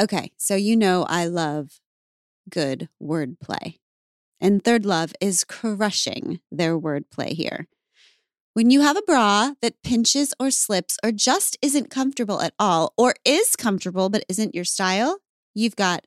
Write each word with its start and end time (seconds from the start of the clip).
Okay, 0.00 0.32
so 0.38 0.56
you 0.56 0.76
know 0.76 1.04
I 1.10 1.26
love 1.26 1.78
good 2.48 2.88
wordplay. 3.02 3.76
And 4.40 4.64
Third 4.64 4.86
Love 4.86 5.12
is 5.20 5.44
crushing 5.44 6.40
their 6.50 6.78
wordplay 6.78 7.32
here. 7.32 7.68
When 8.54 8.70
you 8.70 8.80
have 8.80 8.96
a 8.96 9.02
bra 9.02 9.52
that 9.60 9.82
pinches 9.82 10.32
or 10.40 10.50
slips 10.50 10.96
or 11.04 11.12
just 11.12 11.58
isn't 11.60 11.90
comfortable 11.90 12.40
at 12.40 12.54
all, 12.58 12.94
or 12.96 13.14
is 13.26 13.54
comfortable 13.56 14.08
but 14.08 14.24
isn't 14.26 14.54
your 14.54 14.64
style, 14.64 15.18
you've 15.54 15.76
got 15.76 16.06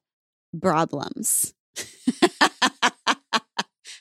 problems. 0.59 1.53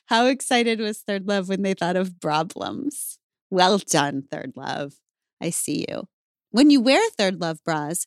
How 0.06 0.24
excited 0.27 0.80
was 0.80 1.00
Third 1.00 1.29
Love 1.29 1.50
when 1.50 1.61
they 1.61 1.74
thought 1.74 1.96
of 1.96 2.18
problems? 2.18 3.18
Well 3.50 3.77
done, 3.77 4.24
Third 4.30 4.54
Love. 4.56 4.95
I 5.40 5.50
see 5.50 5.84
you. 5.90 6.09
When 6.50 6.70
you 6.70 6.80
wear 6.80 7.02
Third 7.11 7.40
Love 7.40 7.59
bras, 7.64 8.06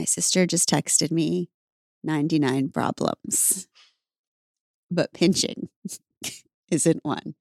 My 0.00 0.06
sister 0.06 0.46
just 0.46 0.66
texted 0.66 1.10
me 1.10 1.50
99 2.04 2.70
problems, 2.70 3.68
but 4.90 5.12
pinching 5.12 5.68
isn't 6.70 7.04
one. 7.04 7.34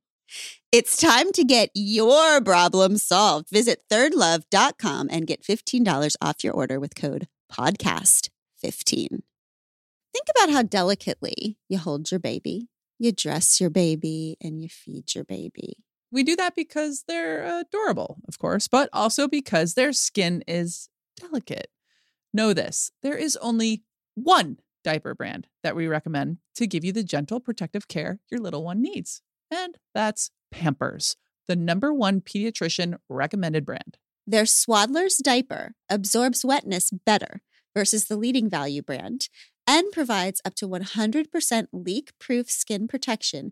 It's 0.74 0.98
time 0.98 1.32
to 1.32 1.46
get 1.46 1.70
your 1.74 2.42
problem 2.42 2.98
solved. 2.98 3.50
Visit 3.50 3.84
thirdlove.com 3.90 5.08
and 5.10 5.26
get 5.26 5.42
$15 5.42 6.18
off 6.22 6.44
your 6.44 6.52
order 6.52 6.82
with 6.82 6.96
code 6.96 7.30
podcast15. 7.50 8.30
Think 8.62 9.24
about 10.36 10.50
how 10.50 10.62
delicately 10.62 11.60
you 11.70 11.78
hold 11.78 12.12
your 12.12 12.20
baby, 12.20 12.68
you 12.98 13.14
dress 13.14 13.62
your 13.62 13.70
baby, 13.70 14.36
and 14.42 14.62
you 14.62 14.68
feed 14.68 15.16
your 15.16 15.24
baby. 15.24 15.78
We 16.12 16.24
do 16.24 16.36
that 16.36 16.58
because 16.58 17.06
they're 17.08 17.62
adorable, 17.62 18.18
of 18.28 18.38
course, 18.38 18.68
but 18.68 18.90
also 18.92 19.30
because 19.30 19.76
their 19.76 19.94
skin 19.94 20.44
is 20.46 20.90
delicate. 21.16 21.70
Know 22.34 22.54
this 22.54 22.92
there 23.02 23.18
is 23.18 23.38
only 23.38 23.84
one 24.16 24.60
diaper 24.84 25.14
brand 25.14 25.48
that 25.64 25.76
we 25.76 25.88
recommend 25.88 26.38
to 26.56 26.68
give 26.68 26.84
you 26.84 26.92
the 26.92 27.04
gentle 27.04 27.40
protective 27.40 27.88
care 27.88 28.20
your 28.30 28.40
little 28.40 28.64
one 28.64 28.82
needs. 28.82 29.22
And 29.52 29.78
that's 29.94 30.32
Pampers, 30.52 31.16
the 31.48 31.56
number 31.56 31.94
one 31.94 32.22
pediatrician 32.22 32.98
recommended 33.10 33.66
brand. 33.66 33.98
Their 34.26 34.46
Swaddler's 34.46 35.18
diaper 35.18 35.74
absorbs 35.90 36.46
wetness 36.46 36.92
better 36.92 37.42
versus 37.76 38.06
the 38.06 38.18
leading 38.18 38.50
value 38.50 38.82
brand 38.82 39.30
and 39.68 39.92
provides 39.92 40.42
up 40.44 40.56
to 40.56 40.68
100% 40.68 41.68
leak 41.72 42.12
proof 42.20 42.50
skin 42.50 42.88
protection 42.88 43.52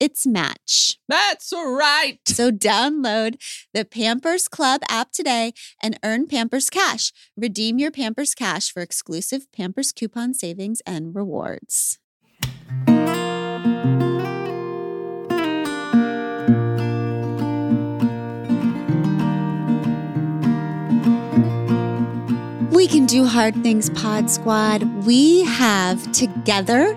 its 0.00 0.26
match. 0.26 0.98
That's 1.08 1.52
right. 1.52 2.18
So 2.26 2.50
download 2.50 3.36
the 3.72 3.84
Pampers 3.84 4.48
Club 4.48 4.82
app 4.88 5.12
today 5.12 5.52
and 5.82 5.98
earn 6.02 6.26
Pampers 6.26 6.70
Cash. 6.70 7.12
Redeem 7.36 7.78
your 7.78 7.90
Pampers 7.90 8.34
Cash 8.34 8.72
for 8.72 8.82
exclusive 8.82 9.50
Pampers 9.52 9.92
coupon 9.92 10.34
savings 10.34 10.80
and 10.86 11.14
rewards. 11.14 11.98
We 22.72 22.86
can 22.88 23.06
do 23.06 23.24
hard 23.24 23.54
things, 23.62 23.90
Pod 23.90 24.30
Squad. 24.30 24.82
We 25.06 25.44
have 25.44 26.12
together 26.12 26.96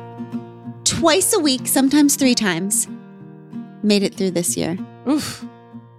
twice 0.90 1.36
a 1.36 1.40
week, 1.40 1.68
sometimes 1.68 2.16
three 2.16 2.34
times, 2.36 2.88
made 3.84 4.02
it 4.04 4.16
through 4.16 4.32
this 4.32 4.58
year. 4.58 4.78
Oof. 5.08 5.46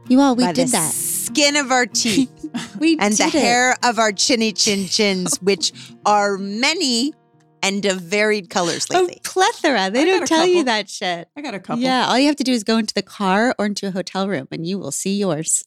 You 0.09 0.21
all, 0.21 0.35
we 0.35 0.45
By 0.45 0.53
did 0.53 0.69
the 0.69 0.73
that. 0.73 0.93
Skin 0.93 1.55
of 1.57 1.71
our 1.71 1.87
teeth 1.87 2.29
We 2.81 2.99
and 2.99 3.15
the 3.15 3.25
it. 3.25 3.33
hair 3.33 3.77
of 3.85 4.01
our 4.01 4.11
chinny 4.11 4.53
chin 4.53 4.87
chins, 4.89 5.37
which 5.43 5.73
are 6.05 6.37
many 6.37 7.15
and 7.63 7.85
of 7.87 8.01
varied 8.01 8.51
colors 8.51 8.91
lately. 8.91 9.05
A 9.05 9.07
lately. 9.09 9.21
plethora. 9.23 9.91
They 9.91 10.03
I 10.03 10.05
don't 10.07 10.23
a 10.25 10.27
tell 10.27 10.47
you 10.47 10.65
that 10.65 10.89
shit. 10.91 11.29
I 11.37 11.41
got 11.41 11.55
a 11.55 11.61
couple. 11.61 11.83
Yeah, 11.83 12.07
all 12.09 12.19
you 12.19 12.27
have 12.27 12.37
to 12.37 12.45
do 12.45 12.53
is 12.53 12.65
go 12.65 12.79
into 12.79 12.95
the 12.95 13.03
car 13.03 13.55
or 13.59 13.67
into 13.67 13.87
a 13.87 13.91
hotel 13.93 14.29
room 14.29 14.49
and 14.51 14.67
you 14.67 14.79
will 14.79 14.91
see 14.93 15.17
yours. 15.17 15.63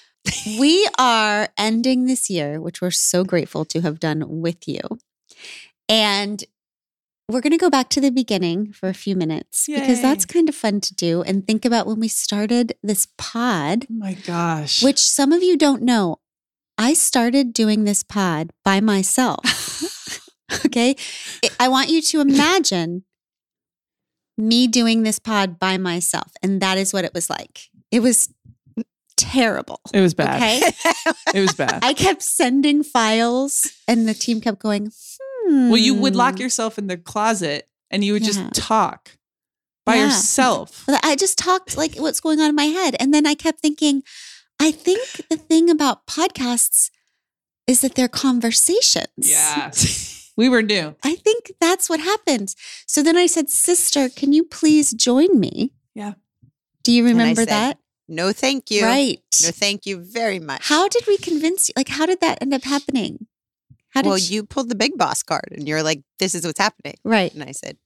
we 0.60 0.86
are 0.98 1.48
ending 1.58 2.06
this 2.06 2.30
year, 2.30 2.60
which 2.60 2.80
we're 2.80 2.90
so 2.92 3.24
grateful 3.24 3.64
to 3.64 3.80
have 3.80 3.98
done 3.98 4.40
with 4.40 4.68
you. 4.68 4.80
And 5.88 6.44
we're 7.30 7.40
going 7.40 7.52
to 7.52 7.56
go 7.58 7.70
back 7.70 7.88
to 7.90 8.00
the 8.00 8.10
beginning 8.10 8.72
for 8.72 8.88
a 8.88 8.94
few 8.94 9.14
minutes 9.16 9.66
because 9.66 10.02
that's 10.02 10.24
kind 10.26 10.48
of 10.48 10.54
fun 10.54 10.80
to 10.82 10.94
do 10.94 11.22
and 11.22 11.46
think 11.46 11.64
about 11.64 11.86
when 11.86 12.00
we 12.00 12.08
started 12.08 12.74
this 12.82 13.06
pod, 13.18 13.86
Oh 13.90 13.94
my 13.94 14.14
gosh. 14.14 14.82
which 14.82 14.98
some 14.98 15.32
of 15.32 15.42
you 15.42 15.56
don't 15.56 15.82
know. 15.82 16.20
I 16.78 16.94
started 16.94 17.52
doing 17.52 17.84
this 17.84 18.02
pod 18.02 18.50
by 18.64 18.80
myself. 18.80 19.44
okay. 20.66 20.96
I- 21.44 21.50
I 21.60 21.68
want 21.68 21.88
you 21.90 22.00
to 22.02 22.20
imagine 22.20 23.04
me 24.38 24.66
doing 24.66 25.02
this 25.02 25.18
pod 25.18 25.58
by 25.58 25.76
myself. 25.76 26.32
And 26.42 26.60
that 26.62 26.78
is 26.78 26.92
what 26.92 27.04
it 27.04 27.12
was 27.12 27.28
like. 27.28 27.68
It 27.90 28.00
was 28.00 28.32
terrible. 29.16 29.80
it 29.92 30.00
was 30.00 30.14
bad. 30.14 30.36
Okay. 30.36 30.72
It 31.34 31.40
was 31.40 31.52
bad. 31.52 31.84
I 31.84 31.92
kept 31.94 32.22
sending 32.22 32.82
files 32.82 33.70
and 33.86 34.08
the 34.08 34.14
team 34.14 34.40
kept 34.40 34.58
going, 34.58 34.90
hmm. 35.50 35.68
well, 35.70 35.78
you 35.78 35.94
would 35.94 36.16
lock 36.16 36.38
yourself 36.38 36.78
in 36.78 36.86
the 36.86 36.96
closet 36.96 37.68
and 37.90 38.04
you 38.04 38.12
would 38.12 38.22
Yeah. 38.22 38.32
just 38.32 38.54
talk 38.54 39.12
by 39.84 39.96
Yeah. 39.96 40.06
yourself. 40.06 40.84
I 41.02 41.16
just 41.16 41.38
talked 41.38 41.76
like 41.76 41.96
what's 41.96 42.20
going 42.20 42.40
on 42.40 42.48
in 42.50 42.54
my 42.54 42.66
head. 42.66 42.96
And 43.00 43.12
then 43.12 43.26
I 43.26 43.34
kept 43.34 43.60
thinking, 43.60 44.02
I 44.60 44.70
think 44.70 45.28
the 45.28 45.36
thing 45.36 45.70
about 45.70 46.06
podcasts 46.06 46.90
is 47.66 47.80
that 47.80 47.94
they're 47.94 48.08
conversations. 48.08 49.08
Yes. 49.16 50.30
we 50.36 50.48
were 50.48 50.62
new. 50.62 50.94
I 51.02 51.16
think 51.16 51.52
that's 51.60 51.88
what 51.90 52.00
happened. 52.00 52.54
So 52.86 53.02
then 53.02 53.16
I 53.16 53.26
said, 53.26 53.50
Sister, 53.50 54.08
can 54.08 54.32
you 54.32 54.44
please 54.44 54.92
join 54.92 55.38
me? 55.38 55.72
Yeah. 55.94 56.14
Do 56.82 56.92
you 56.92 57.04
I 57.06 57.10
remember 57.10 57.42
said, 57.42 57.48
that? 57.48 57.78
no, 58.08 58.32
thank 58.32 58.70
you. 58.70 58.84
Right. 58.84 59.20
No, 59.42 59.50
thank 59.50 59.86
you 59.86 59.98
very 59.98 60.38
much. 60.38 60.68
How 60.68 60.88
did 60.88 61.04
we 61.06 61.18
convince 61.18 61.68
you? 61.68 61.74
Like, 61.76 61.88
how 61.88 62.06
did 62.06 62.20
that 62.20 62.38
end 62.40 62.54
up 62.54 62.64
happening? 62.64 63.26
How 63.90 64.02
did 64.02 64.08
well, 64.08 64.18
sh- 64.18 64.30
you 64.30 64.44
pulled 64.44 64.68
the 64.68 64.74
big 64.74 64.96
boss 64.96 65.22
card 65.22 65.48
and 65.52 65.68
you're 65.68 65.82
like, 65.82 66.02
this 66.18 66.34
is 66.34 66.46
what's 66.46 66.58
happening. 66.58 66.94
right, 67.04 67.32
And 67.32 67.42
I 67.42 67.52
said, 67.52 67.76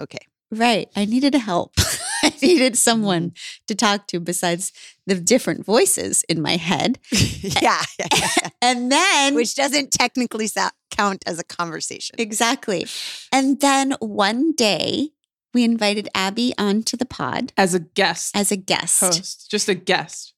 okay. 0.00 0.18
right. 0.50 0.88
I 0.94 1.04
needed 1.04 1.34
help. 1.34 1.74
I 2.22 2.32
needed 2.42 2.76
someone 2.76 3.30
mm-hmm. 3.30 3.64
to 3.68 3.74
talk 3.74 4.06
to 4.08 4.20
besides 4.20 4.72
the 5.06 5.14
different 5.14 5.64
voices 5.64 6.24
in 6.28 6.42
my 6.42 6.56
head. 6.56 6.98
yeah. 7.10 7.60
yeah, 7.62 7.82
yeah, 7.98 8.06
yeah. 8.42 8.48
And 8.62 8.90
then 8.90 9.34
Which 9.34 9.54
doesn't 9.54 9.92
technically 9.92 10.46
sa- 10.46 10.70
count 10.90 11.22
as 11.26 11.38
a 11.38 11.44
conversation. 11.44 12.16
Exactly. 12.18 12.86
And 13.32 13.60
then 13.60 13.92
one 14.00 14.52
day 14.52 15.10
we 15.54 15.64
invited 15.64 16.08
Abby 16.14 16.52
onto 16.58 16.96
the 16.96 17.06
pod 17.06 17.52
As 17.56 17.74
a 17.74 17.80
guest 17.80 18.36
as 18.36 18.50
a 18.52 18.56
guest. 18.56 19.00
host, 19.00 19.50
just 19.50 19.68
a 19.68 19.74
guest. 19.74 20.34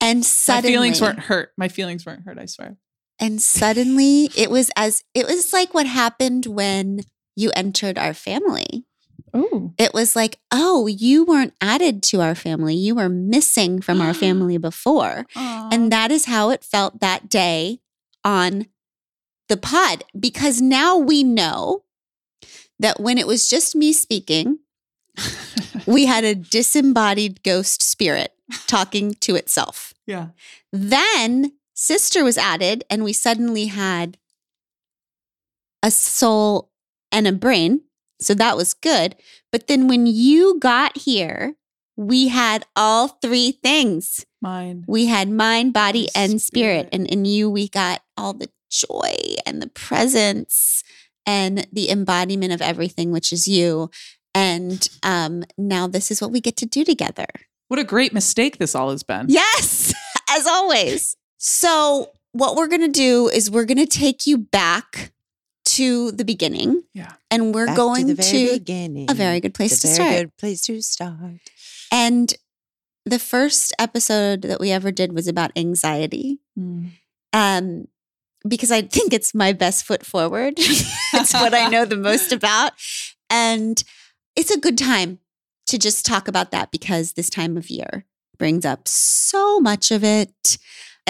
And 0.00 0.24
suddenly. 0.24 0.70
My 0.70 0.74
feelings 0.74 1.00
weren't 1.00 1.18
hurt. 1.20 1.52
My 1.56 1.68
feelings 1.68 2.06
weren't 2.06 2.22
hurt, 2.24 2.38
I 2.38 2.46
swear. 2.46 2.76
And 3.20 3.40
suddenly 3.40 4.30
it 4.36 4.50
was 4.50 4.70
as 4.76 5.04
it 5.14 5.26
was 5.26 5.52
like 5.52 5.74
what 5.74 5.86
happened 5.86 6.46
when 6.46 7.00
you 7.36 7.50
entered 7.54 7.98
our 7.98 8.14
family. 8.14 8.86
Oh. 9.32 9.72
It 9.78 9.94
was 9.94 10.16
like, 10.16 10.38
oh, 10.50 10.86
you 10.86 11.24
weren't 11.24 11.54
added 11.60 12.02
to 12.04 12.20
our 12.20 12.34
family. 12.34 12.74
You 12.74 12.96
were 12.96 13.08
missing 13.08 13.80
from 13.80 14.00
our 14.00 14.14
family 14.24 14.58
before. 14.58 15.26
And 15.36 15.92
that 15.92 16.10
is 16.10 16.24
how 16.24 16.50
it 16.50 16.64
felt 16.64 17.00
that 17.00 17.28
day 17.28 17.80
on 18.24 18.66
the 19.48 19.56
pod. 19.56 20.04
Because 20.18 20.60
now 20.60 20.96
we 20.96 21.22
know 21.22 21.84
that 22.78 22.98
when 22.98 23.18
it 23.18 23.26
was 23.26 23.48
just 23.48 23.76
me 23.76 23.92
speaking, 23.92 24.58
we 25.86 26.06
had 26.06 26.24
a 26.24 26.34
disembodied 26.34 27.42
ghost 27.42 27.82
spirit 27.82 28.32
talking 28.66 29.14
to 29.20 29.36
itself. 29.36 29.94
Yeah. 30.06 30.28
Then 30.72 31.52
sister 31.80 32.22
was 32.22 32.36
added, 32.36 32.84
and 32.90 33.02
we 33.02 33.12
suddenly 33.12 33.66
had 33.66 34.18
a 35.82 35.90
soul 35.90 36.70
and 37.10 37.26
a 37.26 37.32
brain. 37.32 37.80
So 38.20 38.34
that 38.34 38.56
was 38.56 38.74
good. 38.74 39.16
But 39.50 39.66
then 39.66 39.88
when 39.88 40.06
you 40.06 40.58
got 40.60 40.98
here, 40.98 41.54
we 41.96 42.28
had 42.28 42.66
all 42.76 43.08
three 43.08 43.52
things. 43.52 44.26
Mine. 44.42 44.84
We 44.86 45.06
had 45.06 45.30
mind, 45.30 45.72
body, 45.72 46.08
And 46.14 46.32
and 46.32 46.42
spirit. 46.42 46.88
spirit. 46.88 46.88
And 46.92 47.06
in 47.06 47.24
you, 47.24 47.48
we 47.50 47.68
got 47.68 48.02
all 48.16 48.34
the 48.34 48.50
joy 48.70 49.14
and 49.46 49.62
the 49.62 49.68
presence 49.68 50.84
and 51.26 51.66
the 51.72 51.90
embodiment 51.90 52.52
of 52.52 52.60
everything, 52.62 53.10
which 53.10 53.32
is 53.32 53.48
you. 53.48 53.90
And 54.34 54.86
um, 55.02 55.44
now 55.56 55.86
this 55.86 56.10
is 56.10 56.20
what 56.20 56.30
we 56.30 56.40
get 56.40 56.56
to 56.58 56.66
do 56.66 56.84
together. 56.84 57.26
What 57.68 57.80
a 57.80 57.84
great 57.84 58.12
mistake 58.12 58.58
this 58.58 58.74
all 58.74 58.90
has 58.90 59.02
been. 59.02 59.26
Yes, 59.28 59.94
as 60.30 60.46
always. 60.46 61.16
So, 61.42 62.10
what 62.32 62.54
we're 62.54 62.68
going 62.68 62.82
to 62.82 62.88
do 62.88 63.28
is 63.28 63.50
we're 63.50 63.64
going 63.64 63.78
to 63.78 63.86
take 63.86 64.26
you 64.26 64.36
back 64.36 65.10
to 65.64 66.12
the 66.12 66.24
beginning. 66.24 66.82
Yeah. 66.92 67.12
And 67.30 67.54
we're 67.54 67.66
Back 67.66 67.76
going 67.76 68.08
to 68.08 68.14
to, 68.14 68.22
the 68.22 68.30
very 68.30 68.58
beginning. 68.58 69.10
a 69.10 69.14
very 69.14 69.40
good 69.40 69.54
place 69.54 69.80
the 69.80 69.88
to 69.88 69.94
very 69.94 70.08
start. 70.10 70.22
good 70.22 70.36
place 70.36 70.60
to 70.62 70.82
start. 70.82 71.50
And 71.90 72.34
the 73.06 73.18
first 73.18 73.72
episode 73.78 74.42
that 74.42 74.60
we 74.60 74.70
ever 74.70 74.92
did 74.92 75.14
was 75.14 75.26
about 75.26 75.50
anxiety. 75.56 76.40
Mm. 76.58 76.90
Um, 77.32 77.88
because 78.46 78.70
I 78.70 78.82
think 78.82 79.14
it's 79.14 79.34
my 79.34 79.54
best 79.54 79.84
foot 79.84 80.04
forward. 80.04 80.54
it's 80.58 81.32
what 81.32 81.54
I 81.54 81.68
know 81.68 81.86
the 81.86 81.96
most 81.96 82.32
about. 82.34 82.72
And 83.30 83.82
it's 84.36 84.50
a 84.50 84.60
good 84.60 84.76
time 84.76 85.20
to 85.68 85.78
just 85.78 86.04
talk 86.04 86.28
about 86.28 86.50
that 86.50 86.70
because 86.70 87.14
this 87.14 87.30
time 87.30 87.56
of 87.56 87.70
year 87.70 88.04
brings 88.38 88.64
up 88.66 88.88
so 88.88 89.58
much 89.60 89.90
of 89.90 90.04
it. 90.04 90.58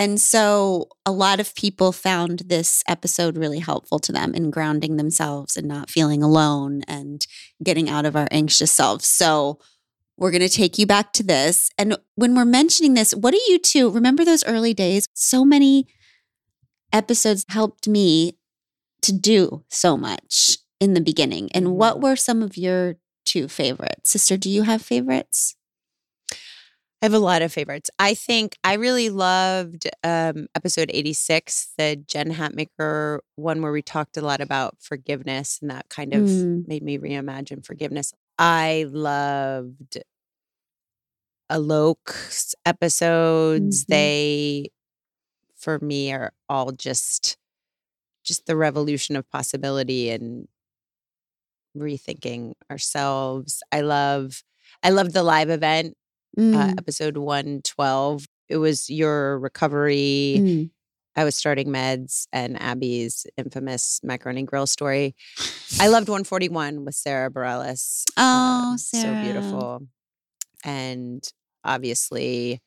And 0.00 0.18
so 0.18 0.88
a 1.04 1.12
lot 1.12 1.40
of 1.40 1.54
people 1.54 1.92
found 1.92 2.44
this 2.46 2.82
episode 2.88 3.36
really 3.36 3.58
helpful 3.58 3.98
to 3.98 4.12
them 4.12 4.34
in 4.34 4.50
grounding 4.50 4.96
themselves 4.96 5.58
and 5.58 5.68
not 5.68 5.90
feeling 5.90 6.22
alone 6.22 6.80
and 6.88 7.26
getting 7.62 7.90
out 7.90 8.06
of 8.06 8.16
our 8.16 8.26
anxious 8.30 8.72
selves. 8.72 9.06
So 9.06 9.58
we're 10.16 10.30
going 10.30 10.40
to 10.40 10.48
take 10.48 10.78
you 10.78 10.86
back 10.86 11.12
to 11.12 11.22
this. 11.22 11.68
And 11.76 11.98
when 12.14 12.34
we're 12.34 12.46
mentioning 12.46 12.94
this, 12.94 13.12
what 13.12 13.34
do 13.34 13.40
you 13.48 13.58
two 13.58 13.90
remember 13.90 14.24
those 14.24 14.42
early 14.46 14.72
days? 14.72 15.06
So 15.12 15.44
many 15.44 15.86
episodes 16.94 17.44
helped 17.50 17.86
me 17.86 18.38
to 19.02 19.12
do 19.12 19.64
so 19.68 19.98
much 19.98 20.56
in 20.80 20.94
the 20.94 21.02
beginning. 21.02 21.50
And 21.52 21.72
what 21.72 21.96
mm-hmm. 21.96 22.04
were 22.04 22.16
some 22.16 22.42
of 22.42 22.56
your 22.56 22.94
two 23.26 23.48
favorites? 23.48 24.08
Sister, 24.08 24.38
do 24.38 24.48
you 24.48 24.62
have 24.62 24.80
favorites? 24.80 25.56
I 27.02 27.06
have 27.06 27.14
a 27.14 27.18
lot 27.18 27.40
of 27.40 27.50
favorites. 27.52 27.90
I 27.98 28.12
think 28.12 28.56
I 28.62 28.74
really 28.74 29.08
loved 29.08 29.88
um, 30.04 30.48
episode 30.54 30.90
86, 30.92 31.72
the 31.78 31.96
Jen 31.96 32.34
Hatmaker 32.34 33.20
one 33.36 33.62
where 33.62 33.72
we 33.72 33.80
talked 33.80 34.18
a 34.18 34.20
lot 34.20 34.42
about 34.42 34.76
forgiveness 34.80 35.58
and 35.62 35.70
that 35.70 35.88
kind 35.88 36.12
of 36.12 36.22
Mm. 36.24 36.68
made 36.68 36.82
me 36.82 36.98
reimagine 36.98 37.64
forgiveness. 37.64 38.12
I 38.38 38.86
loved 38.90 39.98
Alok's 41.50 42.54
episodes. 42.64 43.84
Mhm. 43.84 43.86
They, 43.88 44.70
for 45.56 45.78
me, 45.80 46.12
are 46.12 46.32
all 46.48 46.72
just 46.72 47.36
just 48.24 48.46
the 48.46 48.56
revolution 48.56 49.16
of 49.16 49.28
possibility 49.30 50.10
and 50.10 50.48
rethinking 51.76 52.54
ourselves. 52.70 53.62
I 53.72 53.80
love 53.82 54.42
I 54.82 54.90
love 54.90 55.12
the 55.12 55.22
live 55.22 55.50
event 55.50 55.96
uh, 56.38 56.40
Mm, 56.40 56.78
episode 56.78 57.16
112. 57.16 58.26
It 58.48 58.56
was 58.56 58.88
your 58.90 59.38
recovery. 59.38 60.36
mm. 60.38 60.70
I 61.16 61.24
was 61.24 61.34
starting 61.34 61.68
meds 61.68 62.26
and 62.32 62.60
Abby's 62.60 63.26
infamous 63.36 64.00
macaroni 64.02 64.44
grill 64.44 64.66
story. 64.66 65.14
I 65.80 65.88
loved 65.88 66.08
141 66.08 66.84
with 66.84 66.94
Sara 66.94 67.30
Bareilles. 67.30 68.04
Oh, 68.16 68.70
Um, 68.72 68.78
Sarah. 68.78 69.16
So 69.16 69.22
beautiful. 69.22 69.86
And 70.64 71.22
obviously, 71.64 72.60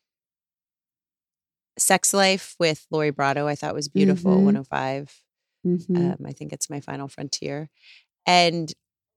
Sex 1.78 2.14
Life 2.14 2.56
with 2.60 2.86
Lori 2.92 3.10
Brotto, 3.12 3.48
I 3.48 3.56
thought 3.56 3.74
was 3.74 3.88
beautiful. 3.88 4.32
Mhm. 4.38 4.44
105. 4.44 5.24
Mhm. 5.66 5.96
Um, 6.20 6.26
I 6.26 6.34
think 6.34 6.54
it's 6.54 6.70
my 6.70 6.80
final 6.82 7.08
frontier. 7.08 7.70
And 8.26 8.72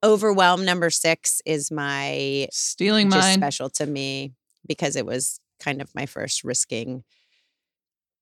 Overwhelm 0.06 0.64
number 0.64 0.88
six 0.90 1.42
is 1.44 1.70
my 1.70 2.48
Stealing 2.52 3.10
just 3.10 3.26
mine. 3.26 3.38
special 3.38 3.68
to 3.70 3.86
me 3.86 4.32
because 4.66 4.96
it 4.96 5.04
was 5.04 5.40
kind 5.60 5.80
of 5.82 5.94
my 5.94 6.06
first 6.06 6.44
risking 6.44 7.02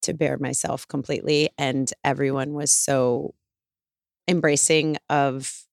to 0.03 0.15
bear 0.15 0.37
myself 0.39 0.87
completely 0.89 1.51
and 1.59 1.91
everyone 2.05 2.53
was 2.55 2.71
so 2.71 3.35
embracing 4.29 4.97
of 5.09 5.65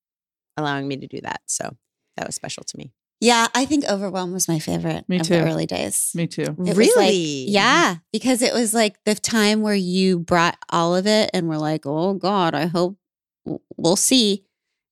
allowing 0.57 0.87
me 0.87 0.97
to 0.97 1.07
do 1.07 1.19
that 1.21 1.41
so 1.45 1.75
that 2.17 2.25
was 2.27 2.35
special 2.35 2.63
to 2.63 2.77
me 2.77 2.91
yeah, 3.23 3.49
I 3.53 3.65
think 3.65 3.85
Overwhelm 3.85 4.33
was 4.33 4.47
my 4.47 4.57
favorite 4.57 5.07
Me 5.07 5.17
of 5.19 5.27
too. 5.27 5.35
the 5.35 5.43
early 5.43 5.67
days. 5.67 6.11
Me 6.15 6.25
too. 6.25 6.41
It 6.41 6.57
was 6.57 6.69
like- 6.69 6.77
really 6.77 7.45
yeah, 7.49 7.97
because 8.11 8.41
it 8.41 8.51
was 8.51 8.73
like 8.73 8.95
the 9.05 9.13
time 9.13 9.61
where 9.61 9.75
you 9.75 10.17
brought 10.17 10.57
all 10.71 10.95
of 10.95 11.05
it 11.05 11.29
and 11.31 11.47
we're 11.47 11.59
like, 11.59 11.85
oh 11.85 12.15
God, 12.15 12.55
I 12.55 12.65
hope 12.65 12.97
we'll 13.77 13.95
see. 13.95 14.43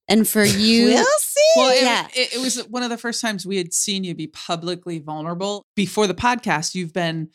And 0.10 0.28
for 0.28 0.44
you, 0.44 0.86
we'll 0.86 1.06
see 1.20 1.42
Well, 1.56 1.70
it, 1.72 1.82
Yeah. 1.84 2.08
it, 2.16 2.36
it 2.36 2.42
was 2.42 2.58
one 2.68 2.84
of 2.84 2.90
the 2.90 2.98
first 2.98 3.22
times 3.22 3.46
we 3.46 3.58
had 3.58 3.74
seen 3.74 4.04
you 4.04 4.14
be 4.16 4.28
publicly 4.28 5.00
vulnerable. 5.00 5.64
Before 5.76 6.08
the 6.08 6.14
podcast, 6.16 6.76
you've 6.76 6.94
been 6.94 7.30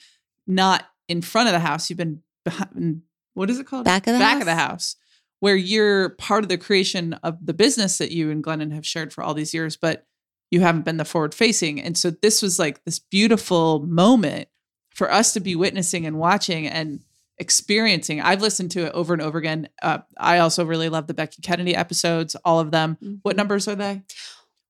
not 0.47 0.85
in 1.09 1.23
front 1.23 1.49
of 1.49 1.53
the 1.53 1.61
house. 1.61 1.88
You've 1.88 1.97
been 1.99 2.21
behind, 2.44 3.03
what 3.35 3.49
is 3.49 3.59
it 3.59 3.67
called? 3.67 3.85
back 3.85 4.06
of 4.06 4.12
the 4.15 4.19
Back 4.19 4.32
house. 4.35 4.41
of 4.43 4.47
the 4.47 4.55
house, 4.55 4.97
where 5.41 5.56
you're 5.56 6.11
part 6.11 6.43
of 6.44 6.49
the 6.49 6.59
creation 6.59 7.15
of 7.23 7.38
the 7.44 7.55
business 7.55 7.99
that 7.99 8.11
you 8.11 8.31
and 8.31 8.43
Glennon 8.44 8.73
have 8.73 8.87
shared 8.87 9.12
for 9.12 9.23
all 9.25 9.32
these 9.35 9.55
years, 9.55 9.76
but 9.76 10.05
you 10.50 10.61
haven't 10.61 10.85
been 10.85 10.99
the 10.99 11.05
forward 11.05 11.35
facing. 11.35 11.81
And 11.81 11.97
so 11.97 12.11
this 12.11 12.43
was 12.43 12.59
like 12.59 12.85
this 12.85 12.99
beautiful 12.99 13.81
moment 13.87 14.49
for 14.94 15.11
us 15.11 15.32
to 15.32 15.41
be 15.41 15.56
witnessing 15.56 16.06
and 16.06 16.19
watching 16.19 16.69
and 16.69 17.00
experiencing. 17.39 18.21
I've 18.21 18.41
listened 18.43 18.71
to 18.73 18.87
it 18.87 18.93
over 18.93 19.13
and 19.13 19.23
over 19.23 19.39
again. 19.39 19.69
Uh, 19.83 19.99
I 20.19 20.39
also 20.39 20.65
really 20.65 20.89
love 20.89 21.07
the 21.07 21.15
Becky 21.15 21.43
Kennedy 21.43 21.75
episodes, 21.75 22.37
all 22.45 22.61
of 22.61 22.71
them. 22.71 22.97
What 23.23 23.35
Mhm. 23.35 23.39
numbers 23.39 23.67
are 23.69 23.75
they? 23.75 24.03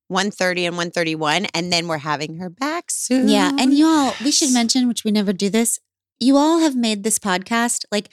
130 0.09 0.67
and 0.67 0.77
131 0.77 1.47
and 1.55 1.73
then 1.73 1.89
we're 1.89 1.99
having 1.99 2.37
her 2.37 2.51
back 2.51 2.91
soon 2.91 3.29
Yeah. 3.29 3.53
And 3.59 3.73
you 3.75 3.87
all, 3.87 4.15
we 4.23 4.31
should 4.31 4.53
mention, 4.53 4.87
which 4.87 5.03
we 5.05 5.11
never 5.11 5.33
do 5.33 5.49
this, 5.49 5.79
you 6.21 6.37
all 6.37 6.59
have 6.61 6.77
made 6.77 7.05
this 7.05 7.19
podcast 7.19 7.85
like 7.91 8.13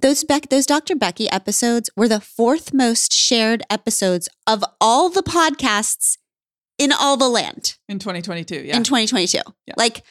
those 0.00 0.24
Beck, 0.24 0.48
those 0.48 0.66
Dr. 0.66 0.96
Becky 0.96 1.28
episodes 1.30 1.88
were 1.96 2.08
the 2.08 2.20
fourth 2.20 2.72
most 2.74 3.12
shared 3.12 3.62
episodes 3.70 4.28
of 4.46 4.64
all 4.80 5.08
the 5.08 5.22
podcasts 5.22 6.16
in 6.78 6.90
all 6.90 7.16
the 7.16 7.28
land 7.28 7.76
In 7.88 7.98
2022, 7.98 8.62
yeah. 8.64 8.76
in 8.76 8.82
2022. 8.82 9.38
Yeah. 9.66 9.74
Like 9.76 10.02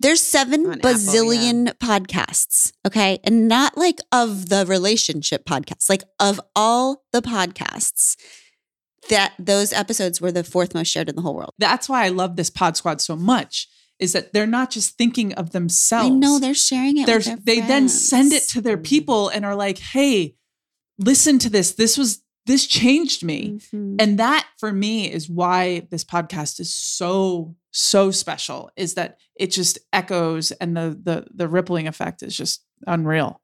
there's 0.00 0.22
seven 0.22 0.66
On 0.66 0.72
Apple, 0.78 0.90
bazillion 0.90 1.72
podcasts, 1.78 2.72
okay? 2.86 3.18
And 3.24 3.48
not 3.48 3.76
like 3.76 3.98
of 4.12 4.48
the 4.48 4.64
relationship 4.66 5.44
podcasts, 5.44 5.88
like 5.88 6.02
of 6.18 6.40
all 6.56 7.04
the 7.12 7.22
podcasts 7.22 8.16
that 9.08 9.32
those 9.38 9.72
episodes 9.72 10.20
were 10.20 10.32
the 10.32 10.44
fourth 10.44 10.74
most 10.74 10.88
shared 10.88 11.08
in 11.08 11.16
the 11.16 11.22
whole 11.22 11.34
world. 11.34 11.52
That's 11.58 11.88
why 11.88 12.04
I 12.04 12.08
love 12.08 12.36
this 12.36 12.50
Pod 12.50 12.76
Squad 12.76 13.00
so 13.00 13.16
much. 13.16 13.68
Is 13.98 14.12
that 14.14 14.32
they're 14.32 14.46
not 14.46 14.70
just 14.70 14.96
thinking 14.96 15.34
of 15.34 15.50
themselves. 15.50 16.06
I 16.06 16.08
know 16.10 16.38
they're 16.38 16.54
sharing 16.54 16.96
it. 16.96 17.04
They're- 17.06 17.16
with 17.16 17.24
their 17.26 17.36
they 17.44 17.60
then 17.60 17.88
send 17.90 18.32
it 18.32 18.48
to 18.48 18.62
their 18.62 18.78
people 18.78 19.28
and 19.28 19.44
are 19.44 19.54
like, 19.54 19.76
"Hey, 19.78 20.36
listen 20.98 21.38
to 21.40 21.50
this. 21.50 21.72
This 21.72 21.98
was 21.98 22.22
this 22.50 22.66
changed 22.66 23.22
me." 23.30 23.40
Mhm. 23.72 23.96
And 24.02 24.18
that 24.18 24.44
for 24.58 24.72
me 24.72 25.10
is 25.10 25.28
why 25.28 25.86
this 25.90 26.04
podcast 26.04 26.60
is 26.60 26.74
so 26.74 27.54
so 27.72 28.10
special 28.10 28.70
is 28.76 28.94
that 28.94 29.18
it 29.36 29.50
just 29.52 29.78
echoes 29.92 30.50
and 30.60 30.76
the 30.76 30.86
the 31.08 31.16
the 31.40 31.48
rippling 31.48 31.86
effect 31.86 32.22
is 32.22 32.36
just 32.36 32.64
unreal. 32.86 33.40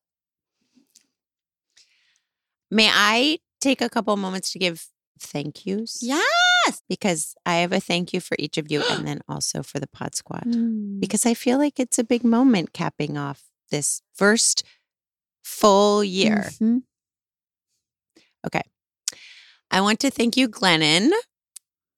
may 2.70 2.90
i 2.92 3.38
take 3.60 3.80
a 3.80 3.88
couple 3.88 4.16
moments 4.16 4.50
to 4.52 4.58
give 4.58 4.88
thank 5.20 5.64
yous 5.64 5.98
Yes. 6.02 6.82
because 6.88 7.34
i 7.46 7.54
have 7.62 7.72
a 7.72 7.80
thank 7.80 8.12
you 8.12 8.20
for 8.20 8.34
each 8.38 8.58
of 8.58 8.66
you 8.72 8.82
and 8.90 9.06
then 9.08 9.20
also 9.28 9.62
for 9.62 9.78
the 9.78 9.86
pod 9.98 10.14
squad 10.16 10.44
Mm. 10.46 10.98
because 11.00 11.24
I 11.30 11.34
feel 11.34 11.58
like 11.58 11.78
it's 11.78 11.98
a 11.98 12.04
big 12.04 12.24
moment 12.24 12.72
capping 12.72 13.16
off 13.16 13.40
this 13.70 14.02
first 14.14 14.62
full 15.44 16.02
year. 16.04 16.50
Mhm. 16.60 16.82
I 19.70 19.80
want 19.80 20.00
to 20.00 20.10
thank 20.10 20.36
you, 20.36 20.48
Glennon, 20.48 21.10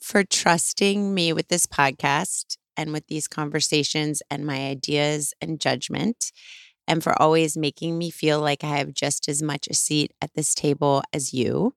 for 0.00 0.24
trusting 0.24 1.14
me 1.14 1.32
with 1.32 1.48
this 1.48 1.66
podcast 1.66 2.56
and 2.76 2.92
with 2.92 3.06
these 3.08 3.28
conversations 3.28 4.22
and 4.30 4.46
my 4.46 4.66
ideas 4.68 5.34
and 5.40 5.60
judgment, 5.60 6.32
and 6.86 7.02
for 7.02 7.20
always 7.20 7.56
making 7.56 7.98
me 7.98 8.10
feel 8.10 8.40
like 8.40 8.64
I 8.64 8.78
have 8.78 8.94
just 8.94 9.28
as 9.28 9.42
much 9.42 9.68
a 9.68 9.74
seat 9.74 10.12
at 10.22 10.34
this 10.34 10.54
table 10.54 11.02
as 11.12 11.34
you. 11.34 11.74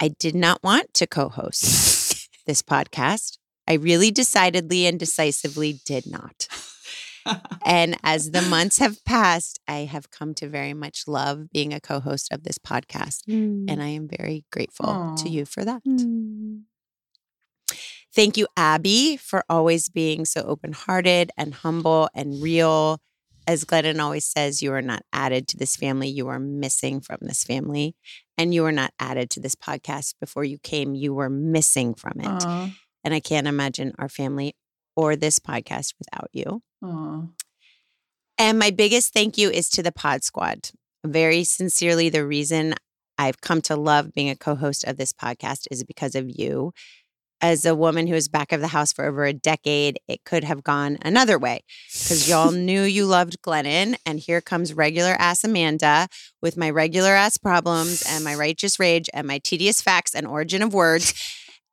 I 0.00 0.08
did 0.08 0.34
not 0.34 0.62
want 0.62 0.94
to 0.94 1.06
co 1.06 1.28
host 1.28 2.28
this 2.46 2.62
podcast. 2.62 3.38
I 3.68 3.74
really 3.74 4.10
decidedly 4.10 4.86
and 4.86 4.98
decisively 4.98 5.80
did 5.84 6.06
not. 6.06 6.48
And 7.64 7.96
as 8.02 8.30
the 8.30 8.42
months 8.42 8.78
have 8.78 9.04
passed, 9.04 9.60
I 9.68 9.80
have 9.80 10.10
come 10.10 10.34
to 10.34 10.48
very 10.48 10.74
much 10.74 11.04
love 11.06 11.50
being 11.50 11.72
a 11.72 11.80
co 11.80 12.00
host 12.00 12.32
of 12.32 12.44
this 12.44 12.58
podcast. 12.58 13.22
And 13.68 13.82
I 13.82 13.88
am 13.88 14.08
very 14.08 14.44
grateful 14.50 14.86
Aw. 14.86 15.14
to 15.16 15.28
you 15.28 15.44
for 15.44 15.64
that. 15.64 15.82
Mm. 15.84 16.62
Thank 18.14 18.36
you, 18.36 18.46
Abby, 18.56 19.16
for 19.16 19.44
always 19.48 19.88
being 19.88 20.24
so 20.24 20.42
open 20.42 20.72
hearted 20.72 21.30
and 21.36 21.54
humble 21.54 22.08
and 22.14 22.42
real. 22.42 23.00
As 23.46 23.64
Glennon 23.64 24.02
always 24.02 24.24
says, 24.24 24.62
you 24.62 24.72
are 24.72 24.82
not 24.82 25.02
added 25.12 25.48
to 25.48 25.56
this 25.56 25.76
family. 25.76 26.08
You 26.08 26.28
are 26.28 26.38
missing 26.38 27.00
from 27.00 27.18
this 27.22 27.44
family. 27.44 27.94
And 28.36 28.52
you 28.52 28.62
were 28.62 28.72
not 28.72 28.92
added 28.98 29.30
to 29.30 29.40
this 29.40 29.54
podcast 29.54 30.14
before 30.20 30.44
you 30.44 30.58
came. 30.58 30.94
You 30.94 31.14
were 31.14 31.30
missing 31.30 31.94
from 31.94 32.20
it. 32.20 32.44
Aw, 32.44 32.70
And 33.04 33.14
I 33.14 33.20
can't 33.20 33.46
imagine 33.46 33.94
our 33.98 34.08
family 34.08 34.54
or 34.96 35.16
this 35.16 35.38
podcast 35.38 35.94
without 35.98 36.28
you. 36.32 36.62
And 38.38 38.58
my 38.58 38.70
biggest 38.70 39.12
thank 39.12 39.36
you 39.36 39.50
is 39.50 39.68
to 39.70 39.82
the 39.82 39.92
Pod 39.92 40.22
Squad. 40.22 40.70
Very 41.04 41.44
sincerely, 41.44 42.08
the 42.08 42.24
reason 42.24 42.74
I've 43.18 43.40
come 43.40 43.60
to 43.62 43.76
love 43.76 44.14
being 44.14 44.30
a 44.30 44.36
co 44.36 44.54
host 44.54 44.84
of 44.84 44.96
this 44.96 45.12
podcast 45.12 45.66
is 45.70 45.82
because 45.84 46.14
of 46.14 46.28
you. 46.28 46.72
As 47.40 47.64
a 47.64 47.74
woman 47.74 48.08
who 48.08 48.14
was 48.14 48.26
back 48.26 48.50
of 48.50 48.60
the 48.60 48.68
house 48.68 48.92
for 48.92 49.04
over 49.04 49.24
a 49.24 49.32
decade, 49.32 50.00
it 50.08 50.24
could 50.24 50.42
have 50.42 50.64
gone 50.64 50.98
another 51.02 51.38
way 51.38 51.60
because 51.92 52.28
y'all 52.28 52.50
knew 52.52 52.82
you 52.82 53.06
loved 53.06 53.40
Glennon. 53.42 53.96
And 54.04 54.18
here 54.18 54.40
comes 54.40 54.74
regular 54.74 55.14
ass 55.18 55.44
Amanda 55.44 56.08
with 56.42 56.56
my 56.56 56.68
regular 56.68 57.10
ass 57.10 57.38
problems 57.38 58.02
and 58.08 58.24
my 58.24 58.34
righteous 58.34 58.80
rage 58.80 59.08
and 59.14 59.26
my 59.26 59.38
tedious 59.38 59.80
facts 59.80 60.16
and 60.16 60.26
origin 60.26 60.62
of 60.62 60.74
words. 60.74 61.14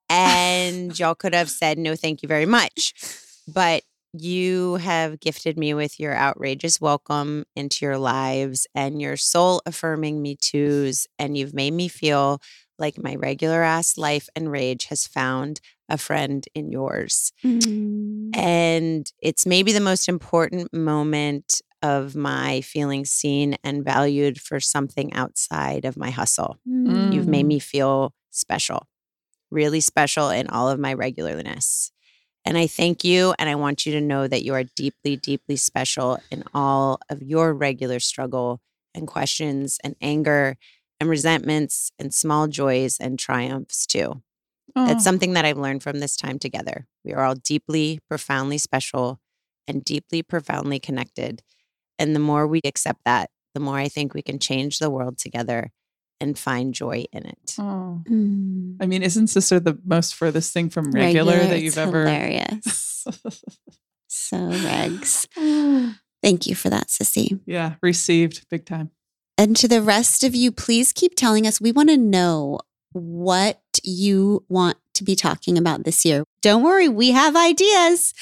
And 0.08 0.98
y'all 1.00 1.16
could 1.16 1.34
have 1.34 1.50
said, 1.50 1.80
no, 1.80 1.96
thank 1.96 2.22
you 2.22 2.28
very 2.28 2.46
much. 2.46 2.94
But 3.48 3.84
you 4.22 4.76
have 4.76 5.20
gifted 5.20 5.58
me 5.58 5.74
with 5.74 6.00
your 6.00 6.16
outrageous 6.16 6.80
welcome 6.82 7.46
into 7.56 7.86
your 7.86 7.98
lives 7.98 8.68
and 8.76 9.02
your 9.02 9.18
soul 9.18 9.62
affirming 9.66 10.22
me 10.22 10.36
toos. 10.40 11.08
And 11.20 11.38
you've 11.38 11.54
made 11.54 11.74
me 11.74 11.88
feel 11.88 12.42
like 12.78 13.02
my 13.02 13.16
regular 13.16 13.64
ass 13.64 13.98
life 13.98 14.28
and 14.36 14.52
rage 14.52 14.86
has 14.86 15.08
found 15.08 15.62
a 15.90 15.98
friend 15.98 16.46
in 16.54 16.72
yours. 16.72 17.32
Mm. 17.46 18.36
And 18.36 19.12
it's 19.22 19.46
maybe 19.46 19.72
the 19.72 19.80
most 19.80 20.10
important 20.10 20.74
moment 20.74 21.62
of 21.82 22.16
my 22.16 22.62
feeling 22.62 23.06
seen 23.06 23.56
and 23.64 23.84
valued 23.86 24.42
for 24.42 24.60
something 24.60 25.14
outside 25.14 25.86
of 25.86 25.96
my 25.98 26.10
hustle. 26.10 26.58
You've 26.66 27.28
made 27.28 27.46
Mm. 27.46 27.48
me 27.50 27.60
feel 27.60 28.14
special, 28.32 28.88
really 29.52 29.80
special 29.82 30.30
in 30.30 30.48
all 30.48 30.70
of 30.70 30.80
my 30.80 30.94
regularness. 30.94 31.92
And 32.46 32.58
I 32.58 32.68
thank 32.68 33.04
you. 33.04 33.34
And 33.40 33.50
I 33.50 33.56
want 33.56 33.86
you 33.86 33.92
to 33.94 34.02
know 34.02 34.28
that 34.28 34.44
you 34.44 34.54
are 34.54 34.64
deeply, 34.76 35.16
deeply 35.18 35.56
special 35.56 36.20
in 36.32 36.44
all 36.54 37.00
of 37.10 37.24
your 37.24 37.54
regular 37.54 38.00
struggle 38.00 38.62
and 38.94 39.08
questions 39.08 39.80
and 39.84 39.96
anger 40.02 40.58
and 41.00 41.10
resentments 41.10 41.92
and 42.00 42.14
small 42.14 42.48
joys 42.48 42.98
and 43.00 43.18
triumphs 43.18 43.86
too. 43.86 44.22
That's 44.76 45.04
something 45.04 45.34
that 45.34 45.46
I've 45.46 45.58
learned 45.58 45.84
from 45.84 46.00
this 46.00 46.18
time 46.18 46.38
together. 46.38 46.86
We 47.04 47.14
are 47.14 47.24
all 47.24 47.36
deeply, 47.36 48.00
profoundly 48.10 48.58
special 48.58 49.20
and 49.68 49.84
deeply, 49.84 50.22
profoundly 50.22 50.80
connected. 50.80 51.42
And 51.98 52.16
the 52.16 52.20
more 52.20 52.46
we 52.46 52.60
accept 52.66 53.00
that, 53.06 53.30
the 53.54 53.62
more 53.62 53.78
I 53.78 53.88
think 53.88 54.14
we 54.14 54.22
can 54.22 54.38
change 54.38 54.80
the 54.80 54.90
world 54.90 55.18
together 55.18 55.72
and 56.20 56.38
find 56.38 56.74
joy 56.74 57.06
in 57.12 57.26
it. 57.26 57.56
Aw. 57.60 57.98
Mm. 58.10 58.78
I 58.82 58.86
mean, 58.86 59.04
isn't 59.04 59.28
sister 59.28 59.60
the 59.60 59.80
most 59.86 60.16
furthest 60.16 60.54
thing 60.54 60.70
from 60.70 60.92
regular, 60.92 61.38
that 61.38 61.62
you've 61.62 61.78
ever? 61.78 62.02
Hilarious. 62.02 63.06
so, 64.08 64.38
Regs. 64.38 65.28
Thank 66.24 66.48
you 66.48 66.56
for 66.56 66.70
that, 66.70 66.88
Sissy. 66.88 67.40
yeah, 67.46 67.76
received 67.82 68.50
big 68.50 68.66
time. 68.66 68.92
And 69.38 69.56
to 69.58 69.68
the 69.68 69.82
rest 69.82 70.24
of 70.24 70.34
you, 70.34 70.52
please 70.52 70.92
keep 70.92 71.16
telling 71.16 71.46
us. 71.46 71.60
We 71.60 71.72
want 71.72 71.90
to 71.90 71.98
know 71.98 72.60
what 72.94 73.62
you 73.84 74.46
want 74.48 74.78
to 74.94 75.04
be 75.04 75.16
talking 75.16 75.58
about 75.58 75.84
this 75.84 76.06
year. 76.06 76.24
Don't 76.42 76.64
worry, 76.64 76.88
we 76.88 77.12
have 77.12 77.36
ideas. 77.36 78.14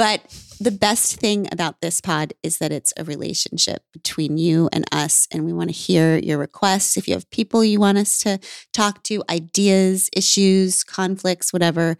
But 0.00 0.22
the 0.58 0.70
best 0.70 1.16
thing 1.16 1.46
about 1.52 1.82
this 1.82 2.00
pod 2.00 2.32
is 2.42 2.56
that 2.56 2.72
it's 2.72 2.94
a 2.96 3.04
relationship 3.04 3.82
between 3.92 4.38
you 4.38 4.70
and 4.72 4.86
us. 4.90 5.28
And 5.30 5.44
we 5.44 5.52
want 5.52 5.68
to 5.68 5.76
hear 5.76 6.16
your 6.16 6.38
requests. 6.38 6.96
If 6.96 7.06
you 7.06 7.12
have 7.12 7.28
people 7.30 7.62
you 7.62 7.80
want 7.80 7.98
us 7.98 8.16
to 8.20 8.38
talk 8.72 9.02
to, 9.02 9.22
ideas, 9.28 10.08
issues, 10.16 10.84
conflicts, 10.84 11.52
whatever, 11.52 11.98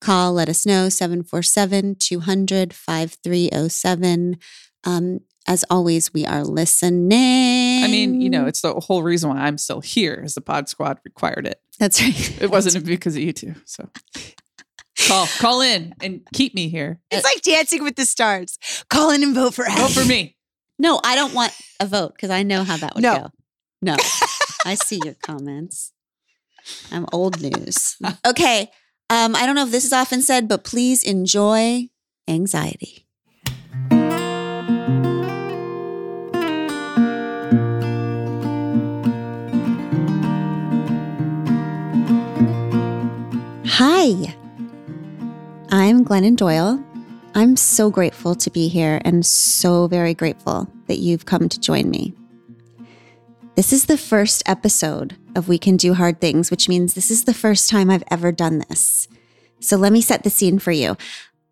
call, 0.00 0.34
let 0.34 0.48
us 0.48 0.64
know 0.64 0.88
747 0.88 1.96
200 1.96 2.72
5307. 2.72 4.36
Um, 4.84 5.18
as 5.48 5.64
always, 5.68 6.14
we 6.14 6.24
are 6.24 6.44
listening. 6.44 7.82
I 7.82 7.88
mean, 7.88 8.20
you 8.20 8.30
know, 8.30 8.46
it's 8.46 8.60
the 8.60 8.74
whole 8.74 9.02
reason 9.02 9.30
why 9.30 9.38
I'm 9.38 9.58
still 9.58 9.80
here 9.80 10.22
is 10.24 10.34
the 10.34 10.40
Pod 10.40 10.68
Squad 10.68 11.00
required 11.04 11.48
it. 11.48 11.60
that's 11.80 12.00
right. 12.00 12.42
It 12.42 12.50
wasn't 12.52 12.84
because 12.84 13.16
of 13.16 13.22
you 13.22 13.32
two. 13.32 13.56
So 13.64 13.88
call, 15.08 15.26
call 15.38 15.60
in 15.60 15.94
and 16.00 16.20
keep 16.32 16.54
me 16.54 16.68
here. 16.68 17.00
It's 17.10 17.24
like 17.24 17.42
dancing 17.42 17.82
with 17.84 17.96
the 17.96 18.06
stars. 18.06 18.58
Call 18.88 19.10
in 19.10 19.22
and 19.22 19.34
vote 19.34 19.54
for 19.54 19.64
Vote 19.64 19.90
for 19.92 20.04
me. 20.04 20.36
No, 20.78 21.00
I 21.04 21.14
don't 21.14 21.34
want 21.34 21.52
a 21.80 21.86
vote 21.86 22.14
because 22.14 22.30
I 22.30 22.42
know 22.42 22.64
how 22.64 22.76
that 22.76 22.94
would 22.94 23.02
No. 23.02 23.14
go. 23.18 23.30
No, 23.82 23.96
I 24.64 24.74
see 24.74 25.00
your 25.04 25.14
comments. 25.14 25.92
I'm 26.90 27.06
old 27.12 27.40
news. 27.42 27.96
Okay. 28.26 28.70
Um, 29.10 29.36
I 29.36 29.44
don't 29.44 29.54
know 29.54 29.64
if 29.66 29.70
this 29.70 29.84
is 29.84 29.92
often 29.92 30.22
said, 30.22 30.48
but 30.48 30.64
please 30.64 31.02
enjoy 31.02 31.90
anxiety. 32.26 33.06
Hi, 43.66 44.34
I'm 45.70 46.04
Glennon 46.04 46.36
Doyle. 46.36 46.82
I'm 47.34 47.56
so 47.56 47.90
grateful 47.90 48.34
to 48.36 48.50
be 48.50 48.68
here 48.68 49.00
and 49.04 49.24
so 49.24 49.88
very 49.88 50.14
grateful 50.14 50.68
that 50.86 50.98
you've 50.98 51.26
come 51.26 51.48
to 51.48 51.58
join 51.58 51.90
me. 51.90 52.14
This 53.56 53.72
is 53.72 53.86
the 53.86 53.96
first 53.96 54.42
episode 54.46 55.16
of 55.34 55.48
We 55.48 55.58
Can 55.58 55.76
Do 55.76 55.94
Hard 55.94 56.20
Things, 56.20 56.50
which 56.50 56.68
means 56.68 56.94
this 56.94 57.10
is 57.10 57.24
the 57.24 57.34
first 57.34 57.70
time 57.70 57.90
I've 57.90 58.04
ever 58.10 58.30
done 58.30 58.64
this. 58.68 59.08
So 59.58 59.76
let 59.76 59.92
me 59.92 60.00
set 60.00 60.22
the 60.22 60.30
scene 60.30 60.58
for 60.58 60.70
you. 60.70 60.96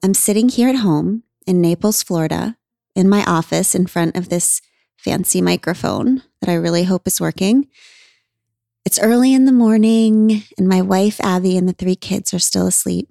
I'm 0.03 0.15
sitting 0.15 0.49
here 0.49 0.69
at 0.69 0.77
home 0.77 1.23
in 1.47 1.61
Naples, 1.61 2.03
Florida, 2.03 2.57
in 2.95 3.09
my 3.09 3.25
office 3.25 3.75
in 3.75 3.87
front 3.87 4.17
of 4.17 4.29
this 4.29 4.61
fancy 4.97 5.41
microphone 5.41 6.23
that 6.41 6.51
I 6.51 6.55
really 6.55 6.85
hope 6.85 7.07
is 7.07 7.21
working. 7.21 7.69
It's 8.85 9.01
early 9.01 9.33
in 9.33 9.47
the 9.47 9.53
morning, 9.53 10.43
and 10.59 10.69
my 10.69 10.83
wife, 10.83 11.21
Abby, 11.21 11.57
and 11.57 11.69
the 11.69 11.73
three 11.73 11.97
kids 11.97 12.35
are 12.35 12.39
still 12.39 12.67
asleep. 12.67 13.09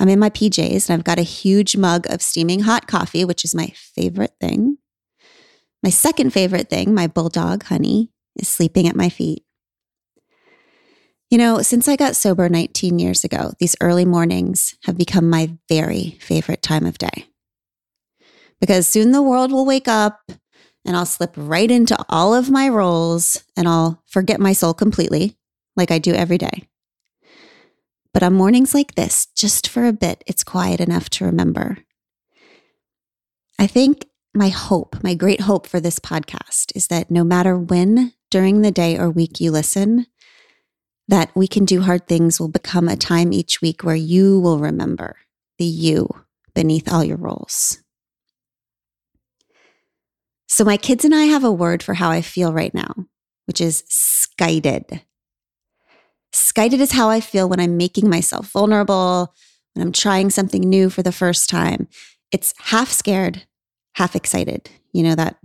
I'm 0.00 0.08
in 0.08 0.18
my 0.18 0.30
PJs 0.30 0.88
and 0.88 0.98
I've 0.98 1.04
got 1.04 1.18
a 1.18 1.22
huge 1.22 1.76
mug 1.76 2.06
of 2.10 2.22
steaming 2.22 2.60
hot 2.60 2.86
coffee, 2.86 3.24
which 3.24 3.44
is 3.44 3.54
my 3.54 3.66
favorite 3.76 4.32
thing. 4.40 4.78
My 5.82 5.90
second 5.90 6.30
favorite 6.32 6.70
thing, 6.70 6.94
my 6.94 7.06
bulldog, 7.06 7.64
Honey, 7.64 8.10
is 8.34 8.48
sleeping 8.48 8.88
at 8.88 8.96
my 8.96 9.10
feet. 9.10 9.44
You 11.30 11.36
know, 11.36 11.60
since 11.60 11.86
I 11.86 11.96
got 11.96 12.16
sober 12.16 12.48
19 12.48 12.98
years 12.98 13.24
ago, 13.24 13.52
these 13.60 13.76
early 13.80 14.06
mornings 14.06 14.74
have 14.84 14.96
become 14.96 15.28
my 15.28 15.52
very 15.68 16.18
favorite 16.20 16.62
time 16.62 16.86
of 16.86 16.98
day. 16.98 17.26
Because 18.58 18.86
soon 18.86 19.12
the 19.12 19.22
world 19.22 19.52
will 19.52 19.66
wake 19.66 19.86
up 19.86 20.32
and 20.84 20.96
I'll 20.96 21.06
slip 21.06 21.34
right 21.36 21.70
into 21.70 21.96
all 22.08 22.34
of 22.34 22.50
my 22.50 22.68
roles 22.68 23.44
and 23.54 23.68
I'll 23.68 24.02
forget 24.06 24.40
my 24.40 24.54
soul 24.54 24.72
completely, 24.72 25.36
like 25.76 25.90
I 25.90 25.98
do 25.98 26.14
every 26.14 26.38
day. 26.38 26.68
But 28.12 28.22
on 28.22 28.34
mornings 28.34 28.74
like 28.74 28.94
this, 28.94 29.26
just 29.36 29.68
for 29.68 29.86
a 29.86 29.92
bit, 29.92 30.24
it's 30.26 30.44
quiet 30.44 30.80
enough 30.80 31.08
to 31.10 31.24
remember. 31.24 31.78
I 33.58 33.66
think 33.66 34.06
my 34.34 34.48
hope, 34.48 35.02
my 35.02 35.14
great 35.14 35.42
hope 35.42 35.66
for 35.66 35.80
this 35.80 35.98
podcast 35.98 36.72
is 36.74 36.88
that 36.88 37.10
no 37.10 37.24
matter 37.24 37.56
when 37.56 38.12
during 38.30 38.62
the 38.62 38.70
day 38.70 38.98
or 38.98 39.10
week 39.10 39.40
you 39.40 39.50
listen, 39.50 40.06
that 41.08 41.30
we 41.34 41.48
can 41.48 41.64
do 41.64 41.82
hard 41.82 42.06
things 42.06 42.38
will 42.38 42.48
become 42.48 42.88
a 42.88 42.96
time 42.96 43.32
each 43.32 43.60
week 43.60 43.82
where 43.82 43.96
you 43.96 44.38
will 44.38 44.58
remember 44.58 45.16
the 45.58 45.64
you 45.64 46.08
beneath 46.54 46.92
all 46.92 47.04
your 47.04 47.16
roles. 47.16 47.82
So, 50.48 50.64
my 50.64 50.76
kids 50.76 51.04
and 51.04 51.14
I 51.14 51.24
have 51.24 51.44
a 51.44 51.52
word 51.52 51.82
for 51.82 51.94
how 51.94 52.10
I 52.10 52.22
feel 52.22 52.52
right 52.52 52.74
now, 52.74 52.94
which 53.46 53.60
is 53.60 53.84
skited. 53.88 55.02
Skited 56.32 56.80
is 56.80 56.92
how 56.92 57.08
I 57.08 57.20
feel 57.20 57.48
when 57.48 57.60
I'm 57.60 57.76
making 57.76 58.08
myself 58.08 58.50
vulnerable, 58.50 59.34
when 59.74 59.86
I'm 59.86 59.92
trying 59.92 60.30
something 60.30 60.62
new 60.62 60.90
for 60.90 61.02
the 61.02 61.12
first 61.12 61.48
time. 61.48 61.88
It's 62.32 62.54
half 62.58 62.90
scared, 62.90 63.44
half 63.94 64.14
excited. 64.14 64.70
You 64.92 65.02
know, 65.02 65.14
that 65.14 65.38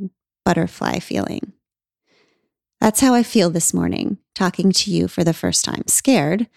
butterfly 0.43 0.99
feeling. 0.99 1.53
That's 2.81 2.99
how 2.99 3.13
I 3.13 3.23
feel 3.23 3.49
this 3.49 3.73
morning, 3.73 4.17
talking 4.35 4.71
to 4.71 4.91
you 4.91 5.07
for 5.07 5.23
the 5.23 5.33
first 5.33 5.65
time. 5.65 5.83
Scared, 5.87 6.47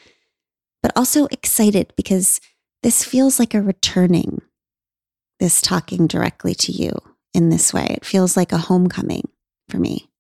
but 0.82 0.92
also 0.96 1.26
excited 1.26 1.92
because 1.96 2.40
this 2.82 3.04
feels 3.04 3.38
like 3.38 3.54
a 3.54 3.62
returning, 3.62 4.42
this 5.40 5.60
talking 5.60 6.06
directly 6.06 6.54
to 6.56 6.72
you 6.72 6.92
in 7.32 7.48
this 7.48 7.72
way. 7.72 7.86
It 7.90 8.04
feels 8.04 8.36
like 8.36 8.52
a 8.52 8.58
homecoming 8.58 9.28
for 9.68 9.78
me. 9.78 10.10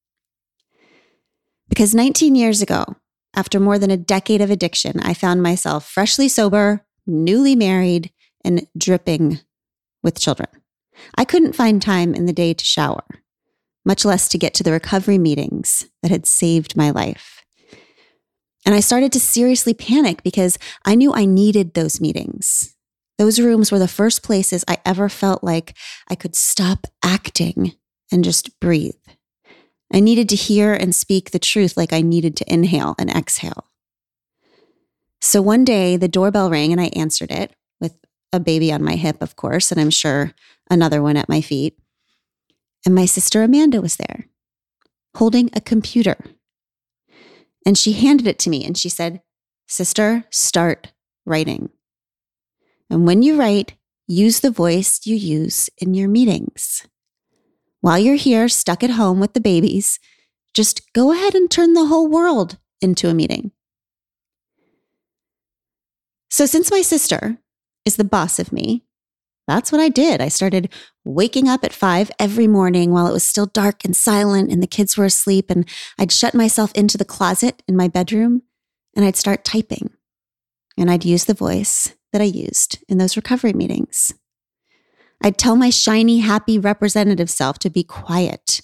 Because 1.68 1.94
19 1.94 2.34
years 2.34 2.62
ago, 2.62 2.96
after 3.34 3.60
more 3.60 3.78
than 3.78 3.90
a 3.90 3.96
decade 3.96 4.40
of 4.40 4.50
addiction, 4.50 5.00
I 5.00 5.14
found 5.14 5.42
myself 5.42 5.88
freshly 5.88 6.28
sober, 6.28 6.86
newly 7.06 7.54
married, 7.54 8.10
and 8.44 8.66
dripping 8.76 9.40
with 10.02 10.18
children. 10.18 10.48
I 11.16 11.24
couldn't 11.24 11.54
find 11.54 11.80
time 11.80 12.14
in 12.14 12.26
the 12.26 12.32
day 12.32 12.54
to 12.54 12.64
shower, 12.64 13.04
much 13.84 14.04
less 14.04 14.28
to 14.28 14.38
get 14.38 14.54
to 14.54 14.62
the 14.62 14.72
recovery 14.72 15.18
meetings 15.18 15.86
that 16.02 16.10
had 16.10 16.26
saved 16.26 16.76
my 16.76 16.90
life. 16.90 17.44
And 18.66 18.74
I 18.74 18.80
started 18.80 19.12
to 19.12 19.20
seriously 19.20 19.74
panic 19.74 20.22
because 20.22 20.58
I 20.84 20.94
knew 20.94 21.12
I 21.12 21.24
needed 21.24 21.74
those 21.74 22.00
meetings. 22.00 22.74
Those 23.16 23.40
rooms 23.40 23.72
were 23.72 23.78
the 23.78 23.88
first 23.88 24.22
places 24.22 24.64
I 24.68 24.78
ever 24.84 25.08
felt 25.08 25.42
like 25.42 25.76
I 26.08 26.14
could 26.14 26.36
stop 26.36 26.86
acting 27.02 27.72
and 28.12 28.24
just 28.24 28.58
breathe. 28.60 28.94
I 29.92 30.00
needed 30.00 30.28
to 30.30 30.36
hear 30.36 30.74
and 30.74 30.94
speak 30.94 31.30
the 31.30 31.38
truth 31.38 31.76
like 31.76 31.92
I 31.92 32.02
needed 32.02 32.36
to 32.36 32.52
inhale 32.52 32.94
and 32.98 33.10
exhale. 33.10 33.64
So 35.20 35.42
one 35.42 35.64
day 35.64 35.96
the 35.96 36.08
doorbell 36.08 36.50
rang 36.50 36.72
and 36.72 36.80
I 36.80 36.90
answered 36.94 37.30
it 37.30 37.54
with 37.80 37.98
a 38.32 38.40
baby 38.40 38.72
on 38.72 38.82
my 38.82 38.96
hip, 38.96 39.20
of 39.20 39.36
course, 39.36 39.72
and 39.72 39.80
I'm 39.80 39.90
sure 39.90 40.32
another 40.70 41.02
one 41.02 41.16
at 41.16 41.28
my 41.28 41.40
feet. 41.40 41.78
And 42.86 42.94
my 42.94 43.06
sister 43.06 43.42
Amanda 43.42 43.80
was 43.80 43.96
there 43.96 44.26
holding 45.16 45.50
a 45.52 45.60
computer. 45.60 46.16
And 47.66 47.76
she 47.76 47.92
handed 47.92 48.26
it 48.26 48.38
to 48.40 48.50
me 48.50 48.64
and 48.64 48.78
she 48.78 48.88
said, 48.88 49.20
Sister, 49.66 50.24
start 50.30 50.92
writing. 51.26 51.70
And 52.88 53.06
when 53.06 53.22
you 53.22 53.38
write, 53.38 53.74
use 54.06 54.40
the 54.40 54.50
voice 54.50 55.00
you 55.04 55.16
use 55.16 55.68
in 55.78 55.92
your 55.92 56.08
meetings. 56.08 56.86
While 57.80 57.98
you're 57.98 58.16
here, 58.16 58.48
stuck 58.48 58.82
at 58.82 58.90
home 58.90 59.20
with 59.20 59.34
the 59.34 59.40
babies, 59.40 60.00
just 60.54 60.92
go 60.92 61.12
ahead 61.12 61.34
and 61.34 61.50
turn 61.50 61.74
the 61.74 61.86
whole 61.86 62.08
world 62.08 62.58
into 62.80 63.08
a 63.08 63.14
meeting. 63.14 63.52
So, 66.30 66.46
since 66.46 66.70
my 66.70 66.82
sister 66.82 67.38
is 67.84 67.96
the 67.96 68.04
boss 68.04 68.38
of 68.38 68.52
me, 68.52 68.84
that's 69.46 69.72
what 69.72 69.80
I 69.80 69.88
did. 69.88 70.20
I 70.20 70.28
started 70.28 70.72
waking 71.06 71.48
up 71.48 71.64
at 71.64 71.72
five 71.72 72.10
every 72.18 72.46
morning 72.46 72.90
while 72.90 73.06
it 73.06 73.12
was 73.12 73.24
still 73.24 73.46
dark 73.46 73.82
and 73.84 73.96
silent 73.96 74.52
and 74.52 74.62
the 74.62 74.66
kids 74.66 74.96
were 74.96 75.06
asleep. 75.06 75.50
And 75.50 75.66
I'd 75.98 76.12
shut 76.12 76.34
myself 76.34 76.70
into 76.74 76.98
the 76.98 77.04
closet 77.06 77.62
in 77.66 77.74
my 77.74 77.88
bedroom 77.88 78.42
and 78.94 79.06
I'd 79.06 79.16
start 79.16 79.44
typing. 79.44 79.90
And 80.76 80.90
I'd 80.90 81.06
use 81.06 81.24
the 81.24 81.34
voice 81.34 81.94
that 82.12 82.20
I 82.20 82.26
used 82.26 82.84
in 82.88 82.98
those 82.98 83.16
recovery 83.16 83.54
meetings. 83.54 84.12
I'd 85.22 85.38
tell 85.38 85.56
my 85.56 85.70
shiny, 85.70 86.18
happy 86.18 86.58
representative 86.58 87.30
self 87.30 87.58
to 87.60 87.70
be 87.70 87.82
quiet. 87.82 88.60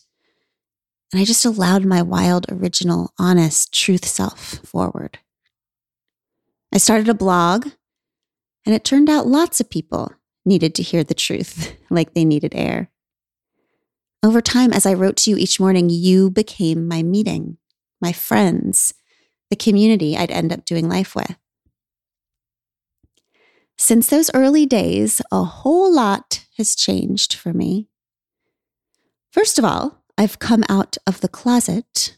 And 1.13 1.21
I 1.21 1.25
just 1.25 1.45
allowed 1.45 1.85
my 1.85 2.03
wild, 2.03 2.47
original, 2.51 3.13
honest, 3.19 3.73
truth 3.73 4.05
self 4.05 4.61
forward. 4.67 5.19
I 6.73 6.79
started 6.79 7.09
a 7.09 7.15
blog, 7.15 7.69
and 8.67 8.75
it 8.75 8.85
turned 8.85 9.09
out 9.09 9.27
lots 9.27 9.61
of 9.61 9.71
people 9.71 10.13
needed 10.45 10.75
to 10.75 10.83
hear 10.83 11.05
the 11.05 11.15
truth 11.15 11.77
like 11.91 12.15
they 12.15 12.25
needed 12.25 12.55
air. 12.55 12.91
Over 14.23 14.41
time, 14.41 14.73
as 14.73 14.87
I 14.87 14.95
wrote 14.95 15.17
to 15.19 15.31
you 15.31 15.37
each 15.37 15.61
morning, 15.61 15.91
you 15.91 16.31
became 16.31 16.89
my 16.89 17.03
meeting, 17.03 17.59
my 18.01 18.13
friends, 18.13 18.95
the 19.51 19.57
community 19.57 20.17
I'd 20.17 20.31
end 20.31 20.53
up 20.53 20.65
doing 20.65 20.89
life 20.89 21.15
with. 21.15 21.37
Since 23.77 24.09
those 24.09 24.31
early 24.35 24.67
days, 24.67 25.21
a 25.33 25.45
whole 25.45 25.93
lot 25.93 26.47
has 26.57 26.75
changed 26.75 27.35
for 27.35 27.53
me. 27.53 27.89
First 29.33 29.59
of 29.59 29.65
all, 29.65 30.05
I've 30.17 30.39
come 30.39 30.65
out 30.69 30.97
of 31.07 31.21
the 31.21 31.29
closet. 31.29 32.17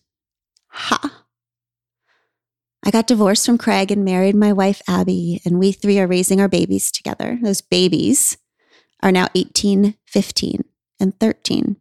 Ha! 0.68 1.24
I 2.84 2.90
got 2.90 3.06
divorced 3.06 3.46
from 3.46 3.58
Craig 3.58 3.90
and 3.90 4.04
married 4.04 4.36
my 4.36 4.52
wife, 4.52 4.80
Abby, 4.86 5.40
and 5.44 5.58
we 5.58 5.72
three 5.72 5.98
are 5.98 6.06
raising 6.06 6.40
our 6.40 6.48
babies 6.48 6.92
together. 6.92 7.38
Those 7.42 7.60
babies 7.60 8.36
are 9.02 9.10
now 9.10 9.28
18, 9.34 9.96
15, 10.06 10.64
and 11.00 11.18
13. 11.18 11.76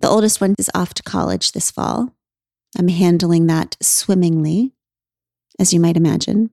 The 0.00 0.08
oldest 0.08 0.40
one 0.40 0.54
is 0.58 0.70
off 0.74 0.94
to 0.94 1.02
college 1.02 1.52
this 1.52 1.70
fall. 1.70 2.14
I'm 2.78 2.88
handling 2.88 3.46
that 3.46 3.76
swimmingly, 3.82 4.74
as 5.58 5.72
you 5.72 5.80
might 5.80 5.96
imagine. 5.96 6.50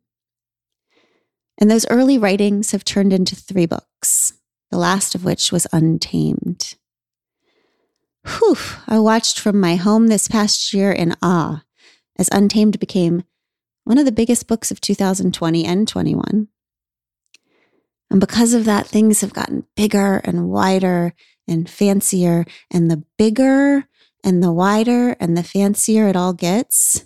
And 1.59 1.71
those 1.71 1.87
early 1.89 2.17
writings 2.17 2.71
have 2.71 2.83
turned 2.83 3.13
into 3.13 3.35
three 3.35 3.65
books, 3.65 4.33
the 4.71 4.77
last 4.77 5.15
of 5.15 5.23
which 5.23 5.51
was 5.51 5.67
Untamed. 5.71 6.75
Whew, 8.25 8.57
I 8.87 8.99
watched 8.99 9.39
from 9.39 9.59
my 9.59 9.75
home 9.75 10.07
this 10.07 10.27
past 10.27 10.73
year 10.73 10.91
in 10.91 11.15
awe 11.21 11.63
as 12.17 12.29
Untamed 12.31 12.79
became 12.79 13.23
one 13.83 13.97
of 13.97 14.05
the 14.05 14.11
biggest 14.11 14.47
books 14.47 14.71
of 14.71 14.81
2020 14.81 15.63
and 15.63 15.87
21. 15.87 16.47
And 18.09 18.19
because 18.19 18.53
of 18.53 18.65
that, 18.65 18.87
things 18.87 19.21
have 19.21 19.33
gotten 19.33 19.65
bigger 19.75 20.17
and 20.23 20.49
wider 20.49 21.13
and 21.47 21.69
fancier. 21.69 22.45
And 22.71 22.89
the 22.89 23.03
bigger 23.17 23.87
and 24.23 24.41
the 24.41 24.51
wider 24.51 25.15
and 25.19 25.37
the 25.37 25.43
fancier 25.43 26.07
it 26.07 26.15
all 26.15 26.33
gets, 26.33 27.05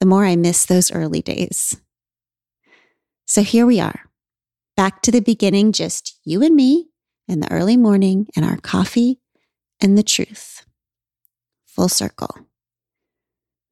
the 0.00 0.06
more 0.06 0.24
I 0.24 0.36
miss 0.36 0.64
those 0.64 0.92
early 0.92 1.22
days. 1.22 1.80
So 3.32 3.42
here 3.42 3.64
we 3.64 3.80
are, 3.80 4.10
back 4.76 5.00
to 5.00 5.10
the 5.10 5.20
beginning, 5.20 5.72
just 5.72 6.20
you 6.22 6.42
and 6.42 6.54
me 6.54 6.90
in 7.26 7.40
the 7.40 7.50
early 7.50 7.78
morning 7.78 8.26
and 8.36 8.44
our 8.44 8.58
coffee 8.58 9.20
and 9.80 9.96
the 9.96 10.02
truth. 10.02 10.66
Full 11.64 11.88
circle. 11.88 12.36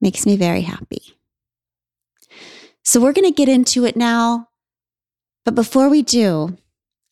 Makes 0.00 0.24
me 0.24 0.38
very 0.38 0.62
happy. 0.62 1.18
So 2.84 3.02
we're 3.02 3.12
going 3.12 3.30
to 3.30 3.36
get 3.36 3.50
into 3.50 3.84
it 3.84 3.96
now. 3.96 4.48
But 5.44 5.56
before 5.56 5.90
we 5.90 6.00
do, 6.00 6.56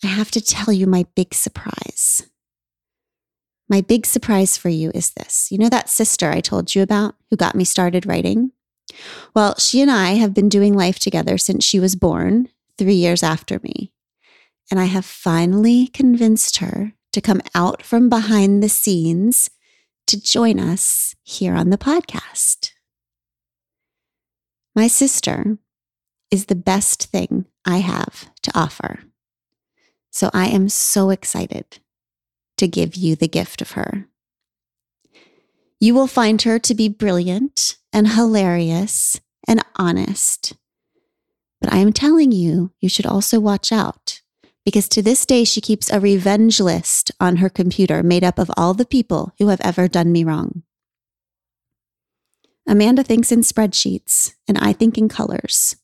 I 0.02 0.06
have 0.06 0.30
to 0.30 0.40
tell 0.40 0.72
you 0.72 0.86
my 0.86 1.04
big 1.14 1.34
surprise. 1.34 2.30
My 3.68 3.82
big 3.82 4.06
surprise 4.06 4.56
for 4.56 4.70
you 4.70 4.90
is 4.94 5.10
this. 5.10 5.52
You 5.52 5.58
know 5.58 5.68
that 5.68 5.90
sister 5.90 6.30
I 6.30 6.40
told 6.40 6.74
you 6.74 6.80
about 6.80 7.14
who 7.28 7.36
got 7.36 7.54
me 7.54 7.64
started 7.64 8.06
writing? 8.06 8.52
Well, 9.34 9.54
she 9.58 9.80
and 9.80 9.90
I 9.90 10.12
have 10.12 10.34
been 10.34 10.48
doing 10.48 10.74
life 10.74 10.98
together 10.98 11.38
since 11.38 11.64
she 11.64 11.80
was 11.80 11.96
born, 11.96 12.48
three 12.76 12.94
years 12.94 13.22
after 13.22 13.60
me. 13.62 13.92
And 14.70 14.78
I 14.78 14.84
have 14.84 15.04
finally 15.04 15.88
convinced 15.88 16.58
her 16.58 16.92
to 17.12 17.20
come 17.20 17.40
out 17.54 17.82
from 17.82 18.08
behind 18.08 18.62
the 18.62 18.68
scenes 18.68 19.50
to 20.06 20.20
join 20.20 20.58
us 20.58 21.14
here 21.22 21.54
on 21.54 21.70
the 21.70 21.78
podcast. 21.78 22.72
My 24.74 24.86
sister 24.86 25.58
is 26.30 26.46
the 26.46 26.54
best 26.54 27.04
thing 27.04 27.46
I 27.64 27.78
have 27.78 28.30
to 28.42 28.58
offer. 28.58 29.00
So 30.10 30.30
I 30.32 30.48
am 30.48 30.68
so 30.68 31.10
excited 31.10 31.80
to 32.58 32.68
give 32.68 32.94
you 32.94 33.16
the 33.16 33.28
gift 33.28 33.62
of 33.62 33.72
her. 33.72 34.08
You 35.80 35.94
will 35.94 36.06
find 36.06 36.42
her 36.42 36.58
to 36.58 36.74
be 36.74 36.88
brilliant 36.88 37.77
and 37.92 38.08
hilarious 38.08 39.20
and 39.46 39.62
honest. 39.76 40.54
But 41.60 41.72
I 41.72 41.78
am 41.78 41.92
telling 41.92 42.32
you, 42.32 42.72
you 42.80 42.88
should 42.88 43.06
also 43.06 43.40
watch 43.40 43.72
out 43.72 44.20
because 44.68 44.86
to 44.90 45.00
this 45.00 45.24
day, 45.24 45.44
she 45.44 45.62
keeps 45.62 45.90
a 45.90 45.98
revenge 45.98 46.60
list 46.60 47.10
on 47.18 47.36
her 47.36 47.48
computer 47.48 48.02
made 48.02 48.22
up 48.22 48.38
of 48.38 48.50
all 48.54 48.74
the 48.74 48.84
people 48.84 49.32
who 49.38 49.48
have 49.48 49.62
ever 49.62 49.88
done 49.88 50.12
me 50.12 50.24
wrong. 50.24 50.62
Amanda 52.66 53.02
thinks 53.02 53.32
in 53.32 53.40
spreadsheets, 53.40 54.34
and 54.46 54.58
I 54.58 54.74
think 54.74 54.98
in 54.98 55.08
colors. 55.08 55.74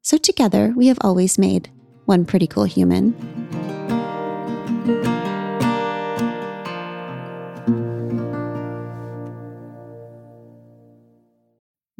So 0.00 0.16
together, 0.16 0.72
we 0.74 0.86
have 0.86 0.96
always 1.02 1.38
made 1.38 1.68
one 2.06 2.24
pretty 2.24 2.46
cool 2.46 2.64
human. 2.64 3.49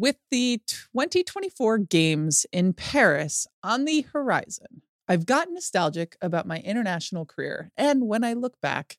With 0.00 0.16
the 0.30 0.62
2024 0.66 1.76
Games 1.76 2.46
in 2.52 2.72
Paris 2.72 3.46
on 3.62 3.84
the 3.84 4.00
horizon, 4.00 4.80
I've 5.06 5.26
gotten 5.26 5.52
nostalgic 5.52 6.16
about 6.22 6.46
my 6.46 6.60
international 6.60 7.26
career. 7.26 7.70
And 7.76 8.08
when 8.08 8.24
I 8.24 8.32
look 8.32 8.58
back, 8.62 8.96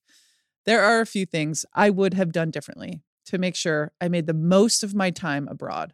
there 0.64 0.84
are 0.84 1.02
a 1.02 1.08
few 1.08 1.26
things 1.26 1.66
I 1.74 1.90
would 1.90 2.14
have 2.14 2.32
done 2.32 2.52
differently 2.52 3.02
to 3.26 3.40
make 3.40 3.56
sure 3.56 3.94
I 4.00 4.10
made 4.10 4.28
the 4.28 4.36
most 4.36 4.84
of 4.84 4.94
my 4.94 5.10
time 5.10 5.48
abroad. 5.48 5.94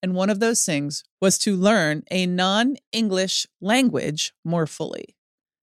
And 0.00 0.14
one 0.14 0.30
of 0.30 0.38
those 0.38 0.64
things 0.64 1.02
was 1.20 1.38
to 1.38 1.56
learn 1.56 2.04
a 2.12 2.24
non 2.26 2.76
English 2.92 3.48
language 3.60 4.32
more 4.44 4.68
fully. 4.68 5.16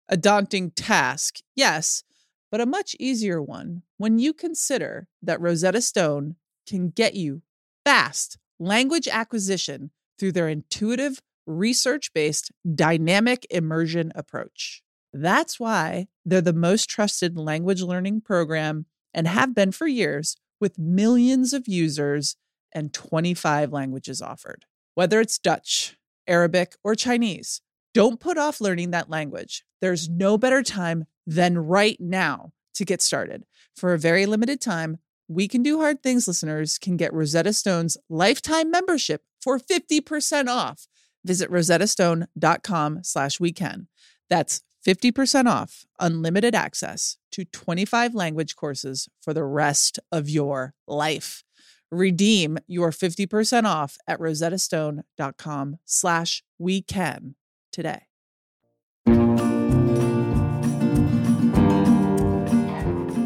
A 0.08 0.16
daunting 0.16 0.70
task, 0.70 1.40
yes, 1.54 2.02
but 2.50 2.62
a 2.62 2.66
much 2.66 2.96
easier 2.98 3.42
one 3.42 3.82
when 3.98 4.18
you 4.18 4.32
consider 4.32 5.06
that 5.20 5.38
Rosetta 5.38 5.82
Stone 5.82 6.36
can 6.66 6.88
get 6.88 7.12
you 7.12 7.42
fast 7.84 8.38
language 8.60 9.08
acquisition 9.08 9.90
through 10.18 10.32
their 10.32 10.48
intuitive, 10.48 11.20
research 11.46 12.12
based 12.12 12.52
dynamic 12.74 13.46
immersion 13.50 14.12
approach. 14.14 14.82
That's 15.12 15.58
why 15.58 16.06
they're 16.24 16.40
the 16.40 16.52
most 16.52 16.88
trusted 16.88 17.36
language 17.36 17.82
learning 17.82 18.20
program 18.20 18.86
and 19.12 19.26
have 19.26 19.54
been 19.54 19.72
for 19.72 19.88
years 19.88 20.36
with 20.60 20.78
millions 20.78 21.52
of 21.52 21.66
users 21.66 22.36
and 22.72 22.92
25 22.92 23.72
languages 23.72 24.22
offered. 24.22 24.66
Whether 24.94 25.20
it's 25.20 25.38
Dutch, 25.38 25.96
Arabic, 26.28 26.76
or 26.84 26.94
Chinese, 26.94 27.62
don't 27.94 28.20
put 28.20 28.38
off 28.38 28.60
learning 28.60 28.92
that 28.92 29.10
language. 29.10 29.64
There's 29.80 30.08
no 30.08 30.38
better 30.38 30.62
time 30.62 31.06
than 31.26 31.58
right 31.58 31.96
now 31.98 32.52
to 32.74 32.84
get 32.84 33.02
started. 33.02 33.44
For 33.74 33.92
a 33.92 33.98
very 33.98 34.26
limited 34.26 34.60
time, 34.60 34.98
We 35.32 35.46
Can 35.46 35.62
Do 35.62 35.78
Hard 35.78 36.02
Things 36.02 36.26
listeners 36.26 36.76
can 36.76 36.96
get 36.96 37.14
Rosetta 37.14 37.52
Stone's 37.52 37.96
lifetime 38.08 38.68
membership 38.68 39.22
for 39.40 39.60
50% 39.60 40.48
off. 40.48 40.88
Visit 41.24 41.48
rosettastone.com 41.48 43.04
slash 43.04 43.38
weekend. 43.38 43.86
That's 44.28 44.60
50% 44.84 45.46
off 45.46 45.84
unlimited 46.00 46.56
access 46.56 47.16
to 47.30 47.44
25 47.44 48.12
language 48.12 48.56
courses 48.56 49.08
for 49.22 49.32
the 49.32 49.44
rest 49.44 50.00
of 50.10 50.28
your 50.28 50.74
life. 50.88 51.44
Redeem 51.92 52.58
your 52.66 52.90
50% 52.90 53.66
off 53.66 53.98
at 54.08 54.18
rosettastone.com 54.18 55.76
slash 55.84 56.42
weekend 56.58 57.36
today. 57.70 58.09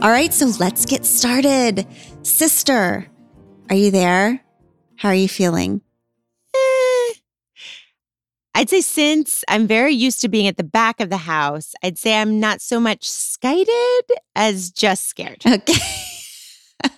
All 0.05 0.11
right, 0.11 0.35
so 0.35 0.53
let's 0.61 0.85
get 0.85 1.07
started. 1.07 1.87
Sister, 2.23 3.07
are 3.71 3.75
you 3.75 3.91
there? 3.91 4.45
How 4.97 5.09
are 5.09 5.15
you 5.15 5.29
feeling? 5.29 5.81
Eh. 6.55 7.13
I'd 8.55 8.69
say 8.69 8.83
since 8.83 9.45
I'm 9.49 9.67
very 9.67 9.95
used 9.95 10.21
to 10.21 10.29
being 10.29 10.47
at 10.47 10.59
the 10.59 10.63
back 10.63 11.01
of 11.01 11.09
the 11.09 11.17
house, 11.17 11.73
I'd 11.83 11.97
say 11.97 12.21
I'm 12.21 12.39
not 12.39 12.61
so 12.61 12.79
much 12.79 13.09
skited 13.09 14.05
as 14.37 14.71
just 14.71 15.09
scared. 15.09 15.43
Okay. 15.47 15.73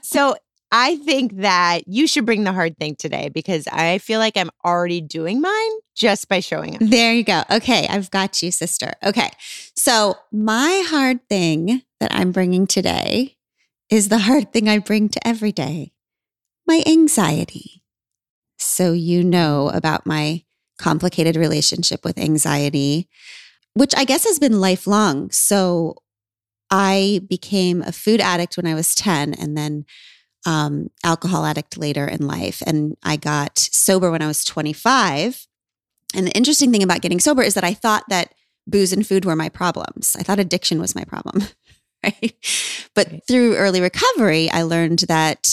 So 0.02 0.34
I 0.72 0.96
think 0.96 1.36
that 1.36 1.86
you 1.86 2.08
should 2.08 2.26
bring 2.26 2.42
the 2.42 2.52
hard 2.52 2.76
thing 2.76 2.96
today 2.96 3.28
because 3.28 3.68
I 3.68 3.98
feel 3.98 4.18
like 4.18 4.36
I'm 4.36 4.50
already 4.64 5.00
doing 5.00 5.40
mine 5.40 5.72
just 5.96 6.28
by 6.28 6.40
showing 6.40 6.76
up. 6.76 6.80
There 6.82 7.12
you 7.12 7.24
go. 7.24 7.42
Okay, 7.50 7.86
I've 7.88 8.10
got 8.10 8.42
you, 8.42 8.52
sister. 8.52 8.92
Okay. 9.02 9.30
So, 9.74 10.16
my 10.30 10.84
hard 10.86 11.26
thing 11.28 11.82
that 11.98 12.14
I'm 12.14 12.30
bringing 12.30 12.66
today 12.66 13.36
is 13.90 14.08
the 14.08 14.18
hard 14.18 14.52
thing 14.52 14.68
I 14.68 14.78
bring 14.78 15.08
to 15.08 15.26
every 15.26 15.52
day 15.52 15.92
my 16.66 16.82
anxiety. 16.86 17.82
So, 18.58 18.92
you 18.92 19.24
know 19.24 19.70
about 19.70 20.06
my 20.06 20.44
complicated 20.78 21.36
relationship 21.36 22.04
with 22.04 22.18
anxiety, 22.18 23.08
which 23.74 23.94
I 23.96 24.04
guess 24.04 24.24
has 24.24 24.38
been 24.38 24.60
lifelong. 24.60 25.30
So, 25.30 25.96
I 26.70 27.20
became 27.28 27.82
a 27.82 27.92
food 27.92 28.20
addict 28.20 28.56
when 28.56 28.66
I 28.66 28.74
was 28.74 28.94
10 28.94 29.34
and 29.34 29.56
then 29.56 29.84
um, 30.44 30.88
alcohol 31.04 31.44
addict 31.44 31.76
later 31.76 32.06
in 32.06 32.26
life. 32.26 32.62
And 32.66 32.96
I 33.02 33.16
got 33.16 33.58
sober 33.58 34.10
when 34.10 34.22
I 34.22 34.26
was 34.26 34.44
25. 34.44 35.46
And 36.14 36.26
the 36.26 36.32
interesting 36.36 36.72
thing 36.72 36.82
about 36.82 37.00
getting 37.00 37.20
sober 37.20 37.42
is 37.42 37.54
that 37.54 37.64
I 37.64 37.74
thought 37.74 38.04
that 38.08 38.32
booze 38.66 38.92
and 38.92 39.06
food 39.06 39.24
were 39.24 39.36
my 39.36 39.48
problems. 39.48 40.16
I 40.18 40.22
thought 40.22 40.38
addiction 40.38 40.80
was 40.80 40.94
my 40.94 41.04
problem. 41.04 41.42
Right. 42.04 42.34
But 42.94 43.10
Right. 43.10 43.22
through 43.26 43.56
early 43.56 43.80
recovery, 43.80 44.48
I 44.50 44.62
learned 44.62 45.00
that 45.08 45.48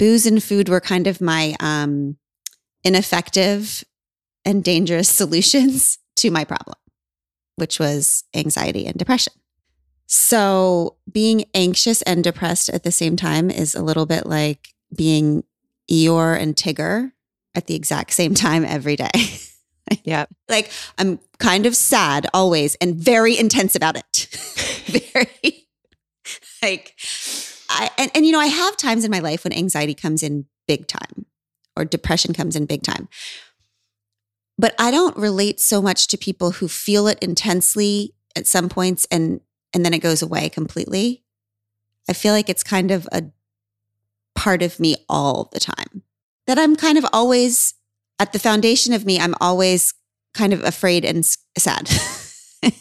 booze 0.00 0.26
and 0.26 0.42
food 0.42 0.68
were 0.68 0.80
kind 0.80 1.06
of 1.06 1.20
my 1.20 1.54
um, 1.60 2.16
ineffective 2.82 3.84
and 4.44 4.64
dangerous 4.64 5.08
solutions 5.20 5.98
to 6.16 6.30
my 6.30 6.44
problem, 6.44 6.76
which 7.56 7.78
was 7.78 8.24
anxiety 8.34 8.86
and 8.86 8.96
depression. 8.96 9.34
So, 10.06 10.96
being 11.12 11.44
anxious 11.54 12.02
and 12.02 12.24
depressed 12.24 12.68
at 12.70 12.82
the 12.82 12.90
same 12.90 13.14
time 13.14 13.48
is 13.48 13.76
a 13.76 13.82
little 13.82 14.06
bit 14.06 14.26
like 14.26 14.68
being 14.96 15.44
Eeyore 15.88 16.36
and 16.40 16.56
Tigger 16.56 17.12
at 17.54 17.68
the 17.68 17.76
exact 17.76 18.12
same 18.12 18.34
time 18.34 18.64
every 18.64 18.96
day. 18.96 19.10
Yep. 20.04 20.28
like, 20.48 20.70
I'm 20.98 21.18
kind 21.38 21.66
of 21.66 21.74
sad 21.74 22.28
always 22.32 22.76
and 22.76 22.94
very 22.94 23.36
intense 23.36 23.74
about 23.74 23.96
it. 23.96 24.28
very, 25.12 25.66
like, 26.62 26.96
I, 27.68 27.90
and, 27.98 28.10
and 28.14 28.24
you 28.24 28.32
know, 28.32 28.40
I 28.40 28.46
have 28.46 28.76
times 28.76 29.04
in 29.04 29.10
my 29.10 29.18
life 29.18 29.44
when 29.44 29.52
anxiety 29.52 29.94
comes 29.94 30.22
in 30.22 30.46
big 30.68 30.86
time 30.86 31.26
or 31.76 31.84
depression 31.84 32.34
comes 32.34 32.56
in 32.56 32.66
big 32.66 32.82
time. 32.82 33.08
But 34.58 34.74
I 34.78 34.90
don't 34.90 35.16
relate 35.16 35.58
so 35.58 35.80
much 35.80 36.06
to 36.08 36.18
people 36.18 36.52
who 36.52 36.68
feel 36.68 37.06
it 37.06 37.18
intensely 37.20 38.14
at 38.36 38.46
some 38.46 38.68
points 38.68 39.06
and 39.10 39.40
and 39.72 39.84
then 39.84 39.94
it 39.94 40.00
goes 40.00 40.20
away 40.20 40.48
completely. 40.48 41.22
I 42.08 42.12
feel 42.12 42.32
like 42.32 42.48
it's 42.48 42.64
kind 42.64 42.90
of 42.90 43.08
a 43.12 43.24
part 44.34 44.62
of 44.62 44.80
me 44.80 44.96
all 45.08 45.48
the 45.52 45.60
time. 45.60 46.02
That 46.46 46.58
I'm 46.58 46.74
kind 46.74 46.98
of 46.98 47.06
always 47.12 47.74
at 48.20 48.32
the 48.32 48.38
foundation 48.38 48.92
of 48.92 49.04
me, 49.04 49.18
I'm 49.18 49.34
always 49.40 49.94
kind 50.34 50.52
of 50.52 50.62
afraid 50.62 51.04
and 51.04 51.24
sad. 51.58 51.90
and 52.62 52.72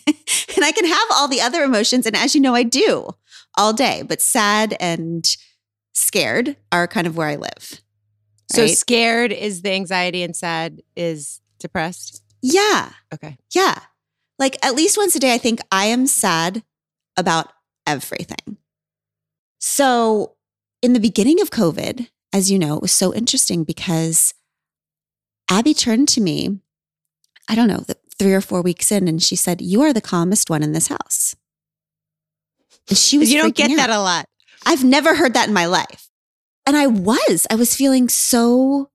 I 0.63 0.71
can 0.71 0.86
have 0.86 1.08
all 1.13 1.28
the 1.28 1.41
other 1.41 1.63
emotions. 1.63 2.06
And 2.06 2.15
as 2.15 2.36
you 2.36 2.41
know, 2.41 2.54
I 2.54 2.63
do 2.63 3.10
all 3.58 3.73
day, 3.73 4.04
but 4.06 4.21
sad 4.21 4.75
and 4.80 5.25
scared 5.93 6.58
are 6.71 6.88
kind 6.88 7.08
of 7.08 7.17
where 7.17 7.28
I 7.28 7.38
live. 7.38 7.82
So 8.52 8.63
Right. 8.63 8.78
scared 8.78 9.32
is 9.32 9.62
the 9.62 9.71
anxiety 9.71 10.23
and 10.23 10.36
sad 10.36 10.82
is 10.95 11.39
depressed. 11.60 12.21
Yeah. 12.41 12.91
Okay. 13.13 13.38
Yeah. 13.56 13.80
Like 14.38 14.58
at 14.65 14.75
least 14.75 14.97
once 14.97 15.15
a 15.15 15.19
day, 15.19 15.34
I 15.34 15.38
think 15.38 15.60
I 15.71 15.86
am 15.86 16.06
sad 16.06 16.63
about 17.17 17.47
everything. 17.88 18.58
So, 19.60 20.36
in 20.82 20.93
the 20.93 20.99
beginning 21.02 21.41
of 21.41 21.49
COVID, 21.52 22.08
as 22.32 22.49
you 22.49 22.58
know, 22.58 22.75
it 22.75 22.82
was 22.82 22.93
so 22.93 23.13
interesting 23.13 23.65
because 23.65 24.34
Abby 25.49 25.73
turned 25.73 26.07
to 26.09 26.21
me, 26.21 26.59
I 27.47 27.55
don't 27.55 27.67
know, 27.67 27.83
the 27.88 27.97
three 28.17 28.33
or 28.33 28.41
four 28.41 28.62
weeks 28.62 28.91
in, 28.91 29.07
and 29.07 29.21
she 29.21 29.35
said, 29.35 29.62
You 29.62 29.81
are 29.81 29.93
the 29.93 30.01
calmest 30.01 30.49
one 30.49 30.63
in 30.63 30.73
this 30.73 30.88
house. 30.88 31.35
And 32.88 32.97
she 32.97 33.17
was 33.17 33.31
You 33.31 33.41
don't 33.41 33.55
get 33.55 33.75
that 33.75 33.89
a 33.89 33.99
lot. 33.99 34.25
I've 34.65 34.83
never 34.83 35.15
heard 35.15 35.33
that 35.33 35.47
in 35.47 35.53
my 35.53 35.65
life. 35.65 36.09
And 36.65 36.77
I 36.77 36.88
was, 36.88 37.47
I 37.49 37.55
was 37.55 37.75
feeling 37.75 38.09
so 38.09 38.91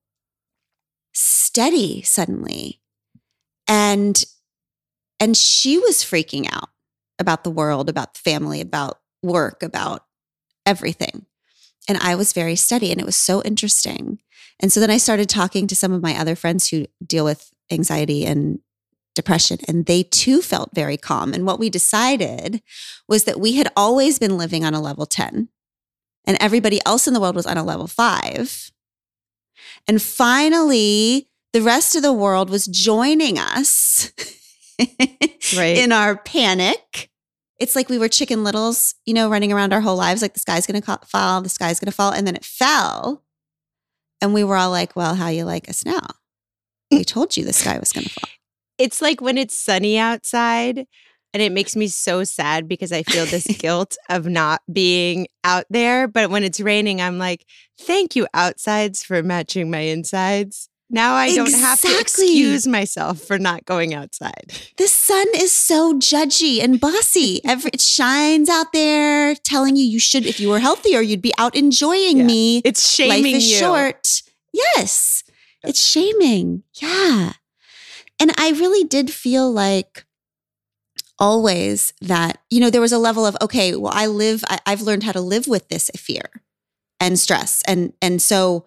steady 1.13 2.03
suddenly. 2.03 2.81
And 3.67 4.23
and 5.21 5.37
she 5.37 5.79
was 5.79 5.99
freaking 5.99 6.47
out 6.53 6.69
about 7.19 7.45
the 7.45 7.51
world, 7.51 7.89
about 7.89 8.15
the 8.15 8.21
family, 8.21 8.61
about 8.61 9.01
work, 9.23 9.63
about 9.63 10.05
everything. 10.67 11.27
And 11.89 11.99
I 11.99 12.15
was 12.15 12.33
very 12.33 12.57
steady 12.57 12.91
and 12.91 13.01
it 13.01 13.07
was 13.07 13.17
so 13.17 13.43
interesting. 13.43 14.19
And 14.65 14.73
so 14.73 14.81
then 14.81 14.89
I 14.89 14.97
started 14.97 15.29
talking 15.29 15.67
to 15.67 15.77
some 15.77 15.93
of 15.93 16.01
my 16.01 16.19
other 16.19 16.35
friends 16.35 16.69
who 16.71 16.87
deal 17.07 17.27
with 17.27 17.53
anxiety 17.71 18.25
and 18.25 18.61
depression 19.15 19.59
and 19.69 19.85
they 19.85 20.05
too 20.05 20.41
felt 20.41 20.71
very 20.75 20.97
calm. 20.97 21.35
And 21.35 21.45
what 21.45 21.59
we 21.59 21.69
decided 21.69 22.63
was 23.07 23.25
that 23.25 23.39
we 23.39 23.57
had 23.57 23.71
always 23.77 24.19
been 24.19 24.39
living 24.39 24.65
on 24.65 24.73
a 24.73 24.81
level 24.81 25.05
10 25.05 25.51
and 26.27 26.39
everybody 26.41 26.81
else 26.87 27.07
in 27.07 27.13
the 27.13 27.21
world 27.21 27.37
was 27.37 27.45
on 27.45 27.59
a 27.59 27.63
level 27.63 27.87
5. 27.87 28.71
And 29.87 30.01
finally, 30.01 31.29
the 31.53 31.61
rest 31.61 31.95
of 31.95 32.01
the 32.01 32.15
world 32.15 32.49
was 32.49 32.65
joining 32.65 33.39
us 33.39 34.13
Right. 35.55 35.77
in 35.77 35.93
our 35.93 36.17
panic. 36.17 37.11
It's 37.61 37.77
like 37.77 37.91
we 37.91 37.99
were 37.99 38.09
chicken 38.09 38.45
littles, 38.45 38.95
you 39.05 39.13
know, 39.13 39.29
running 39.29 39.53
around 39.53 39.75
our 39.75 39.83
whole 39.83 39.97
lives 39.97 40.23
like 40.23 40.33
the 40.33 40.41
sky's 40.41 40.67
going 40.67 40.81
to 40.81 40.99
fall, 41.05 41.43
the 41.43 41.51
sky's 41.51 41.79
going 41.79 41.91
to 41.91 41.95
fall. 41.95 42.13
And 42.15 42.27
then 42.27 42.35
it 42.35 42.47
fell. 42.47 43.21
And 44.25 44.33
we 44.33 44.43
were 44.43 44.57
all 44.57 44.71
like, 44.71 44.97
well, 44.97 45.15
how 45.15 45.29
you 45.29 45.45
like 45.45 45.69
us 45.69 45.85
now? 45.85 46.01
We 46.91 47.05
told 47.05 47.37
you 47.37 47.45
the 47.45 47.53
sky 47.53 47.77
was 47.79 47.93
going 47.93 48.05
to 48.05 48.11
fall. 48.11 48.31
it's 48.79 49.03
like 49.03 49.21
when 49.21 49.37
it's 49.37 49.55
sunny 49.55 49.99
outside 49.99 50.87
and 51.35 51.43
it 51.43 51.53
makes 51.53 51.77
me 51.77 51.89
so 51.89 52.25
sad 52.25 52.67
because 52.67 52.91
I 52.91 53.03
feel 53.03 53.27
this 53.27 53.47
guilt 53.59 53.99
of 54.09 54.25
not 54.25 54.63
being 54.73 55.27
out 55.45 55.67
there. 55.69 56.09
But 56.09 56.31
when 56.31 56.43
it's 56.43 56.59
raining, 56.59 57.03
I'm 57.03 57.19
like, 57.19 57.45
thank 57.79 58.17
you, 58.17 58.27
outsides, 58.33 59.05
for 59.05 59.23
matching 59.23 59.71
my 59.71 59.81
insides. 59.81 60.71
Now 60.95 61.15
I 61.15 61.35
don't 61.35 61.53
have 61.53 61.81
to 61.81 61.89
Exactly. 61.89 62.01
excuse 62.01 62.67
myself 62.67 63.21
for 63.21 63.39
not 63.39 63.65
going 63.67 63.93
outside. 63.95 64.53
The 64.77 64.89
sun 64.89 65.27
is 65.37 65.53
so 65.53 65.95
judgy 65.99 66.63
and 66.63 66.81
bossy. 66.81 67.41
Every, 67.45 67.71
it 67.75 67.81
shines 67.81 68.49
out 68.49 68.73
there 68.73 69.35
telling 69.37 69.77
you 69.77 69.85
you 69.85 69.99
should, 69.99 70.25
if 70.27 70.39
you 70.41 70.49
were 70.49 70.59
healthier, 70.61 71.01
you'd 71.01 71.23
be 71.23 71.33
out 71.39 71.55
enjoying 71.57 72.19
Yeah. 72.19 72.25
me. 72.25 72.63
It's 72.65 72.89
shaming 72.91 73.25
Life 73.25 73.35
is 73.35 73.51
you. 73.51 73.57
short. 73.59 74.23
Yes, 74.53 75.23
it's 75.63 75.81
shaming. 75.85 76.63
Yeah. 76.75 77.33
And 78.21 78.33
I 78.39 78.51
really 78.51 78.85
did 78.85 79.11
feel 79.13 79.51
like 79.53 80.05
always 81.19 81.93
that, 82.01 82.39
you 82.51 82.61
know, 82.61 82.71
there 82.71 82.81
was 82.81 82.93
a 82.93 82.99
level 82.99 83.25
of, 83.27 83.37
okay, 83.41 83.75
well, 83.77 83.93
I 83.95 84.07
live, 84.07 84.45
I, 84.49 84.59
I've 84.67 84.83
learned 84.83 85.05
how 85.05 85.13
to 85.13 85.21
live 85.21 85.47
with 85.47 85.69
this 85.69 85.91
fear 85.97 86.43
and 87.01 87.19
stress. 87.19 87.63
And, 87.67 87.93
and 88.03 88.21
so 88.21 88.67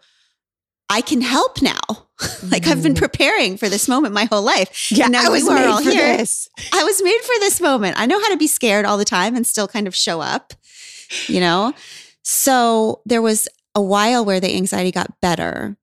I 0.90 1.02
can 1.02 1.22
help 1.22 1.62
now. 1.62 1.80
like 2.50 2.66
I've 2.68 2.82
been 2.82 2.94
Mm. 2.96 2.98
preparing 3.00 3.58
for 3.58 3.70
this 3.70 3.88
moment 3.88 4.14
my 4.14 4.26
whole 4.26 4.42
life. 4.42 4.90
Yeah, 4.92 5.06
And 5.06 5.12
now 5.14 5.26
I 5.26 5.30
was 5.30 5.48
made 5.48 5.66
all 5.68 5.84
for 5.84 5.92
here. 5.92 6.18
this. 6.18 6.48
I 6.74 6.84
was 6.84 7.02
made 7.04 7.20
for 7.22 7.40
this 7.40 7.62
moment. 7.62 8.00
I 8.00 8.06
know 8.08 8.20
how 8.20 8.30
to 8.30 8.38
be 8.38 8.48
scared 8.48 8.86
all 8.86 8.98
the 8.98 9.06
time 9.06 9.36
and 9.36 9.46
still 9.46 9.68
kind 9.68 9.86
of 9.88 9.96
show 9.96 10.20
up, 10.22 10.54
you 11.28 11.40
know? 11.40 11.74
So 12.24 13.02
there 13.06 13.22
was 13.22 13.48
a 13.76 13.82
while 13.82 14.26
where 14.26 14.40
the 14.40 14.56
anxiety 14.56 14.92
got 14.92 15.22
better 15.22 15.78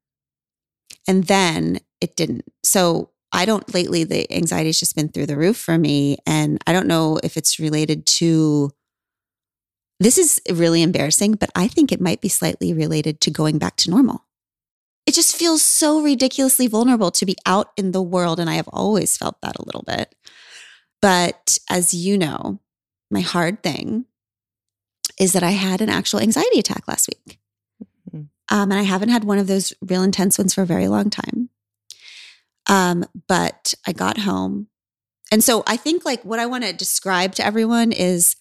and 1.07 1.25
then 1.25 1.79
it 2.01 2.17
didn't. 2.17 2.45
So 2.65 3.11
I 3.31 3.45
don't 3.45 3.73
lately, 3.75 4.03
the 4.05 4.31
anxiety's 4.35 4.81
just 4.81 4.97
been 4.97 5.09
through 5.09 5.27
the 5.27 5.37
roof 5.37 5.57
for 5.57 5.79
me. 5.79 6.17
And 6.27 6.59
I 6.67 6.73
don't 6.73 6.87
know 6.89 7.19
if 7.23 7.37
it's 7.37 7.59
related 7.61 8.07
to, 8.07 8.71
this 10.01 10.19
is 10.19 10.41
really 10.51 10.83
embarrassing, 10.83 11.35
but 11.35 11.51
I 11.55 11.69
think 11.69 11.93
it 11.93 12.01
might 12.01 12.21
be 12.21 12.29
slightly 12.29 12.73
related 12.75 13.21
to 13.23 13.31
going 13.31 13.59
back 13.59 13.77
to 13.77 13.91
normal. 13.91 14.24
It 15.07 15.15
just 15.15 15.37
feels 15.37 15.63
so 15.63 16.01
ridiculously 16.01 16.67
vulnerable 16.67 17.11
to 17.11 17.27
be 17.27 17.37
out 17.45 17.69
in 17.77 17.93
the 17.93 18.03
world. 18.03 18.41
And 18.41 18.49
I 18.49 18.55
have 18.55 18.69
always 18.69 19.17
felt 19.17 19.41
that 19.43 19.59
a 19.59 19.65
little 19.65 19.83
bit. 19.87 20.15
But 21.03 21.59
as 21.69 21.93
you 21.93 22.17
know, 22.17 22.61
my 23.11 23.21
hard 23.21 23.63
thing 23.63 24.07
is 25.21 25.33
that 25.33 25.43
I 25.43 25.51
had 25.51 25.81
an 25.81 25.91
actual 25.91 26.21
anxiety 26.21 26.59
attack 26.59 26.89
last 26.89 27.09
week. 27.09 27.39
Mhm. 28.11 28.29
Um, 28.49 28.73
and 28.73 28.75
I 28.75 28.83
haven't 28.83 29.11
had 29.11 29.25
one 29.25 29.39
of 29.39 29.47
those 29.47 29.73
real 29.83 30.03
intense 30.03 30.39
ones 30.39 30.55
for 30.55 30.63
a 30.63 30.67
very 30.67 30.89
long 30.89 31.11
time. 31.11 31.51
Um, 32.67 33.05
but 33.29 33.75
I 33.87 33.93
got 33.93 34.19
home. 34.19 34.69
And 35.31 35.45
so 35.45 35.63
I 35.67 35.77
think 35.77 36.05
like 36.05 36.25
what 36.25 36.39
I 36.39 36.47
want 36.47 36.65
to 36.65 36.73
describe 36.73 37.35
to 37.35 37.45
everyone 37.45 37.93
is 37.93 38.37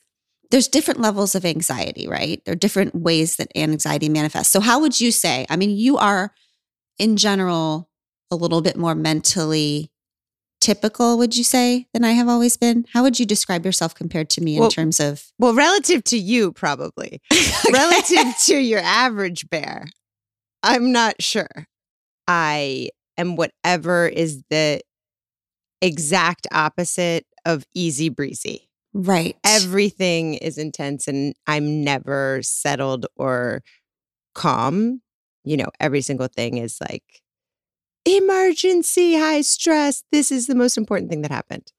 there's 0.52 0.68
different 0.68 1.00
levels 1.02 1.36
of 1.36 1.46
anxiety, 1.46 2.08
right? 2.08 2.44
There 2.46 2.54
are 2.54 2.56
different 2.56 2.96
ways 2.96 3.36
that 3.38 3.52
anxiety 3.56 4.08
manifests. 4.08 4.54
So 4.54 4.60
how 4.62 4.80
would 4.80 5.02
you 5.02 5.12
say? 5.12 5.46
I 5.50 5.56
mean, 5.56 5.72
you 5.72 5.98
are 5.98 6.32
in 7.04 7.18
general 7.18 7.90
a 8.32 8.36
little 8.36 8.62
bit 8.62 8.78
more 8.78 8.96
mentally 8.96 9.92
typical, 10.62 11.18
would 11.18 11.36
you 11.36 11.44
say, 11.44 11.88
than 11.94 12.06
I 12.06 12.14
have 12.14 12.30
always 12.30 12.56
been? 12.56 12.86
How 12.94 13.04
would 13.04 13.20
you 13.20 13.26
describe 13.26 13.66
yourself 13.66 13.94
compared 13.94 14.30
to 14.32 14.42
me 14.42 14.56
in 14.56 14.70
terms 14.70 15.02
of 15.02 15.26
Well, 15.38 15.54
relative 15.54 16.06
to 16.06 16.18
you, 16.18 16.54
probably. 16.54 17.22
relative 17.74 18.38
to 18.46 18.58
your 18.58 18.80
average 18.80 19.50
bear, 19.50 19.88
I'm 20.64 20.94
not 20.94 21.22
sure. 21.22 21.68
I 22.26 22.90
am 23.18 23.36
whatever 23.36 24.08
is 24.08 24.42
the 24.50 24.80
exact 25.82 26.48
opposite 26.54 27.26
of 27.46 27.66
easy 27.76 28.08
breezy. 28.08 28.70
right? 28.94 29.36
Everything 29.44 30.36
is 30.36 30.58
intense 30.58 31.10
and 31.10 31.36
I'm 31.46 31.84
never 31.84 32.40
settled 32.42 33.06
or 33.18 33.62
calm. 34.34 35.02
You 35.44 35.58
know, 35.58 35.70
every 35.80 36.02
single 36.02 36.28
thing 36.28 36.58
is 36.58 36.78
like 36.82 37.04
emergency, 38.06 39.18
high 39.18 39.42
stress. 39.42 40.04
This 40.12 40.32
is 40.32 40.48
the 40.48 40.56
most 40.56 40.78
important 40.78 41.10
thing 41.10 41.22
that 41.22 41.32
happened. 41.32 41.72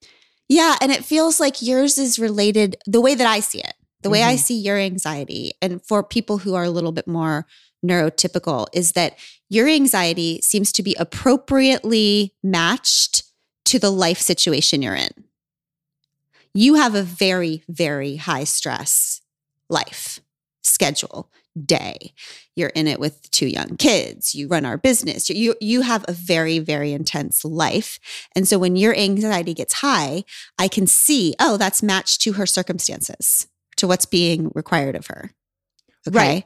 Yeah, 0.48 0.76
and 0.80 0.92
it 0.92 1.04
feels 1.04 1.40
like 1.40 1.62
yours 1.62 1.98
is 1.98 2.18
related 2.18 2.76
the 2.86 3.00
way 3.00 3.14
that 3.14 3.26
I 3.26 3.40
see 3.40 3.60
it. 3.60 3.74
The 4.02 4.10
way 4.10 4.22
I 4.22 4.34
Mhm. 4.34 4.40
see 4.40 4.58
your 4.58 4.76
anxiety 4.78 5.52
and 5.62 5.82
for 5.82 6.02
people 6.02 6.38
who 6.38 6.54
are 6.54 6.64
a 6.64 6.70
little 6.70 6.92
bit 6.92 7.06
more 7.06 7.46
neurotypical 7.84 8.66
is 8.74 8.92
that 8.92 9.18
your 9.48 9.66
anxiety 9.66 10.40
seems 10.42 10.72
to 10.72 10.82
be 10.82 10.94
appropriately 10.98 12.34
matched 12.42 13.24
to 13.64 13.78
the 13.78 13.90
life 13.90 14.20
situation 14.20 14.82
you're 14.82 14.94
in. 14.94 15.24
You 16.52 16.74
have 16.74 16.94
a 16.94 17.02
very 17.02 17.62
very 17.68 18.16
high 18.16 18.44
stress 18.44 19.22
life 19.70 20.20
schedule 20.62 21.30
day. 21.64 22.12
You're 22.56 22.70
in 22.70 22.86
it 22.86 22.98
with 23.00 23.30
two 23.30 23.46
young 23.46 23.76
kids. 23.76 24.34
You 24.34 24.48
run 24.48 24.64
our 24.64 24.78
business. 24.78 25.28
You 25.30 25.54
you 25.60 25.82
have 25.82 26.04
a 26.08 26.12
very 26.12 26.58
very 26.58 26.92
intense 26.92 27.44
life. 27.44 27.98
And 28.34 28.46
so 28.48 28.58
when 28.58 28.76
your 28.76 28.94
anxiety 28.94 29.54
gets 29.54 29.74
high, 29.74 30.24
I 30.58 30.68
can 30.68 30.86
see, 30.86 31.34
oh, 31.38 31.56
that's 31.56 31.82
matched 31.82 32.20
to 32.22 32.34
her 32.34 32.46
circumstances, 32.46 33.46
to 33.76 33.86
what's 33.86 34.06
being 34.06 34.50
required 34.54 34.96
of 34.96 35.06
her. 35.06 35.32
Okay. 36.08 36.18
Right. 36.18 36.44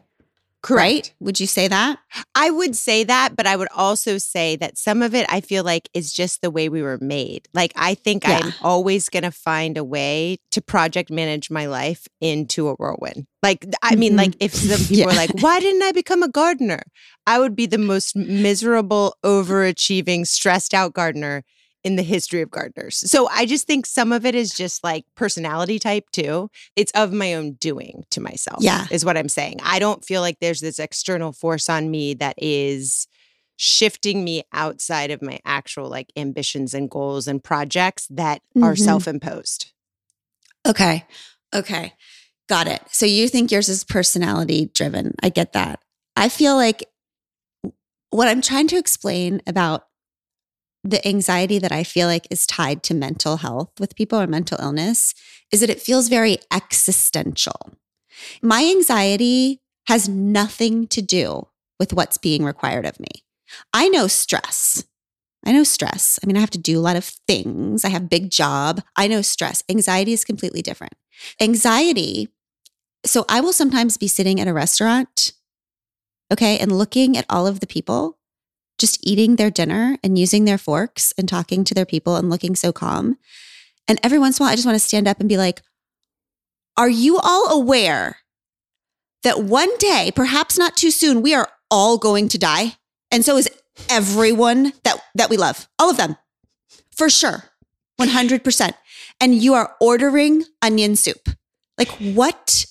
Right? 0.76 1.12
Would 1.20 1.40
you 1.40 1.46
say 1.46 1.68
that? 1.68 1.98
I 2.34 2.50
would 2.50 2.76
say 2.76 3.04
that, 3.04 3.36
but 3.36 3.46
I 3.46 3.56
would 3.56 3.68
also 3.74 4.18
say 4.18 4.56
that 4.56 4.76
some 4.78 5.02
of 5.02 5.14
it 5.14 5.26
I 5.28 5.40
feel 5.40 5.64
like 5.64 5.88
is 5.94 6.12
just 6.12 6.40
the 6.42 6.50
way 6.50 6.68
we 6.68 6.82
were 6.82 6.98
made. 7.00 7.48
Like 7.54 7.72
I 7.76 7.94
think 7.94 8.24
Yeah. 8.26 8.38
I'm 8.44 8.52
always 8.62 9.08
going 9.08 9.22
to 9.22 9.30
find 9.30 9.76
a 9.76 9.84
way 9.84 10.38
to 10.52 10.60
project 10.60 11.10
manage 11.10 11.50
my 11.50 11.66
life 11.66 12.06
into 12.20 12.68
a 12.68 12.74
whirlwind. 12.74 13.26
Like 13.42 13.66
I 13.82 13.94
mean 13.96 14.12
Mhm. 14.14 14.18
like 14.18 14.34
if 14.40 14.54
some 14.54 14.80
people 14.88 14.96
Yeah. 14.96 15.06
are 15.12 15.14
like 15.16 15.30
why 15.42 15.60
didn't 15.60 15.82
I 15.82 15.92
become 15.92 16.22
a 16.22 16.28
gardener? 16.28 16.82
I 17.26 17.38
would 17.38 17.54
be 17.54 17.66
the 17.66 17.78
most 17.78 18.16
miserable, 18.16 19.16
overachieving, 19.24 20.26
stressed 20.26 20.74
out 20.74 20.92
gardener 20.94 21.44
in 21.84 21.96
the 21.96 22.02
history 22.02 22.42
of 22.42 22.50
gardeners. 22.50 22.96
So 23.10 23.28
I 23.28 23.46
just 23.46 23.66
think 23.66 23.86
some 23.86 24.12
of 24.12 24.26
it 24.26 24.34
is 24.34 24.52
just 24.52 24.82
like 24.82 25.04
personality 25.14 25.78
type 25.78 26.10
too. 26.10 26.50
It's 26.76 26.92
of 26.92 27.12
my 27.12 27.34
own 27.34 27.52
doing 27.52 28.04
to 28.10 28.20
myself. 28.20 28.62
Yeah. 28.62 28.86
Is 28.90 29.04
what 29.04 29.16
I'm 29.16 29.28
saying. 29.28 29.58
I 29.62 29.78
don't 29.78 30.04
feel 30.04 30.20
like 30.20 30.38
there's 30.40 30.60
this 30.60 30.78
external 30.78 31.32
force 31.32 31.68
on 31.68 31.90
me 31.90 32.14
that 32.14 32.34
is 32.36 33.06
shifting 33.56 34.22
me 34.22 34.44
outside 34.52 35.10
of 35.10 35.20
my 35.20 35.40
actual 35.44 35.88
like 35.88 36.12
ambitions 36.16 36.74
and 36.74 36.88
goals 36.88 37.26
and 37.26 37.42
projects 37.42 38.06
that 38.08 38.40
are 38.62 38.74
Mhm. 38.74 38.84
self-imposed. 38.84 39.72
Okay. 40.66 41.04
Okay. 41.54 41.94
Got 42.48 42.68
it. 42.68 42.82
So 42.90 43.04
you 43.04 43.28
think 43.28 43.50
yours 43.50 43.68
is 43.68 43.82
personality 43.84 44.70
driven. 44.74 45.14
I 45.22 45.28
get 45.28 45.54
that. 45.54 45.80
I 46.16 46.28
feel 46.28 46.54
like 46.54 46.84
what 48.10 48.28
I'm 48.28 48.40
trying 48.40 48.68
to 48.68 48.78
explain 48.78 49.42
about 49.46 49.87
the 50.84 51.06
anxiety 51.06 51.58
that 51.58 51.72
I 51.72 51.84
feel 51.84 52.06
like 52.06 52.26
is 52.30 52.46
tied 52.46 52.82
to 52.84 52.94
mental 52.94 53.38
health 53.38 53.70
with 53.78 53.96
people 53.96 54.20
or 54.20 54.26
mental 54.26 54.58
illness 54.60 55.14
is 55.50 55.60
that 55.60 55.70
it 55.70 55.82
feels 55.82 56.08
very 56.08 56.38
existential. 56.52 57.74
My 58.42 58.62
anxiety 58.62 59.60
has 59.86 60.08
nothing 60.08 60.86
to 60.88 61.02
do 61.02 61.46
with 61.78 61.92
what's 61.92 62.18
being 62.18 62.44
required 62.44 62.86
of 62.86 63.00
me. 63.00 63.24
I 63.72 63.88
know 63.88 64.06
stress. 64.06 64.84
I 65.46 65.52
know 65.52 65.64
stress. 65.64 66.18
I 66.22 66.26
mean, 66.26 66.36
I 66.36 66.40
have 66.40 66.50
to 66.50 66.58
do 66.58 66.78
a 66.78 66.82
lot 66.82 66.96
of 66.96 67.04
things. 67.04 67.84
I 67.84 67.88
have 67.88 68.10
big 68.10 68.30
job. 68.30 68.82
I 68.96 69.06
know 69.08 69.22
stress. 69.22 69.62
Anxiety 69.68 70.12
is 70.12 70.24
completely 70.24 70.62
different. 70.62 70.94
Anxiety, 71.40 72.28
so 73.06 73.24
I 73.28 73.40
will 73.40 73.52
sometimes 73.52 73.96
be 73.96 74.08
sitting 74.08 74.40
at 74.40 74.48
a 74.48 74.52
restaurant, 74.52 75.32
okay, 76.32 76.58
and 76.58 76.76
looking 76.76 77.16
at 77.16 77.26
all 77.30 77.46
of 77.46 77.60
the 77.60 77.66
people 77.66 78.17
just 78.78 78.98
eating 79.06 79.36
their 79.36 79.50
dinner 79.50 79.98
and 80.02 80.18
using 80.18 80.44
their 80.44 80.58
forks 80.58 81.12
and 81.18 81.28
talking 81.28 81.64
to 81.64 81.74
their 81.74 81.84
people 81.84 82.16
and 82.16 82.30
looking 82.30 82.54
so 82.54 82.72
calm. 82.72 83.18
And 83.86 83.98
every 84.02 84.18
once 84.18 84.38
in 84.38 84.42
a 84.42 84.44
while, 84.44 84.52
I 84.52 84.56
just 84.56 84.66
want 84.66 84.76
to 84.76 84.86
stand 84.86 85.08
up 85.08 85.20
and 85.20 85.28
be 85.28 85.36
like, 85.36 85.62
Are 86.76 86.88
you 86.88 87.18
all 87.18 87.50
aware 87.52 88.18
that 89.24 89.42
one 89.42 89.76
day, 89.78 90.12
perhaps 90.14 90.56
not 90.58 90.76
too 90.76 90.90
soon, 90.90 91.22
we 91.22 91.34
are 91.34 91.48
all 91.70 91.98
going 91.98 92.28
to 92.28 92.38
die? 92.38 92.76
And 93.10 93.24
so 93.24 93.36
is 93.36 93.48
everyone 93.88 94.72
that, 94.84 94.98
that 95.14 95.30
we 95.30 95.36
love, 95.36 95.68
all 95.78 95.90
of 95.90 95.96
them, 95.96 96.16
for 96.94 97.10
sure, 97.10 97.44
100%. 98.00 98.72
And 99.20 99.34
you 99.34 99.54
are 99.54 99.74
ordering 99.80 100.44
onion 100.62 100.94
soup. 100.94 101.28
Like, 101.76 101.88
what? 101.88 102.66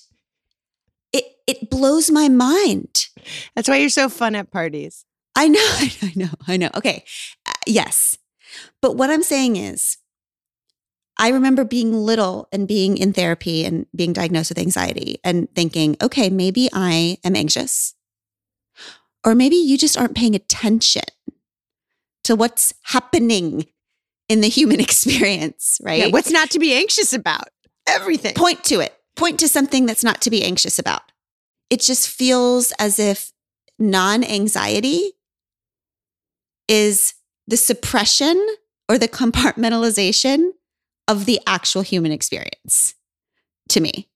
It, 1.12 1.24
it 1.46 1.70
blows 1.70 2.10
my 2.10 2.28
mind. 2.28 3.08
That's 3.54 3.68
why 3.68 3.76
you're 3.76 3.90
so 3.90 4.08
fun 4.08 4.34
at 4.34 4.50
parties. 4.50 5.04
I 5.40 5.46
know, 5.46 5.60
I 6.02 6.12
know, 6.16 6.30
I 6.48 6.56
know. 6.56 6.68
Okay. 6.74 7.04
Uh, 7.46 7.52
yes. 7.64 8.18
But 8.82 8.96
what 8.96 9.08
I'm 9.08 9.22
saying 9.22 9.54
is, 9.54 9.98
I 11.16 11.28
remember 11.28 11.62
being 11.62 11.92
little 11.92 12.48
and 12.52 12.66
being 12.66 12.98
in 12.98 13.12
therapy 13.12 13.64
and 13.64 13.86
being 13.94 14.12
diagnosed 14.12 14.50
with 14.50 14.58
anxiety 14.58 15.18
and 15.22 15.48
thinking, 15.54 15.96
okay, 16.02 16.28
maybe 16.28 16.68
I 16.72 17.18
am 17.22 17.36
anxious. 17.36 17.94
Or 19.24 19.36
maybe 19.36 19.54
you 19.54 19.78
just 19.78 19.96
aren't 19.96 20.16
paying 20.16 20.34
attention 20.34 21.04
to 22.24 22.34
what's 22.34 22.74
happening 22.82 23.66
in 24.28 24.40
the 24.40 24.48
human 24.48 24.80
experience, 24.80 25.80
right? 25.84 26.00
Yeah, 26.00 26.08
what's 26.08 26.32
not 26.32 26.50
to 26.50 26.58
be 26.58 26.74
anxious 26.74 27.12
about? 27.12 27.48
Everything. 27.86 28.34
point 28.34 28.64
to 28.64 28.80
it. 28.80 28.92
Point 29.14 29.38
to 29.38 29.48
something 29.48 29.86
that's 29.86 30.02
not 30.02 30.20
to 30.22 30.30
be 30.30 30.42
anxious 30.42 30.80
about. 30.80 31.12
It 31.70 31.80
just 31.80 32.08
feels 32.08 32.72
as 32.80 32.98
if 32.98 33.32
non 33.78 34.24
anxiety 34.24 35.12
is 36.68 37.14
the 37.46 37.56
suppression 37.56 38.46
or 38.88 38.98
the 38.98 39.08
compartmentalization 39.08 40.50
of 41.08 41.24
the 41.24 41.40
actual 41.46 41.82
human 41.82 42.12
experience 42.12 42.94
to 43.70 43.80
me. 43.80 44.08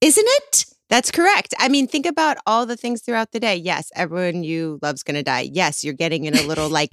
Isn't 0.00 0.26
it? 0.26 0.64
That's 0.88 1.12
correct. 1.12 1.54
I 1.58 1.68
mean, 1.68 1.86
think 1.86 2.04
about 2.04 2.38
all 2.46 2.66
the 2.66 2.76
things 2.76 3.00
throughout 3.00 3.30
the 3.30 3.38
day. 3.38 3.54
Yes, 3.54 3.90
everyone 3.94 4.42
you 4.42 4.80
love's 4.82 5.04
going 5.04 5.14
to 5.14 5.22
die. 5.22 5.48
Yes, 5.52 5.84
you're 5.84 5.94
getting 5.94 6.24
in 6.24 6.36
a 6.36 6.42
little 6.42 6.68
like 6.80 6.90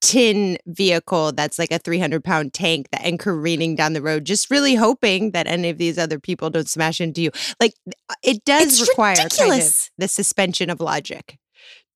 tin 0.00 0.56
vehicle 0.66 1.32
that's 1.32 1.58
like 1.58 1.70
a 1.70 1.78
300 1.78 2.24
pound 2.24 2.54
tank 2.54 2.88
that 2.90 3.04
and 3.04 3.18
careening 3.18 3.74
down 3.74 3.92
the 3.92 4.00
road, 4.00 4.24
just 4.24 4.50
really 4.50 4.76
hoping 4.76 5.32
that 5.32 5.46
any 5.46 5.68
of 5.68 5.76
these 5.76 5.98
other 5.98 6.18
people 6.18 6.48
don't 6.48 6.70
smash 6.70 7.02
into 7.02 7.20
you. 7.20 7.30
Like 7.60 7.74
it 8.22 8.44
does 8.44 8.80
It's 8.80 8.88
require 8.88 9.16
kind 9.16 9.60
of 9.62 9.90
the 9.98 10.08
suspension 10.08 10.70
of 10.70 10.80
logic 10.80 11.38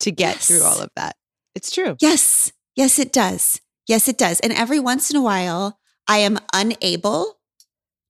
to 0.00 0.12
get 0.12 0.36
through 0.36 0.62
all 0.62 0.80
of 0.80 0.90
that. 0.96 1.16
It's 1.58 1.72
true. 1.72 1.96
Yes. 2.00 2.52
Yes, 2.76 3.00
it 3.00 3.12
does. 3.12 3.60
Yes, 3.88 4.06
it 4.06 4.16
does. 4.16 4.38
And 4.38 4.52
every 4.52 4.78
once 4.78 5.10
in 5.10 5.16
a 5.16 5.22
while, 5.22 5.80
I 6.06 6.18
am 6.18 6.38
unable 6.54 7.40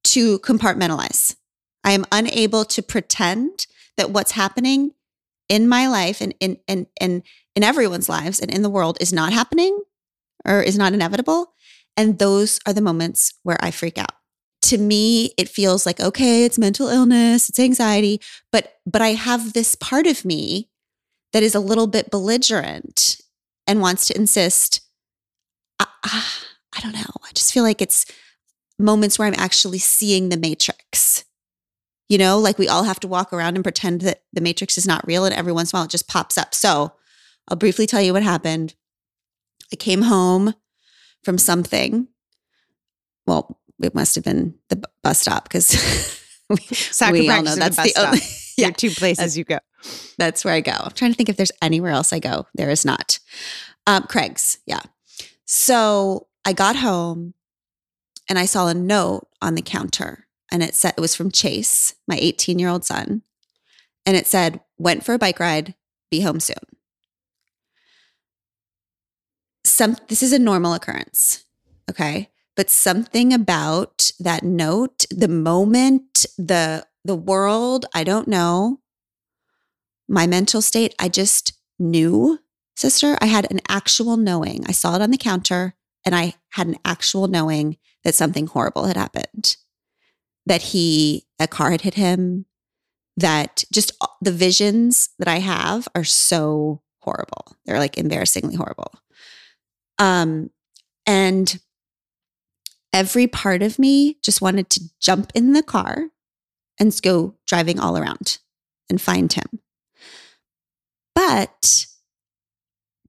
to 0.04 0.38
compartmentalize. 0.40 1.34
I 1.82 1.92
am 1.92 2.04
unable 2.12 2.66
to 2.66 2.82
pretend 2.82 3.66
that 3.96 4.10
what's 4.10 4.32
happening 4.32 4.92
in 5.48 5.66
my 5.66 5.88
life 5.88 6.20
and 6.20 6.34
in 6.40 6.58
and 6.68 6.88
and 7.00 7.22
in 7.56 7.64
everyone's 7.64 8.10
lives 8.10 8.38
and 8.38 8.50
in 8.50 8.60
the 8.60 8.68
world 8.68 8.98
is 9.00 9.14
not 9.14 9.32
happening 9.32 9.80
or 10.44 10.60
is 10.60 10.76
not 10.76 10.92
inevitable. 10.92 11.54
And 11.96 12.18
those 12.18 12.60
are 12.66 12.74
the 12.74 12.82
moments 12.82 13.32
where 13.44 13.56
I 13.64 13.70
freak 13.70 13.96
out. 13.96 14.12
To 14.64 14.76
me, 14.76 15.32
it 15.38 15.48
feels 15.48 15.86
like, 15.86 16.00
okay, 16.00 16.44
it's 16.44 16.58
mental 16.58 16.88
illness, 16.88 17.48
it's 17.48 17.58
anxiety, 17.58 18.20
but 18.52 18.74
but 18.84 19.00
I 19.00 19.14
have 19.14 19.54
this 19.54 19.74
part 19.74 20.06
of 20.06 20.26
me 20.26 20.68
that 21.32 21.42
is 21.42 21.54
a 21.54 21.60
little 21.60 21.86
bit 21.86 22.10
belligerent 22.10 23.22
and 23.68 23.80
wants 23.80 24.06
to 24.06 24.16
insist. 24.16 24.80
I, 25.78 25.86
ah, 26.04 26.44
I 26.76 26.80
don't 26.80 26.94
know. 26.94 27.04
I 27.22 27.30
just 27.34 27.52
feel 27.52 27.62
like 27.62 27.82
it's 27.82 28.06
moments 28.78 29.18
where 29.18 29.28
I'm 29.28 29.34
actually 29.36 29.78
seeing 29.78 30.30
the 30.30 30.36
matrix. 30.36 31.24
You 32.08 32.16
know, 32.16 32.38
like 32.38 32.58
we 32.58 32.68
all 32.68 32.84
have 32.84 32.98
to 33.00 33.08
walk 33.08 33.32
around 33.32 33.54
and 33.56 33.62
pretend 33.62 34.00
that 34.00 34.22
the 34.32 34.40
matrix 34.40 34.78
is 34.78 34.86
not 34.86 35.06
real, 35.06 35.26
and 35.26 35.34
every 35.34 35.52
once 35.52 35.72
in 35.72 35.76
a 35.76 35.78
while 35.78 35.84
it 35.84 35.90
just 35.90 36.08
pops 36.08 36.38
up. 36.38 36.54
So 36.54 36.94
I'll 37.46 37.56
briefly 37.56 37.86
tell 37.86 38.00
you 38.00 38.14
what 38.14 38.22
happened. 38.22 38.74
I 39.70 39.76
came 39.76 40.02
home 40.02 40.54
from 41.22 41.36
something. 41.36 42.08
Well, 43.26 43.60
it 43.82 43.94
must 43.94 44.14
have 44.14 44.24
been 44.24 44.54
the 44.70 44.82
bus 45.02 45.20
stop 45.20 45.44
because 45.44 45.66
Soccer 46.70 47.12
we 47.12 47.28
all 47.28 47.42
know 47.42 47.54
that's 47.54 47.76
the 47.76 47.92
only. 47.98 48.20
Yeah, 48.58 48.70
two 48.70 48.90
places 48.90 49.38
you 49.38 49.44
go. 49.44 49.58
that's 50.18 50.44
where 50.44 50.54
I 50.54 50.60
go. 50.60 50.72
I'm 50.72 50.90
trying 50.90 51.12
to 51.12 51.16
think 51.16 51.28
if 51.28 51.36
there's 51.36 51.52
anywhere 51.62 51.92
else 51.92 52.12
I 52.12 52.18
go. 52.18 52.46
There 52.54 52.70
is 52.70 52.84
not. 52.84 53.18
Um, 53.86 54.02
Craig's, 54.04 54.58
yeah. 54.66 54.82
So 55.44 56.26
I 56.44 56.52
got 56.52 56.76
home 56.76 57.34
and 58.28 58.38
I 58.38 58.44
saw 58.44 58.68
a 58.68 58.74
note 58.74 59.28
on 59.40 59.54
the 59.54 59.62
counter, 59.62 60.26
and 60.50 60.62
it 60.62 60.74
said 60.74 60.94
it 60.96 61.00
was 61.00 61.14
from 61.14 61.30
Chase, 61.30 61.94
my 62.06 62.16
18 62.20 62.58
year 62.58 62.68
old 62.68 62.84
son, 62.84 63.22
and 64.04 64.16
it 64.16 64.26
said, 64.26 64.60
"Went 64.76 65.04
for 65.04 65.14
a 65.14 65.18
bike 65.18 65.40
ride. 65.40 65.74
Be 66.10 66.20
home 66.20 66.40
soon." 66.40 66.56
Some 69.64 69.96
this 70.08 70.22
is 70.22 70.32
a 70.32 70.38
normal 70.38 70.74
occurrence, 70.74 71.44
okay, 71.90 72.30
but 72.56 72.70
something 72.70 73.32
about 73.32 74.10
that 74.18 74.42
note, 74.42 75.04
the 75.10 75.28
moment, 75.28 76.26
the 76.36 76.86
the 77.08 77.16
world, 77.16 77.86
I 77.94 78.04
don't 78.04 78.28
know, 78.28 78.80
my 80.08 80.26
mental 80.26 80.60
state, 80.60 80.94
I 80.98 81.08
just 81.08 81.54
knew, 81.78 82.38
sister. 82.76 83.16
I 83.20 83.26
had 83.26 83.50
an 83.50 83.60
actual 83.66 84.18
knowing. 84.18 84.64
I 84.68 84.72
saw 84.72 84.94
it 84.94 85.00
on 85.00 85.10
the 85.10 85.16
counter 85.16 85.74
and 86.04 86.14
I 86.14 86.34
had 86.50 86.66
an 86.66 86.76
actual 86.84 87.26
knowing 87.26 87.78
that 88.04 88.14
something 88.14 88.46
horrible 88.46 88.84
had 88.84 88.96
happened. 88.98 89.56
That 90.44 90.60
he, 90.62 91.26
a 91.40 91.48
car 91.48 91.70
had 91.70 91.80
hit 91.80 91.94
him, 91.94 92.44
that 93.16 93.64
just 93.72 93.92
the 94.20 94.30
visions 94.30 95.08
that 95.18 95.28
I 95.28 95.38
have 95.38 95.88
are 95.94 96.04
so 96.04 96.82
horrible. 97.00 97.56
They're 97.64 97.78
like 97.78 97.96
embarrassingly 97.96 98.56
horrible. 98.56 98.92
Um, 99.98 100.50
and 101.06 101.58
every 102.92 103.26
part 103.26 103.62
of 103.62 103.78
me 103.78 104.18
just 104.22 104.42
wanted 104.42 104.68
to 104.70 104.82
jump 105.00 105.32
in 105.34 105.54
the 105.54 105.62
car 105.62 106.10
and 106.78 106.94
go 107.02 107.34
driving 107.46 107.78
all 107.78 107.96
around 107.96 108.38
and 108.88 109.00
find 109.00 109.32
him. 109.32 109.60
But 111.14 111.86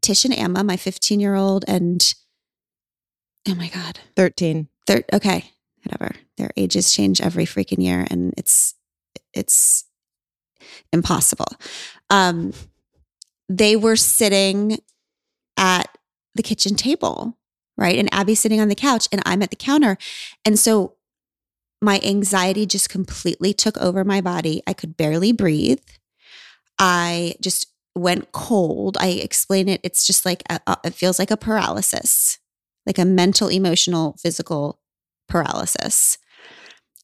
Tish 0.01 0.25
and 0.25 0.37
Amma, 0.37 0.63
my 0.63 0.77
15 0.77 1.19
year 1.19 1.35
old, 1.35 1.65
and 1.67 2.13
oh 3.47 3.55
my 3.55 3.67
God, 3.69 3.99
13. 4.15 4.67
they're 4.87 5.03
okay, 5.13 5.51
whatever. 5.83 6.15
Their 6.37 6.51
ages 6.57 6.91
change 6.91 7.21
every 7.21 7.45
freaking 7.45 7.83
year 7.83 8.07
and 8.09 8.33
it's, 8.37 8.75
it's 9.33 9.85
impossible. 10.91 11.47
Um, 12.09 12.53
they 13.47 13.75
were 13.75 13.95
sitting 13.95 14.79
at 15.57 15.97
the 16.35 16.43
kitchen 16.43 16.75
table, 16.75 17.37
right? 17.77 17.97
And 17.97 18.13
Abby's 18.13 18.39
sitting 18.39 18.61
on 18.61 18.69
the 18.69 18.75
couch 18.75 19.07
and 19.11 19.21
I'm 19.25 19.41
at 19.41 19.49
the 19.49 19.55
counter. 19.55 19.97
And 20.45 20.57
so 20.57 20.93
my 21.81 21.99
anxiety 22.03 22.65
just 22.65 22.89
completely 22.89 23.53
took 23.53 23.77
over 23.77 24.03
my 24.03 24.21
body. 24.21 24.61
I 24.67 24.73
could 24.73 24.97
barely 24.97 25.31
breathe. 25.31 25.83
I 26.77 27.35
just 27.41 27.67
went 27.95 28.31
cold. 28.31 28.97
I 28.99 29.07
explain 29.09 29.69
it. 29.69 29.81
It's 29.83 30.05
just 30.05 30.25
like, 30.25 30.43
a, 30.49 30.77
it 30.83 30.93
feels 30.93 31.19
like 31.19 31.31
a 31.31 31.37
paralysis, 31.37 32.39
like 32.85 32.97
a 32.97 33.05
mental, 33.05 33.47
emotional, 33.47 34.15
physical 34.19 34.79
paralysis. 35.27 36.17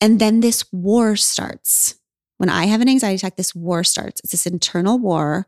And 0.01 0.19
then 0.19 0.41
this 0.41 0.65
war 0.71 1.15
starts. 1.15 1.95
When 2.37 2.49
I 2.49 2.65
have 2.65 2.81
an 2.81 2.89
anxiety 2.89 3.15
attack, 3.15 3.37
this 3.37 3.55
war 3.55 3.83
starts. 3.83 4.19
It's 4.21 4.31
this 4.31 4.45
internal 4.45 4.99
war 4.99 5.47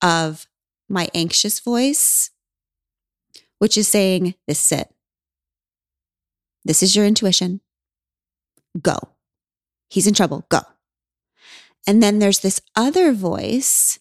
of 0.00 0.46
my 0.88 1.08
anxious 1.14 1.60
voice, 1.60 2.30
which 3.58 3.76
is 3.76 3.88
saying, 3.88 4.34
This 4.46 4.64
is 4.64 4.80
it. 4.80 4.88
This 6.64 6.82
is 6.82 6.96
your 6.96 7.04
intuition. 7.04 7.60
Go. 8.80 8.98
He's 9.88 10.06
in 10.06 10.14
trouble. 10.14 10.46
Go. 10.48 10.60
And 11.86 12.02
then 12.02 12.18
there's 12.18 12.40
this 12.40 12.60
other 12.76 13.12
voice 13.12 13.98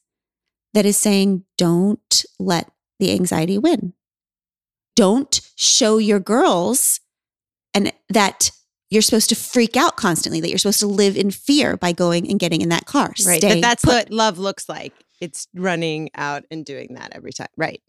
that 0.74 0.86
is 0.86 0.98
saying, 0.98 1.44
Don't 1.58 2.26
let 2.40 2.72
the 3.00 3.12
anxiety 3.14 3.58
win. 3.58 3.94
Don't 4.96 5.42
show 5.56 5.98
your 5.98 6.20
girls 6.20 7.00
and 7.74 7.92
that 8.10 8.52
you're 8.90 9.02
supposed 9.02 9.30
to 9.30 9.36
freak 9.36 9.78
out 9.78 9.96
constantly, 9.96 10.42
that 10.42 10.50
you're 10.50 10.58
supposed 10.58 10.82
to 10.82 10.88
live 10.88 11.16
in 11.16 11.32
fear 11.32 11.78
by 11.78 11.94
going 11.94 12.30
and 12.30 12.40
getting 12.40 12.62
in 12.62 12.70
that 12.70 12.86
car. 12.86 13.14
Right. 13.26 13.40
Stay 13.40 13.56
That 13.56 13.62
that's 13.62 13.86
put. 13.86 13.94
what 13.94 14.12
love 14.12 14.38
looks 14.38 14.68
like. 14.68 14.94
It's 15.22 15.48
running 15.56 16.10
out 16.16 16.44
and 16.52 16.66
doing 16.66 16.96
that 16.96 17.12
every 17.14 17.32
time. 17.32 17.48
Right. 17.56 17.82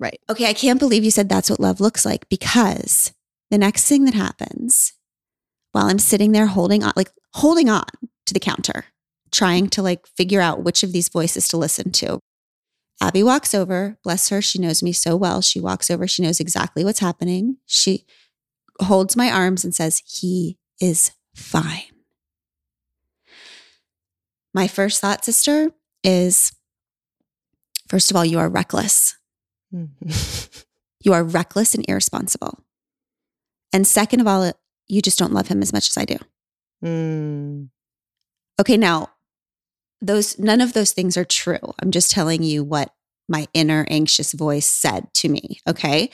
Right. 0.00 0.18
Okay, 0.28 0.48
I 0.48 0.52
can't 0.52 0.80
believe 0.80 1.04
you 1.04 1.12
said 1.12 1.28
that's 1.28 1.48
what 1.48 1.60
love 1.60 1.80
looks 1.80 2.04
like 2.04 2.28
because 2.28 3.12
the 3.50 3.58
next 3.58 3.84
thing 3.88 4.04
that 4.06 4.14
happens 4.14 4.94
while 5.72 5.86
I'm 5.86 5.98
sitting 5.98 6.32
there 6.32 6.46
holding 6.46 6.82
on, 6.84 6.92
like 6.96 7.10
holding 7.34 7.68
on 7.68 7.86
to 8.26 8.34
the 8.34 8.40
counter, 8.40 8.86
trying 9.30 9.68
to 9.70 9.82
like 9.82 10.06
figure 10.06 10.40
out 10.40 10.62
which 10.62 10.82
of 10.82 10.92
these 10.92 11.08
voices 11.08 11.48
to 11.48 11.56
listen 11.56 11.90
to. 11.92 12.20
Abby 13.00 13.22
walks 13.22 13.54
over, 13.54 13.98
bless 14.04 14.28
her, 14.28 14.40
she 14.40 14.58
knows 14.58 14.82
me 14.82 14.92
so 14.92 15.16
well. 15.16 15.40
She 15.40 15.60
walks 15.60 15.90
over, 15.90 16.06
she 16.06 16.22
knows 16.22 16.38
exactly 16.38 16.84
what's 16.84 17.00
happening. 17.00 17.56
She 17.66 18.04
holds 18.80 19.16
my 19.16 19.30
arms 19.30 19.64
and 19.64 19.74
says, 19.74 20.02
He 20.06 20.58
is 20.80 21.10
fine. 21.34 21.82
My 24.54 24.68
first 24.68 25.00
thought, 25.00 25.24
sister, 25.24 25.70
is 26.04 26.52
first 27.88 28.10
of 28.10 28.16
all, 28.16 28.24
you 28.24 28.38
are 28.38 28.48
reckless. 28.48 29.16
Mm-hmm. 29.74 30.60
You 31.04 31.12
are 31.12 31.24
reckless 31.24 31.74
and 31.74 31.84
irresponsible. 31.88 32.60
And 33.72 33.86
second 33.86 34.20
of 34.20 34.26
all, 34.26 34.52
you 34.88 35.02
just 35.02 35.18
don't 35.18 35.32
love 35.32 35.48
him 35.48 35.62
as 35.62 35.72
much 35.72 35.88
as 35.88 35.96
I 35.96 36.04
do. 36.04 36.16
Mm. 36.84 37.68
Okay, 38.60 38.76
now 38.76 39.10
those 40.00 40.38
none 40.38 40.60
of 40.60 40.72
those 40.72 40.92
things 40.92 41.16
are 41.16 41.24
true. 41.24 41.60
I'm 41.80 41.90
just 41.90 42.10
telling 42.10 42.42
you 42.42 42.64
what 42.64 42.92
my 43.28 43.46
inner 43.54 43.86
anxious 43.88 44.32
voice 44.32 44.66
said 44.66 45.12
to 45.14 45.28
me, 45.28 45.60
okay? 45.68 46.10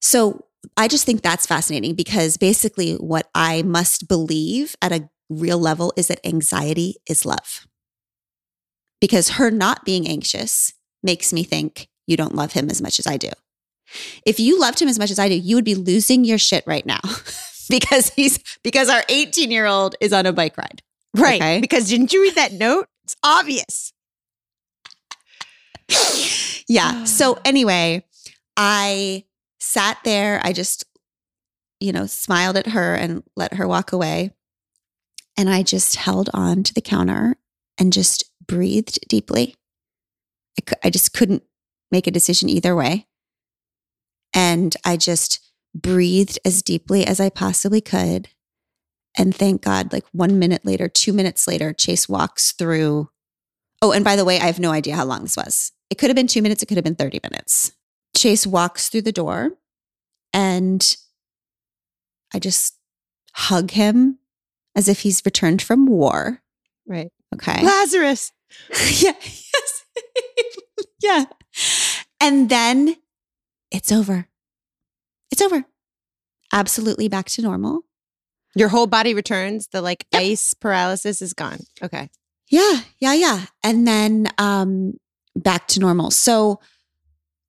So, 0.00 0.44
I 0.76 0.88
just 0.88 1.04
think 1.04 1.22
that's 1.22 1.46
fascinating 1.46 1.94
because 1.94 2.36
basically 2.36 2.94
what 2.94 3.28
I 3.34 3.62
must 3.62 4.08
believe 4.08 4.74
at 4.82 4.92
a 4.92 5.08
real 5.28 5.58
level 5.58 5.92
is 5.96 6.08
that 6.08 6.26
anxiety 6.26 6.96
is 7.08 7.24
love. 7.24 7.66
Because 9.00 9.30
her 9.30 9.50
not 9.50 9.84
being 9.84 10.08
anxious 10.08 10.72
makes 11.02 11.32
me 11.32 11.44
think 11.44 11.88
you 12.06 12.16
don't 12.16 12.34
love 12.34 12.52
him 12.52 12.68
as 12.68 12.82
much 12.82 12.98
as 12.98 13.06
I 13.06 13.16
do. 13.16 13.30
If 14.24 14.40
you 14.40 14.58
loved 14.58 14.80
him 14.80 14.88
as 14.88 14.98
much 14.98 15.10
as 15.10 15.18
I 15.18 15.28
do, 15.28 15.36
you 15.36 15.54
would 15.54 15.64
be 15.64 15.76
losing 15.76 16.24
your 16.24 16.38
shit 16.38 16.64
right 16.66 16.84
now 16.84 17.00
because 17.70 18.10
he's 18.10 18.38
because 18.62 18.88
our 18.88 19.02
18 19.08 19.50
year 19.50 19.66
old 19.66 19.96
is 20.00 20.12
on 20.12 20.26
a 20.26 20.32
bike 20.32 20.56
ride. 20.56 20.82
Right. 21.14 21.40
Okay. 21.40 21.60
Because 21.60 21.88
didn't 21.88 22.12
you 22.12 22.22
read 22.22 22.34
that 22.34 22.52
note? 22.52 22.88
It's 23.04 23.16
obvious. 23.22 23.92
yeah. 26.68 27.04
So 27.04 27.38
anyway, 27.44 28.04
I 28.56 29.24
sat 29.60 29.98
there. 30.04 30.40
I 30.42 30.52
just, 30.52 30.84
you 31.80 31.92
know, 31.92 32.06
smiled 32.06 32.56
at 32.56 32.68
her 32.68 32.94
and 32.94 33.22
let 33.36 33.54
her 33.54 33.66
walk 33.66 33.92
away. 33.92 34.32
And 35.38 35.50
I 35.50 35.62
just 35.62 35.96
held 35.96 36.30
on 36.32 36.62
to 36.64 36.74
the 36.74 36.80
counter 36.80 37.36
and 37.78 37.92
just 37.92 38.30
breathed 38.46 38.98
deeply. 39.08 39.54
I, 40.58 40.62
cou- 40.62 40.80
I 40.82 40.90
just 40.90 41.12
couldn't 41.12 41.42
make 41.90 42.06
a 42.06 42.10
decision 42.10 42.48
either 42.48 42.74
way. 42.74 43.06
And 44.32 44.74
I 44.84 44.96
just 44.96 45.45
breathed 45.82 46.38
as 46.44 46.62
deeply 46.62 47.06
as 47.06 47.20
I 47.20 47.28
possibly 47.30 47.80
could. 47.80 48.28
And 49.16 49.34
thank 49.34 49.62
God, 49.62 49.92
like 49.92 50.04
one 50.12 50.38
minute 50.38 50.64
later, 50.64 50.88
two 50.88 51.12
minutes 51.12 51.46
later, 51.46 51.72
Chase 51.72 52.08
walks 52.08 52.52
through. 52.52 53.08
Oh, 53.80 53.92
and 53.92 54.04
by 54.04 54.16
the 54.16 54.24
way, 54.24 54.38
I 54.38 54.46
have 54.46 54.58
no 54.58 54.72
idea 54.72 54.96
how 54.96 55.04
long 55.04 55.22
this 55.22 55.36
was. 55.36 55.72
it 55.90 55.98
could 55.98 56.10
have 56.10 56.16
been 56.16 56.26
two 56.26 56.42
minutes, 56.42 56.62
it 56.62 56.66
could 56.66 56.76
have 56.76 56.84
been 56.84 56.96
30 56.96 57.20
minutes. 57.22 57.72
Chase 58.16 58.46
walks 58.46 58.88
through 58.88 59.02
the 59.02 59.12
door 59.12 59.52
and 60.32 60.96
I 62.34 62.38
just 62.38 62.76
hug 63.34 63.70
him 63.72 64.18
as 64.74 64.88
if 64.88 65.00
he's 65.00 65.22
returned 65.24 65.62
from 65.62 65.86
war. 65.86 66.42
Right. 66.86 67.10
Okay. 67.34 67.62
Lazarus. 67.64 68.32
yeah. 68.70 69.12
Yes. 69.22 69.84
yeah. 71.02 71.24
And 72.20 72.48
then 72.48 72.96
it's 73.70 73.92
over. 73.92 74.28
It's 75.30 75.42
over. 75.42 75.64
Absolutely 76.52 77.08
back 77.08 77.26
to 77.30 77.42
normal. 77.42 77.80
Your 78.54 78.68
whole 78.68 78.86
body 78.86 79.12
returns. 79.14 79.68
The 79.68 79.82
like 79.82 80.06
Yep. 80.12 80.22
ice 80.22 80.54
paralysis 80.54 81.20
is 81.20 81.32
gone. 81.34 81.58
Okay. 81.82 82.08
Yeah, 82.48 82.80
yeah, 82.98 83.12
yeah. 83.14 83.46
And 83.62 83.86
then 83.86 84.28
um 84.38 84.94
back 85.34 85.66
to 85.68 85.80
normal. 85.80 86.10
So, 86.10 86.60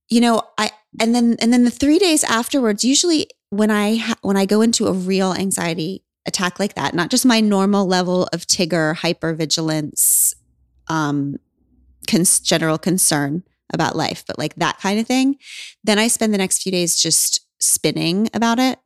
you 0.10 0.20
know, 0.22 0.42
I 0.58 0.72
and 1.00 1.14
then 1.14 1.38
and 1.40 1.54
then 1.54 1.64
the 1.64 1.72
3 1.72 2.00
days 2.00 2.24
afterwards, 2.24 2.84
usually 2.84 3.30
when 3.50 3.72
I 3.72 3.98
ha- 3.98 4.16
when 4.22 4.36
I 4.38 4.46
go 4.46 4.62
into 4.62 4.88
a 4.88 4.92
real 4.94 5.34
anxiety 5.34 6.04
attack 6.26 6.60
like 6.60 6.74
that, 6.74 6.94
not 6.94 7.10
just 7.10 7.26
my 7.26 7.40
normal 7.40 7.86
level 7.86 8.28
of 8.34 8.46
Tigger 8.48 8.96
hypervigilance 8.98 10.34
um 10.90 11.38
cons- 12.10 12.40
general 12.40 12.78
concern 12.78 13.44
about 13.72 13.96
life, 13.96 14.24
but 14.28 14.38
like 14.40 14.56
that 14.56 14.80
kind 14.80 15.00
of 15.00 15.06
thing, 15.08 15.38
then 15.84 16.00
I 16.00 16.08
spend 16.08 16.34
the 16.34 16.38
next 16.38 16.64
few 16.64 16.72
days 16.72 16.96
just 17.02 17.42
spinning 17.60 18.30
about 18.34 18.60
it 18.60 18.80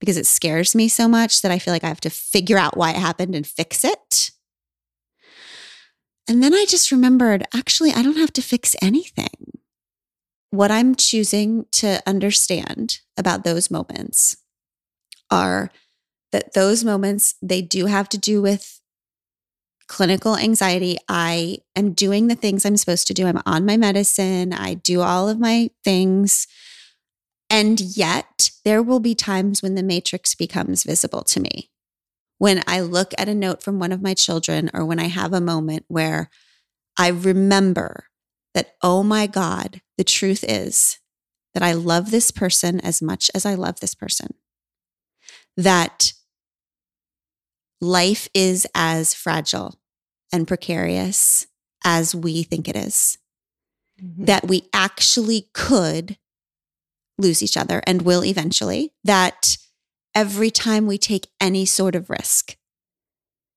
because 0.00 0.16
it 0.16 0.26
scares 0.26 0.74
me 0.74 0.88
so 0.88 1.06
much 1.06 1.42
that 1.42 1.52
I 1.52 1.58
feel 1.58 1.72
like 1.72 1.84
I 1.84 1.88
have 1.88 2.00
to 2.00 2.10
figure 2.10 2.58
out 2.58 2.76
why 2.76 2.90
it 2.90 2.96
happened 2.96 3.34
and 3.34 3.46
fix 3.46 3.84
it. 3.84 4.30
And 6.26 6.42
then 6.42 6.54
I 6.54 6.64
just 6.68 6.90
remembered 6.90 7.44
actually, 7.54 7.92
I 7.92 8.02
don't 8.02 8.16
have 8.16 8.32
to 8.34 8.42
fix 8.42 8.74
anything. 8.80 9.58
What 10.50 10.70
I'm 10.70 10.94
choosing 10.94 11.66
to 11.72 12.02
understand 12.06 13.00
about 13.16 13.44
those 13.44 13.70
moments 13.70 14.36
are 15.30 15.70
that 16.32 16.54
those 16.54 16.84
moments, 16.84 17.34
they 17.42 17.62
do 17.62 17.86
have 17.86 18.08
to 18.10 18.18
do 18.18 18.40
with 18.40 18.80
clinical 19.86 20.36
anxiety. 20.36 20.96
I 21.08 21.58
am 21.74 21.92
doing 21.92 22.28
the 22.28 22.36
things 22.36 22.64
I'm 22.64 22.76
supposed 22.76 23.08
to 23.08 23.14
do. 23.14 23.26
I'm 23.26 23.42
on 23.44 23.66
my 23.66 23.76
medicine, 23.76 24.52
I 24.52 24.74
do 24.74 25.00
all 25.00 25.28
of 25.28 25.40
my 25.40 25.70
things. 25.84 26.46
And 27.50 27.80
yet, 27.80 28.50
there 28.64 28.82
will 28.82 29.00
be 29.00 29.14
times 29.14 29.62
when 29.62 29.74
the 29.74 29.82
matrix 29.82 30.34
becomes 30.34 30.84
visible 30.84 31.24
to 31.24 31.40
me 31.40 31.70
when 32.40 32.62
I 32.66 32.80
look 32.80 33.12
at 33.18 33.28
a 33.28 33.34
note 33.34 33.62
from 33.62 33.78
one 33.78 33.92
of 33.92 34.00
my 34.00 34.14
children 34.14 34.70
or 34.72 34.82
when 34.82 34.98
I 34.98 35.08
have 35.08 35.34
a 35.34 35.42
moment 35.42 35.84
where 35.88 36.30
I 36.96 37.08
remember 37.08 38.06
that, 38.54 38.76
oh 38.82 39.02
my 39.02 39.26
God, 39.26 39.82
the 39.98 40.04
truth 40.04 40.42
is 40.48 40.98
that 41.52 41.62
I 41.62 41.72
love 41.72 42.10
this 42.10 42.30
person 42.30 42.80
as 42.80 43.02
much 43.02 43.30
as 43.34 43.44
I 43.44 43.54
love 43.56 43.80
this 43.80 43.94
person. 43.94 44.32
That 45.58 46.14
life 47.78 48.26
is 48.32 48.66
as 48.74 49.12
fragile 49.12 49.78
and 50.32 50.48
precarious 50.48 51.46
as 51.84 52.14
we 52.14 52.42
think 52.42 52.68
it 52.68 52.76
is. 52.76 53.18
Mm-hmm. 54.02 54.24
That 54.24 54.48
we 54.48 54.62
actually 54.72 55.50
could 55.52 56.16
lose 57.20 57.42
each 57.42 57.56
other 57.56 57.82
and 57.86 58.02
will 58.02 58.24
eventually. 58.24 58.92
That 59.04 59.56
every 60.14 60.50
time 60.50 60.86
we 60.86 60.98
take 60.98 61.28
any 61.40 61.64
sort 61.64 61.94
of 61.94 62.10
risk, 62.10 62.56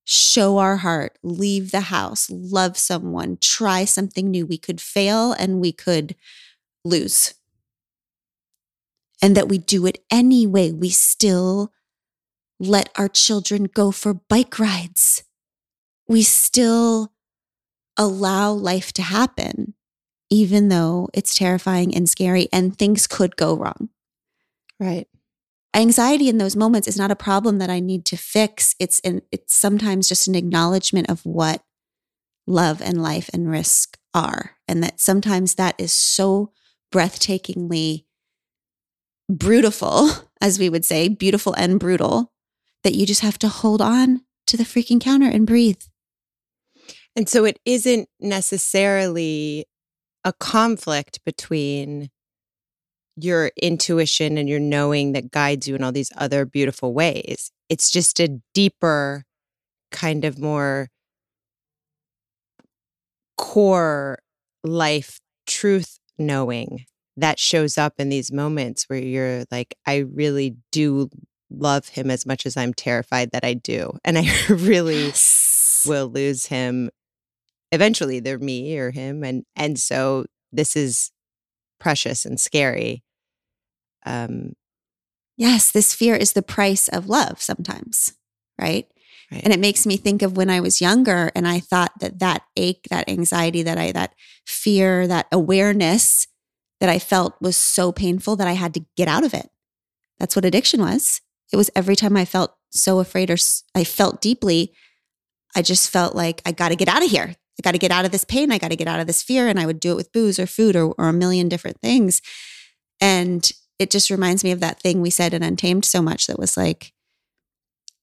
show 0.04 0.58
our 0.58 0.78
heart, 0.78 1.18
leave 1.22 1.70
the 1.70 1.82
house, 1.82 2.28
love 2.30 2.76
someone, 2.76 3.38
try 3.40 3.84
something 3.84 4.30
new, 4.30 4.46
we 4.46 4.58
could 4.58 4.80
fail 4.80 5.32
and 5.32 5.60
we 5.60 5.72
could 5.72 6.14
lose. 6.84 7.34
And 9.22 9.36
that 9.36 9.48
we 9.48 9.58
do 9.58 9.86
it 9.86 10.04
anyway. 10.10 10.70
We 10.70 10.90
still 10.90 11.72
let 12.60 12.90
our 12.96 13.08
children 13.08 13.64
go 13.64 13.90
for 13.90 14.14
bike 14.14 14.58
rides. 14.58 15.24
We 16.06 16.22
still 16.22 17.12
allow 17.96 18.52
life 18.52 18.92
to 18.92 19.02
happen, 19.02 19.74
even 20.30 20.68
though 20.68 21.08
it's 21.14 21.34
terrifying 21.34 21.94
and 21.94 22.08
scary 22.08 22.48
and 22.52 22.78
things 22.78 23.06
could 23.06 23.36
go 23.36 23.56
wrong 23.56 23.88
Right. 24.80 25.06
anxiety 25.74 26.28
in 26.28 26.38
those 26.38 26.56
moments 26.56 26.88
is 26.88 26.96
not 26.96 27.10
a 27.10 27.16
problem 27.16 27.58
that 27.58 27.70
I 27.70 27.80
need 27.80 28.04
to 28.06 28.16
fix. 28.16 28.74
It's 28.78 29.00
an, 29.00 29.22
it's 29.30 29.54
sometimes 29.54 30.08
just 30.08 30.26
an 30.28 30.34
acknowledgement 30.34 31.08
of 31.10 31.24
what 31.24 31.62
love 32.46 32.82
and 32.82 33.02
life 33.02 33.30
and 33.32 33.50
risk 33.50 33.98
are, 34.12 34.56
and 34.68 34.82
that 34.82 35.00
sometimes 35.00 35.54
that 35.54 35.74
is 35.78 35.92
so 35.92 36.52
breathtakingly 36.92 38.04
brutal, 39.28 40.10
as 40.40 40.58
we 40.58 40.68
would 40.68 40.84
say, 40.84 41.08
beautiful 41.08 41.54
and 41.54 41.80
brutal, 41.80 42.32
that 42.82 42.94
you 42.94 43.06
just 43.06 43.22
have 43.22 43.38
to 43.38 43.48
hold 43.48 43.80
on 43.80 44.22
to 44.46 44.56
the 44.56 44.64
freaking 44.64 45.00
counter 45.00 45.26
and 45.28 45.46
breathe. 45.46 45.80
And 47.16 47.28
so 47.28 47.44
it 47.44 47.58
isn't 47.64 48.08
necessarily 48.20 49.66
a 50.24 50.32
conflict 50.32 51.20
between 51.24 52.10
your 53.16 53.50
intuition 53.60 54.36
and 54.38 54.48
your 54.48 54.60
knowing 54.60 55.12
that 55.12 55.30
guides 55.30 55.68
you 55.68 55.74
in 55.74 55.84
all 55.84 55.92
these 55.92 56.10
other 56.16 56.44
beautiful 56.44 56.92
ways. 56.92 57.50
It's 57.68 57.90
just 57.90 58.18
a 58.20 58.40
deeper, 58.54 59.24
kind 59.92 60.24
of 60.24 60.38
more 60.38 60.88
core 63.36 64.18
life 64.62 65.20
truth 65.46 65.98
knowing 66.18 66.84
that 67.16 67.38
shows 67.38 67.78
up 67.78 67.94
in 67.98 68.08
these 68.08 68.32
moments 68.32 68.84
where 68.88 68.98
you're 68.98 69.44
like, 69.50 69.76
I 69.86 69.98
really 69.98 70.56
do 70.72 71.08
love 71.50 71.88
him 71.88 72.10
as 72.10 72.26
much 72.26 72.46
as 72.46 72.56
I'm 72.56 72.74
terrified 72.74 73.30
that 73.32 73.44
I 73.44 73.54
do. 73.54 73.92
And 74.04 74.18
I 74.18 74.26
really 74.48 75.06
Yes. 75.06 75.84
will 75.86 76.08
lose 76.08 76.46
him 76.46 76.90
eventually 77.74 78.20
they're 78.20 78.38
me 78.38 78.78
or 78.78 78.90
him 78.90 79.22
and 79.24 79.44
and 79.56 79.78
so 79.78 80.24
this 80.52 80.76
is 80.76 81.10
precious 81.78 82.24
and 82.24 82.40
scary 82.40 83.02
um 84.06 84.52
Yes, 85.36 85.72
this 85.72 85.94
fear 85.94 86.14
is 86.14 86.32
the 86.32 86.42
price 86.42 86.88
of 86.88 87.08
love 87.08 87.40
sometimes, 87.40 88.12
right? 88.60 88.86
Right. 89.32 89.42
And 89.42 89.52
it 89.52 89.58
makes 89.58 89.86
me 89.86 89.96
think 89.96 90.22
of 90.22 90.36
when 90.36 90.50
I 90.50 90.60
was 90.60 90.80
younger 90.80 91.32
and 91.34 91.48
I 91.48 91.58
thought 91.58 91.92
that 92.00 92.20
that 92.20 92.42
ache, 92.56 92.86
that 92.90 93.08
anxiety, 93.08 93.62
that 93.62 93.78
I 93.78 93.90
that 93.92 94.14
fear, 94.46 95.08
that 95.08 95.26
awareness 95.32 96.28
that 96.80 96.90
I 96.90 96.98
felt 96.98 97.34
was 97.40 97.56
so 97.56 97.90
painful 97.90 98.36
that 98.36 98.46
I 98.46 98.52
had 98.52 98.74
to 98.74 98.84
get 98.96 99.08
out 99.08 99.24
of 99.24 99.34
it. 99.34 99.48
That's 100.18 100.36
what 100.36 100.44
addiction 100.44 100.80
was. 100.80 101.20
It 101.52 101.56
was 101.56 101.70
every 101.74 101.96
time 101.96 102.16
I 102.16 102.24
felt 102.24 102.54
so 102.70 103.00
afraid 103.00 103.30
or 103.30 103.36
I 103.74 103.82
felt 103.84 104.20
deeply, 104.20 104.72
I 105.56 105.62
just 105.62 105.90
felt 105.90 106.14
like 106.14 106.42
I 106.44 106.52
got 106.52 106.68
to 106.68 106.76
get 106.76 106.88
out 106.88 107.04
of 107.04 107.10
here. 107.10 107.34
I 107.58 107.62
got 107.62 107.72
to 107.72 107.78
get 107.78 107.90
out 107.90 108.04
of 108.04 108.10
this 108.10 108.24
pain. 108.24 108.50
I 108.50 108.58
got 108.58 108.70
to 108.70 108.76
get 108.76 108.88
out 108.88 109.00
of 109.00 109.06
this 109.06 109.22
fear. 109.22 109.48
And 109.48 109.58
I 109.58 109.66
would 109.66 109.80
do 109.80 109.92
it 109.92 109.96
with 109.96 110.12
booze 110.12 110.38
or 110.38 110.46
food 110.46 110.76
or, 110.76 110.92
or 110.98 111.08
a 111.08 111.12
million 111.12 111.48
different 111.48 111.80
things. 111.80 112.20
And 113.00 113.50
it 113.78 113.90
just 113.90 114.10
reminds 114.10 114.44
me 114.44 114.50
of 114.50 114.60
that 114.60 114.80
thing 114.80 115.00
we 115.00 115.10
said 115.10 115.34
in 115.34 115.42
Untamed 115.42 115.84
so 115.84 116.02
much 116.02 116.26
that 116.26 116.38
was 116.38 116.56
like, 116.56 116.92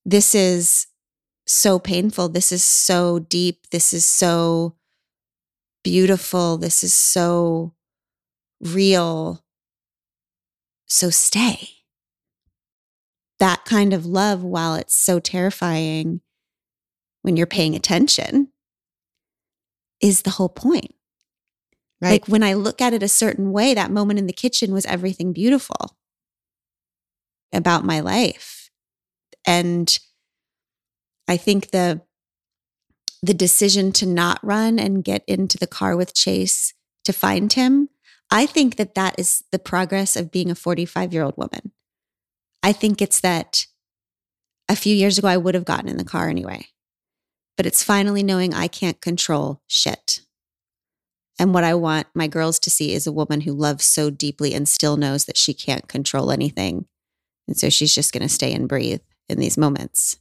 this 0.05 0.33
is 0.33 0.87
so 1.45 1.79
painful. 1.79 2.29
This 2.29 2.51
is 2.51 2.63
so 2.63 3.19
deep. 3.19 3.69
This 3.71 3.93
is 3.93 4.05
so 4.05 4.75
beautiful. 5.83 6.57
This 6.57 6.83
is 6.83 6.93
so 6.93 7.73
real. 8.59 9.43
So 10.85 11.09
stay. 11.09 11.69
That 13.39 13.65
kind 13.65 13.93
of 13.93 14.05
love, 14.05 14.43
while 14.43 14.75
it's 14.75 14.95
so 14.95 15.19
terrifying 15.19 16.21
when 17.23 17.37
you're 17.37 17.47
paying 17.47 17.75
attention, 17.75 18.49
is 20.01 20.21
the 20.21 20.31
whole 20.31 20.49
point. 20.49 20.93
right 22.01 22.11
Like 22.11 22.27
when 22.27 22.43
I 22.43 22.53
look 22.53 22.81
at 22.81 22.93
it 22.93 23.03
a 23.03 23.07
certain 23.07 23.51
way, 23.51 23.73
that 23.73 23.91
moment 23.91 24.19
in 24.19 24.27
the 24.27 24.33
kitchen 24.33 24.73
was 24.73 24.85
everything 24.85 25.33
beautiful 25.33 25.97
about 27.53 27.85
my 27.85 27.99
life. 27.99 28.69
And 29.45 29.97
I 31.27 31.37
think 31.37 31.71
the 31.71 32.01
the 33.23 33.33
decision 33.33 33.91
to 33.91 34.05
not 34.07 34.39
run 34.43 34.79
and 34.79 35.03
get 35.03 35.23
into 35.27 35.57
the 35.57 35.67
car 35.67 35.95
with 35.95 36.15
Chase 36.15 36.73
to 37.05 37.13
find 37.13 37.53
him, 37.53 37.89
I 38.31 38.47
think 38.47 38.77
that 38.77 38.95
that 38.95 39.19
is 39.19 39.43
the 39.51 39.59
progress 39.59 40.15
of 40.15 40.31
being 40.31 40.49
a 40.49 40.55
45-year-old 40.55 41.37
woman. 41.37 41.71
I 42.63 42.73
think 42.73 43.01
it's 43.01 43.19
that 43.19 43.67
a 44.67 44.75
few 44.75 44.95
years 44.95 45.17
ago 45.17 45.27
I 45.27 45.37
would 45.37 45.53
have 45.53 45.65
gotten 45.65 45.87
in 45.87 45.97
the 45.97 46.03
car 46.03 46.29
anyway. 46.29 46.67
But 47.61 47.67
it's 47.67 47.83
finally 47.83 48.23
knowing 48.23 48.55
I 48.55 48.67
can't 48.67 48.99
control 48.99 49.61
shit. 49.67 50.21
And 51.37 51.53
what 51.53 51.63
I 51.63 51.75
want 51.75 52.07
my 52.15 52.25
girls 52.25 52.57
to 52.57 52.71
see 52.71 52.91
is 52.91 53.05
a 53.05 53.11
woman 53.11 53.41
who 53.41 53.53
loves 53.53 53.85
so 53.85 54.09
deeply 54.09 54.55
and 54.55 54.67
still 54.67 54.97
knows 54.97 55.25
that 55.25 55.37
she 55.37 55.53
can't 55.53 55.87
control 55.87 56.31
anything. 56.31 56.87
And 57.47 57.55
so 57.55 57.69
she's 57.69 57.93
just 57.93 58.13
going 58.13 58.23
to 58.23 58.33
stay 58.33 58.51
and 58.51 58.67
breathe 58.67 59.01
in 59.29 59.37
these 59.37 59.59
moments. 59.59 60.17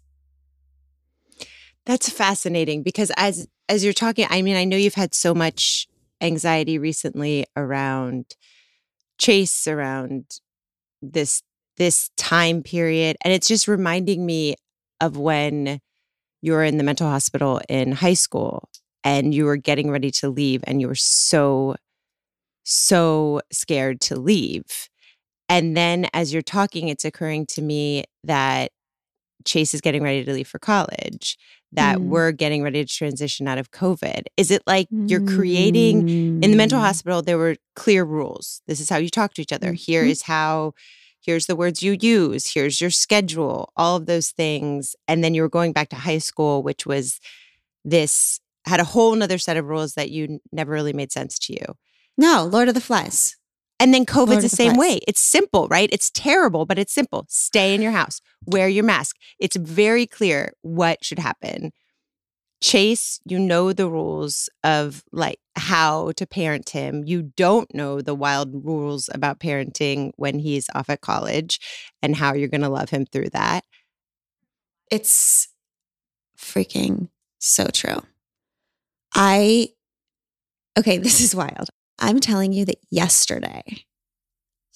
That's 1.87 2.11
fascinating 2.11 2.83
because 2.83 3.11
as 3.17 3.49
as 3.71 3.85
you're 3.85 3.95
talking, 3.95 4.27
I 4.29 4.43
mean, 4.43 4.57
I 4.57 4.65
know 4.65 4.77
you've 4.77 4.93
had 4.93 5.15
so 5.15 5.33
much 5.33 5.89
anxiety 6.21 6.77
recently 6.77 7.47
around 7.57 8.37
Chase, 9.17 9.67
around 9.67 10.41
this 11.01 11.43
this 11.79 12.11
time 12.19 12.63
period, 12.63 13.17
and 13.25 13.33
it's 13.33 13.49
just 13.49 13.67
reminding 13.67 14.27
me 14.27 14.57
of 15.01 15.17
when 15.17 15.81
you 16.43 16.53
were 16.53 16.65
in 16.65 16.79
the 16.79 16.85
mental 16.85 17.09
hospital 17.09 17.61
in 17.69 17.93
high 17.93 18.15
school 18.15 18.69
and 19.05 19.35
you 19.35 19.45
were 19.45 19.57
getting 19.57 19.91
ready 19.91 20.11
to 20.11 20.29
leave 20.29 20.63
and 20.67 20.81
you 20.81 20.89
were 20.89 20.95
so 20.95 21.77
so 22.65 23.41
scared 23.51 24.01
to 24.03 24.17
leave. 24.19 24.89
And 25.49 25.77
then 25.77 26.07
as 26.13 26.33
you're 26.33 26.43
talking, 26.43 26.89
it's 26.89 27.05
occurring 27.05 27.47
to 27.47 27.63
me 27.63 28.05
that 28.25 28.71
Chase 29.45 29.75
is 29.75 29.81
getting 29.81 30.03
ready 30.03 30.23
to 30.25 30.33
leave 30.33 30.47
for 30.47 30.59
college, 30.59 31.39
that 31.73 31.99
Mm. 31.99 32.05
we're 32.05 32.31
getting 32.33 32.63
ready 32.63 32.85
to 32.85 32.93
transition 32.95 33.49
out 33.49 33.57
of 33.59 33.71
COVID. 33.71 34.25
Is 34.37 34.51
it 34.51 34.63
like 34.67 34.89
you're 34.91 35.21
creating 35.27 36.09
in 36.43 36.51
the 36.51 36.57
mental 36.57 36.79
Mm. 36.79 36.83
hospital, 36.83 37.23
there 37.23 37.39
were 37.39 37.57
clear 37.75 38.05
rules. 38.05 38.61
This 38.67 38.81
is 38.81 38.89
how 38.91 38.99
you 38.99 39.09
talk 39.09 39.33
to 39.35 39.43
each 39.43 39.53
other. 39.53 39.73
Here 39.73 40.05
Mhm. 40.05 40.09
how, 40.23 40.75
here's 41.21 41.47
the 41.47 41.57
words 41.57 41.83
you 41.83 41.97
use, 42.01 42.53
here's 42.53 42.81
your 42.81 42.91
schedule, 42.91 43.73
all 43.77 43.97
of 43.97 44.07
those 44.07 44.31
things. 44.31 44.95
And 45.07 45.23
then 45.23 45.35
you 45.35 45.43
were 45.43 45.49
going 45.49 45.73
back 45.73 45.89
to 45.91 45.97
high 45.97 46.19
school, 46.19 46.63
which 46.63 46.87
was 46.87 47.21
this, 47.85 48.41
had 48.67 48.81
a 48.81 48.85
whole 48.85 49.15
nother 49.15 49.39
set 49.39 49.57
of 49.57 49.67
rules 49.67 49.95
that 49.95 50.11
you 50.11 50.41
never 50.53 50.73
really 50.73 50.93
made 50.93 51.13
sense 51.13 51.39
to 51.41 51.53
you. 51.53 51.65
No, 52.17 52.45
Lord 52.45 52.69
of 52.69 52.75
the 52.75 52.81
Flies. 52.81 53.37
And 53.79 53.95
then 53.95 54.05
COVID's 54.05 54.31
of 54.31 54.37
the 54.37 54.43
the 54.43 54.49
same 54.57 54.75
Flies. 54.75 54.79
way. 54.79 55.01
It's 55.09 55.21
simple, 55.21 55.67
right? 55.69 55.89
It's 55.91 56.11
terrible, 56.11 56.67
but 56.67 56.79
it's 56.79 56.93
simple. 56.93 57.25
Stay 57.29 57.75
in 57.75 57.81
your 57.81 57.93
house, 57.93 58.21
wear 58.47 58.69
your 58.69 58.85
mask. 58.85 59.17
It's 59.39 59.57
very 59.57 60.07
clear 60.07 60.53
what 60.61 61.03
should 61.03 61.19
happen. 61.19 61.73
Chase, 62.63 63.21
you 63.25 63.39
know 63.39 63.73
the 63.73 63.89
rules 63.89 64.51
of 64.63 65.03
like 65.13 65.39
how 65.57 66.13
to 66.13 66.27
parent 66.27 66.71
him. 66.71 67.05
You 67.07 67.33
don't 67.37 67.73
know 67.75 68.01
the 68.01 68.15
wild 68.15 68.65
rules 68.65 69.09
about 69.13 69.41
parenting 69.41 70.13
when 70.17 70.39
he's 70.39 70.69
off 70.75 70.91
at 70.91 71.01
college 71.01 71.59
and 72.03 72.17
how 72.17 72.35
you're 72.35 72.49
going 72.49 72.61
to 72.61 72.69
love 72.69 72.91
him 72.91 73.07
through 73.07 73.31
that. 73.31 73.65
It's 74.91 75.49
freaking 76.37 77.09
so 77.39 77.67
true. 77.69 78.03
I, 79.15 79.71
okay, 80.79 80.99
this 80.99 81.21
is 81.21 81.35
wild. 81.35 81.69
I'm 81.99 82.21
telling 82.21 82.53
you 82.53 82.65
that 82.67 82.79
yesterday 82.91 83.63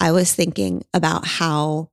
I 0.00 0.12
was 0.12 0.34
thinking 0.34 0.84
about 0.92 1.26
how 1.26 1.90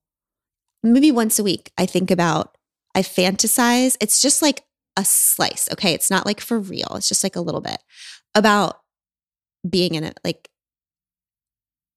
maybe 0.84 1.12
once 1.12 1.38
a 1.40 1.44
week 1.44 1.72
I 1.78 1.86
think 1.86 2.12
about, 2.12 2.58
I 2.96 3.02
fantasize. 3.02 3.96
It's 4.02 4.22
just 4.22 4.42
like 4.42 4.64
a 4.98 5.06
slice, 5.06 5.70
okay? 5.72 5.94
It's 5.94 6.10
not 6.10 6.26
like 6.26 6.42
for 6.42 6.60
real, 6.60 6.94
it's 6.96 7.10
just 7.10 7.24
like 7.24 7.36
a 7.36 7.42
little 7.42 7.62
bit 7.62 7.78
about 8.36 8.82
being 9.68 9.96
in 9.96 10.04
a 10.04 10.14
like 10.24 10.50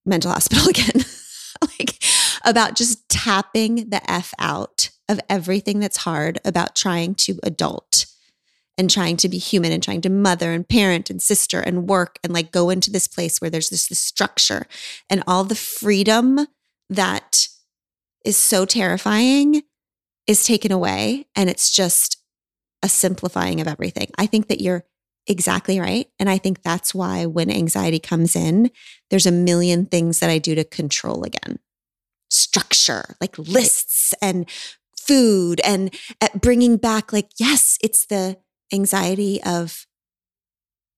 mental 0.07 0.31
hospital 0.33 0.69
again. 0.69 1.05
like 1.63 1.99
about 2.45 2.77
just 2.77 3.09
tapping 3.09 3.91
the 3.91 4.01
F 4.11 4.35
out 4.39 4.91
of 5.09 5.21
everything 5.29 5.81
that's 5.81 5.99
hard 5.99 6.39
about 6.45 6.75
trying 6.75 7.15
to 7.15 7.39
adult 7.43 8.07
and 8.77 8.91
trying 8.91 9.17
to 9.17 9.29
be 9.29 9.39
human 9.39 9.71
and 9.73 9.83
trying 9.83 10.01
to 10.01 10.11
mother 10.11 10.53
and 10.53 10.69
parent 10.69 11.11
and 11.11 11.23
sister 11.23 11.61
and 11.61 11.89
work 11.89 12.19
and 12.25 12.33
like 12.33 12.51
go 12.51 12.71
into 12.71 12.91
this 12.91 13.07
place 13.07 13.41
where 13.41 13.51
there's 13.51 13.71
this, 13.71 13.89
this 13.89 13.99
structure 13.99 14.67
and 15.09 15.23
all 15.27 15.45
the 15.45 15.55
freedom 15.55 16.47
that 16.91 17.49
is 18.25 18.37
so 18.37 18.65
terrifying 18.65 19.63
is 20.27 20.45
taken 20.45 20.73
away 20.73 21.27
and 21.37 21.49
it's 21.49 21.71
just 21.71 22.17
a 22.85 22.89
simplifying 22.89 23.61
of 23.61 23.67
everything. 23.67 24.11
I 24.19 24.27
think 24.27 24.49
that 24.49 24.61
you're 24.61 24.85
exactly 25.27 25.81
right 25.81 26.07
and 26.19 26.29
I 26.29 26.37
think 26.37 26.63
that's 26.63 26.95
why 26.95 27.25
when 27.25 27.51
anxiety 27.51 27.99
comes 27.99 28.37
in 28.37 28.71
there's 29.09 29.25
a 29.25 29.33
million 29.33 29.87
things 29.87 30.21
that 30.21 30.29
I 30.29 30.37
do 30.37 30.55
to 30.55 30.65
control 30.65 31.25
again. 31.25 31.61
Structure, 32.29 33.17
like 33.23 33.39
lists 33.39 34.13
and 34.21 34.47
food 34.95 35.63
and 35.65 35.95
at 36.21 36.43
bringing 36.43 36.77
back 36.77 37.11
like 37.11 37.31
yes, 37.39 37.79
it's 37.83 38.05
the 38.05 38.37
anxiety 38.71 39.43
of 39.43 39.87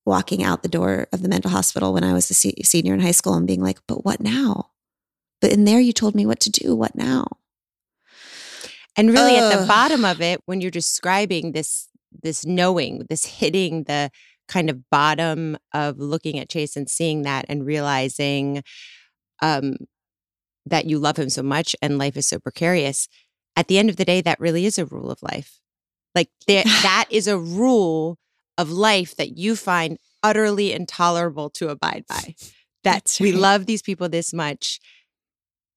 walking 0.04 0.42
out 0.42 0.62
the 0.62 0.68
door 0.68 1.06
of 1.12 1.22
the 1.22 1.28
mental 1.28 1.50
hospital 1.50 1.92
when 1.92 2.04
I 2.04 2.12
was 2.12 2.28
a 2.30 2.34
se- 2.34 2.62
senior 2.64 2.94
in 2.94 3.00
high 3.00 3.12
school 3.12 3.34
and 3.34 3.46
being 3.46 3.62
like, 3.62 3.78
but 3.86 4.04
what 4.04 4.20
now? 4.20 4.70
But 5.40 5.52
in 5.52 5.64
there, 5.64 5.80
you 5.80 5.92
told 5.92 6.14
me 6.14 6.26
what 6.26 6.40
to 6.40 6.50
do. 6.50 6.74
What 6.74 6.94
now? 6.96 7.26
And 8.96 9.10
really 9.10 9.36
at 9.36 9.60
the 9.60 9.66
bottom 9.66 10.04
of 10.04 10.20
it, 10.20 10.40
when 10.46 10.60
you're 10.60 10.70
describing 10.70 11.52
this, 11.52 11.88
this 12.22 12.46
knowing, 12.46 13.04
this 13.08 13.26
hitting 13.26 13.84
the 13.84 14.10
kind 14.48 14.70
of 14.70 14.88
bottom 14.90 15.56
of 15.74 15.98
looking 15.98 16.38
at 16.38 16.48
Chase 16.48 16.76
and 16.76 16.88
seeing 16.88 17.22
that 17.22 17.44
and 17.48 17.66
realizing 17.66 18.62
um, 19.42 19.76
that 20.64 20.86
you 20.86 20.98
love 20.98 21.18
him 21.18 21.28
so 21.28 21.42
much 21.42 21.76
and 21.82 21.98
life 21.98 22.16
is 22.16 22.26
so 22.26 22.38
precarious. 22.38 23.08
At 23.54 23.68
the 23.68 23.78
end 23.78 23.90
of 23.90 23.96
the 23.96 24.04
day, 24.04 24.20
that 24.20 24.40
really 24.40 24.66
is 24.66 24.78
a 24.78 24.86
rule 24.86 25.10
of 25.10 25.22
life. 25.22 25.60
Like 26.14 26.30
there, 26.46 26.64
that 26.64 27.06
is 27.10 27.26
a 27.28 27.38
rule 27.38 28.18
of 28.56 28.70
life 28.70 29.14
that 29.16 29.36
you 29.36 29.56
find 29.56 29.98
utterly 30.22 30.72
intolerable 30.72 31.50
to 31.50 31.68
abide 31.68 32.04
by. 32.08 32.34
That 32.84 33.04
That's 33.04 33.20
we 33.20 33.32
love 33.32 33.66
these 33.66 33.82
people 33.82 34.08
this 34.08 34.32
much 34.32 34.80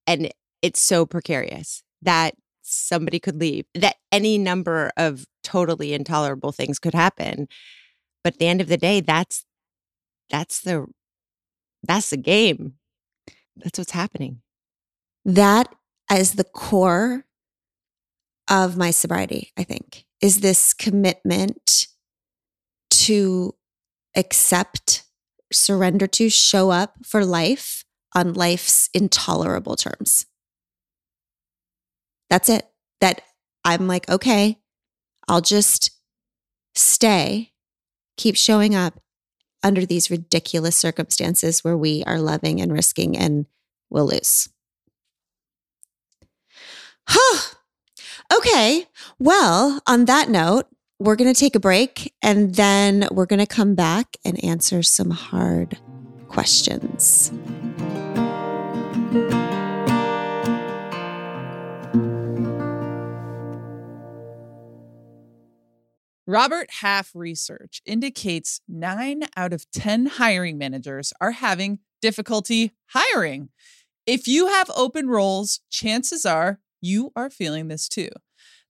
and 0.07 0.31
it's 0.61 0.81
so 0.81 1.05
precarious 1.05 1.83
that 2.01 2.33
somebody 2.69 3.19
could 3.19 3.39
leave, 3.39 3.65
that 3.75 3.95
any 4.11 4.37
number 4.37 4.91
of 4.97 5.25
totally 5.43 5.93
intolerable 5.93 6.51
things 6.51 6.79
could 6.79 6.93
happen. 6.93 7.47
But 8.23 8.33
at 8.33 8.39
the 8.39 8.47
end 8.47 8.61
of 8.61 8.67
the 8.67 8.77
day, 8.77 9.01
that's 9.01 9.45
that's 10.29 10.61
the 10.61 10.87
that's 11.83 12.09
the 12.09 12.17
game. 12.17 12.73
That's 13.55 13.77
what's 13.77 13.91
happening. 13.91 14.41
That 15.25 15.73
is 16.11 16.33
the 16.33 16.43
core 16.43 17.25
of 18.49 18.77
my 18.77 18.91
sobriety, 18.91 19.51
I 19.57 19.63
think, 19.63 20.05
is 20.21 20.41
this 20.41 20.73
commitment 20.73 21.87
to 22.89 23.55
accept, 24.15 25.03
surrender 25.53 26.07
to, 26.07 26.29
show 26.29 26.71
up 26.71 26.95
for 27.05 27.25
life 27.25 27.85
on 28.15 28.33
life's 28.33 28.89
intolerable 28.93 29.75
terms. 29.75 30.25
That's 32.29 32.49
it. 32.49 32.67
That 33.01 33.21
I'm 33.63 33.87
like, 33.87 34.09
okay, 34.09 34.59
I'll 35.27 35.41
just 35.41 35.91
stay, 36.75 37.51
keep 38.17 38.35
showing 38.35 38.75
up 38.75 38.99
under 39.63 39.85
these 39.85 40.09
ridiculous 40.09 40.77
circumstances 40.77 41.63
where 41.63 41.77
we 41.77 42.03
are 42.05 42.19
loving 42.19 42.61
and 42.61 42.71
risking 42.71 43.17
and 43.17 43.45
we'll 43.89 44.07
lose. 44.07 44.49
Huh. 47.07 47.55
Okay. 48.31 48.85
Well, 49.17 49.81
on 49.87 50.05
that 50.05 50.29
note, 50.29 50.67
we're 50.99 51.15
going 51.15 51.33
to 51.33 51.39
take 51.39 51.55
a 51.55 51.59
break 51.59 52.13
and 52.21 52.53
then 52.53 53.07
we're 53.09 53.25
going 53.25 53.39
to 53.39 53.47
come 53.47 53.73
back 53.73 54.17
and 54.23 54.43
answer 54.43 54.83
some 54.83 55.09
hard 55.09 55.79
questions. 56.27 57.31
Robert 66.29 66.69
Half 66.81 67.15
research 67.15 67.81
indicates 67.87 68.61
nine 68.67 69.23
out 69.35 69.51
of 69.51 69.65
10 69.71 70.05
hiring 70.05 70.59
managers 70.59 71.11
are 71.19 71.31
having 71.31 71.79
difficulty 72.03 72.73
hiring. 72.89 73.49
If 74.05 74.27
you 74.27 74.45
have 74.45 74.69
open 74.75 75.07
roles, 75.07 75.61
chances 75.71 76.27
are 76.27 76.59
you 76.81 77.11
are 77.15 77.31
feeling 77.31 77.67
this 77.67 77.89
too. 77.89 78.09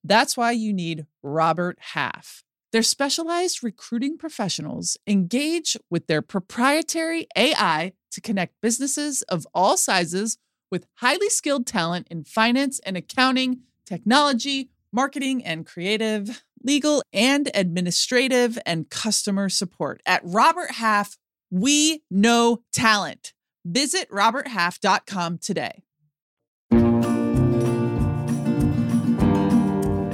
That's 0.05 0.37
why 0.37 0.53
you 0.53 0.71
need 0.71 1.05
Robert 1.21 1.77
Half. 1.81 2.45
Their 2.71 2.81
specialized 2.81 3.61
recruiting 3.61 4.17
professionals 4.17 4.95
engage 5.05 5.75
with 5.89 6.07
their 6.07 6.21
proprietary 6.21 7.27
AI 7.35 7.91
to 8.11 8.21
connect 8.21 8.61
businesses 8.61 9.21
of 9.23 9.45
all 9.53 9.75
sizes 9.75 10.37
with 10.71 10.87
highly 10.99 11.29
skilled 11.29 11.67
talent 11.67 12.07
in 12.09 12.23
finance 12.23 12.79
and 12.85 12.95
accounting, 12.95 13.63
technology, 13.85 14.69
marketing 14.91 15.43
and 15.43 15.65
creative, 15.65 16.43
legal 16.63 17.03
and 17.13 17.49
administrative, 17.53 18.57
and 18.65 18.89
customer 18.89 19.49
support. 19.49 20.01
At 20.05 20.21
Robert 20.23 20.71
Half, 20.71 21.17
we 21.51 22.03
know 22.09 22.63
talent. 22.71 23.33
Visit 23.65 24.09
roberthalf.com 24.09 25.37
today. 25.39 25.83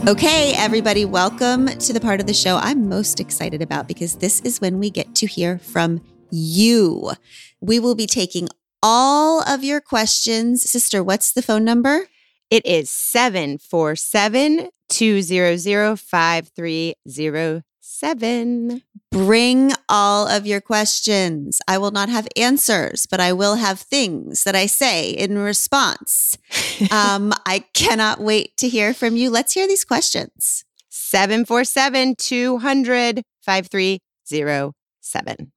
Okay, 0.08 0.54
everybody, 0.56 1.04
welcome 1.04 1.66
to 1.66 1.91
the 1.91 2.00
part 2.00 2.20
of 2.20 2.28
the 2.28 2.34
show 2.34 2.58
I'm 2.58 2.88
most 2.88 3.20
excited 3.20 3.64
about 3.64 3.88
because 3.88 4.18
this 4.18 4.39
is 4.41 4.62
when 4.62 4.78
we 4.78 4.91
get 4.91 5.16
to 5.16 5.26
hear 5.26 5.58
from 5.58 6.00
you. 6.30 7.12
We 7.60 7.80
will 7.80 7.96
be 7.96 8.06
taking 8.06 8.48
all 8.84 9.41
of 9.41 9.64
your 9.64 9.82
questions. 9.82 10.70
Sister, 10.70 11.04
what's 11.04 11.34
the 11.34 11.41
phone 11.41 11.64
number? 11.64 12.08
It 12.52 12.64
is 12.68 12.91
747 12.91 14.70
200 14.90 16.00
5306. 16.00 18.82
Bring 19.12 19.72
all 19.88 20.28
of 20.28 20.46
your 20.46 20.62
questions. 20.62 21.62
I 21.68 21.78
will 21.78 21.92
not 21.92 22.10
have 22.10 22.28
answers, 22.36 23.06
but 23.10 23.20
I 23.20 23.34
will 23.34 23.56
have 23.56 23.80
things 23.80 24.44
that 24.44 24.56
I 24.56 24.66
say 24.66 25.10
in 25.10 25.38
response. 25.38 26.38
um, 26.92 27.34
I 27.46 27.66
cannot 27.74 28.20
wait 28.20 28.58
to 28.58 28.68
hear 28.68 28.94
from 28.94 29.16
you. 29.16 29.30
Let's 29.30 29.54
hear 29.54 29.68
these 29.68 29.86
questions. 29.86 30.66
747 30.90 32.16
200 32.16 33.22
5307. 33.42 35.52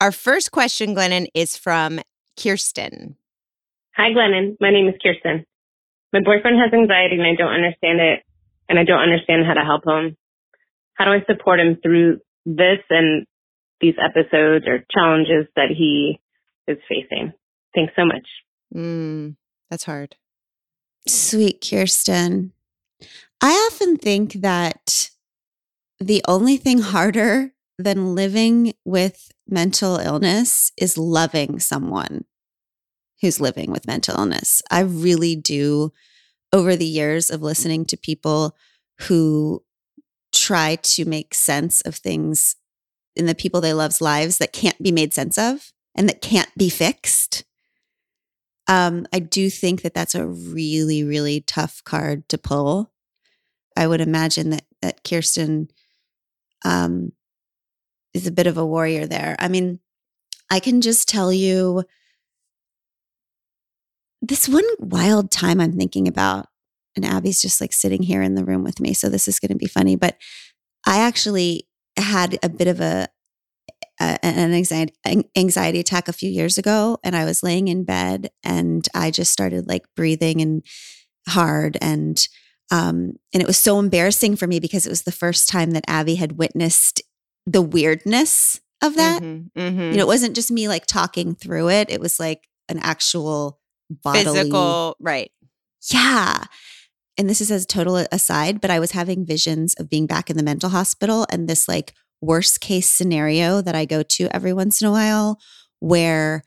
Our 0.00 0.12
first 0.12 0.52
question, 0.52 0.94
Glennon, 0.94 1.26
is 1.34 1.56
from 1.56 2.00
Kirsten. 2.40 3.16
Hi, 3.96 4.10
Glennon. 4.10 4.56
My 4.60 4.70
name 4.70 4.88
is 4.88 4.94
Kirsten. 5.02 5.44
My 6.12 6.20
boyfriend 6.20 6.58
has 6.60 6.72
anxiety 6.72 7.16
and 7.16 7.26
I 7.26 7.34
don't 7.34 7.52
understand 7.52 8.00
it, 8.00 8.22
and 8.68 8.78
I 8.78 8.84
don't 8.84 9.00
understand 9.00 9.46
how 9.46 9.54
to 9.54 9.64
help 9.64 9.86
him. 9.86 10.16
How 10.94 11.04
do 11.04 11.12
I 11.12 11.24
support 11.26 11.60
him 11.60 11.78
through 11.82 12.18
this 12.44 12.80
and 12.90 13.26
these 13.80 13.94
episodes 14.02 14.66
or 14.66 14.84
challenges 14.90 15.46
that 15.56 15.70
he 15.76 16.20
is 16.66 16.78
facing? 16.88 17.32
Thanks 17.74 17.92
so 17.96 18.04
much. 18.04 18.26
Mm, 18.74 19.36
that's 19.70 19.84
hard. 19.84 20.16
Sweet 21.06 21.64
Kirsten. 21.68 22.52
I 23.40 23.50
often 23.70 23.96
think 23.96 24.34
that 24.34 25.10
the 26.00 26.22
only 26.26 26.56
thing 26.56 26.80
harder 26.80 27.52
than 27.78 28.14
living 28.14 28.74
with 28.84 29.30
mental 29.48 29.96
illness 29.96 30.72
is 30.76 30.98
loving 30.98 31.58
someone 31.60 32.24
who's 33.20 33.40
living 33.40 33.70
with 33.70 33.86
mental 33.86 34.18
illness. 34.18 34.62
I 34.70 34.80
really 34.80 35.36
do, 35.36 35.92
over 36.52 36.76
the 36.76 36.86
years 36.86 37.30
of 37.30 37.42
listening 37.42 37.84
to 37.86 37.96
people 37.96 38.56
who 39.02 39.62
try 40.32 40.76
to 40.76 41.04
make 41.04 41.34
sense 41.34 41.80
of 41.82 41.96
things 41.96 42.56
in 43.16 43.26
the 43.26 43.34
people 43.34 43.60
they 43.60 43.72
love's 43.72 44.00
lives 44.00 44.38
that 44.38 44.52
can't 44.52 44.80
be 44.82 44.92
made 44.92 45.12
sense 45.12 45.36
of 45.36 45.72
and 45.94 46.08
that 46.08 46.22
can't 46.22 46.50
be 46.56 46.68
fixed. 46.68 47.44
Um, 48.68 49.06
I 49.12 49.18
do 49.18 49.50
think 49.50 49.82
that 49.82 49.94
that's 49.94 50.14
a 50.14 50.26
really, 50.26 51.02
really 51.02 51.40
tough 51.40 51.82
card 51.84 52.28
to 52.28 52.38
pull. 52.38 52.92
I 53.76 53.86
would 53.86 54.00
imagine 54.00 54.50
that 54.50 54.64
that 54.82 55.02
Kirsten 55.02 55.68
um, 56.64 57.12
is 58.14 58.26
a 58.26 58.32
bit 58.32 58.46
of 58.46 58.56
a 58.56 58.66
warrior 58.66 59.06
there. 59.06 59.36
I 59.38 59.48
mean, 59.48 59.80
I 60.50 60.60
can 60.60 60.80
just 60.80 61.08
tell 61.08 61.32
you 61.32 61.84
this 64.20 64.48
one 64.48 64.64
wild 64.78 65.30
time 65.30 65.60
I'm 65.60 65.76
thinking 65.76 66.08
about, 66.08 66.46
and 66.96 67.04
Abby's 67.04 67.40
just 67.40 67.60
like 67.60 67.72
sitting 67.72 68.02
here 68.02 68.22
in 68.22 68.34
the 68.34 68.44
room 68.44 68.64
with 68.64 68.80
me. 68.80 68.94
So 68.94 69.08
this 69.08 69.28
is 69.28 69.38
going 69.38 69.50
to 69.50 69.56
be 69.56 69.66
funny. 69.66 69.96
But 69.96 70.16
I 70.86 71.00
actually 71.00 71.68
had 71.96 72.38
a 72.42 72.48
bit 72.48 72.68
of 72.68 72.80
a, 72.80 73.08
a 74.00 74.18
an 74.24 74.52
anxiety 74.52 74.94
anxiety 75.36 75.80
attack 75.80 76.08
a 76.08 76.12
few 76.12 76.30
years 76.30 76.58
ago, 76.58 76.98
and 77.04 77.16
I 77.16 77.24
was 77.24 77.42
laying 77.42 77.68
in 77.68 77.84
bed, 77.84 78.30
and 78.42 78.86
I 78.94 79.10
just 79.10 79.32
started 79.32 79.68
like 79.68 79.86
breathing 79.94 80.40
and 80.40 80.62
hard 81.28 81.76
and 81.80 82.26
um, 82.70 83.14
and 83.32 83.42
it 83.42 83.46
was 83.46 83.56
so 83.56 83.78
embarrassing 83.78 84.36
for 84.36 84.46
me 84.46 84.60
because 84.60 84.86
it 84.86 84.90
was 84.90 85.02
the 85.02 85.12
first 85.12 85.48
time 85.48 85.70
that 85.70 85.84
Abby 85.88 86.16
had 86.16 86.38
witnessed 86.38 87.00
the 87.46 87.62
weirdness 87.62 88.60
of 88.82 88.94
that. 88.96 89.22
Mm-hmm, 89.22 89.58
mm-hmm. 89.58 89.80
You 89.80 89.96
know, 89.96 90.02
it 90.02 90.06
wasn't 90.06 90.34
just 90.34 90.50
me 90.50 90.68
like 90.68 90.86
talking 90.86 91.34
through 91.34 91.70
it. 91.70 91.90
It 91.90 92.00
was 92.00 92.20
like 92.20 92.46
an 92.68 92.78
actual 92.80 93.57
bodily 93.90 94.24
Physical, 94.24 94.96
right. 95.00 95.30
Yeah. 95.92 96.44
And 97.16 97.28
this 97.28 97.40
is 97.40 97.50
as 97.50 97.66
total 97.66 97.96
aside, 98.12 98.60
but 98.60 98.70
I 98.70 98.78
was 98.78 98.92
having 98.92 99.26
visions 99.26 99.74
of 99.74 99.90
being 99.90 100.06
back 100.06 100.30
in 100.30 100.36
the 100.36 100.42
mental 100.42 100.70
hospital 100.70 101.26
and 101.30 101.48
this 101.48 101.66
like 101.68 101.94
worst 102.20 102.60
case 102.60 102.90
scenario 102.90 103.60
that 103.60 103.74
I 103.74 103.84
go 103.84 104.02
to 104.02 104.28
every 104.34 104.52
once 104.52 104.80
in 104.80 104.88
a 104.88 104.92
while 104.92 105.40
where 105.80 106.44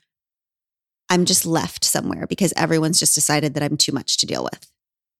I'm 1.09 1.25
just 1.25 1.45
left 1.45 1.83
somewhere 1.83 2.25
because 2.27 2.53
everyone's 2.55 2.99
just 2.99 3.15
decided 3.15 3.53
that 3.53 3.63
I'm 3.63 3.77
too 3.77 3.91
much 3.91 4.17
to 4.17 4.25
deal 4.25 4.43
with. 4.43 4.71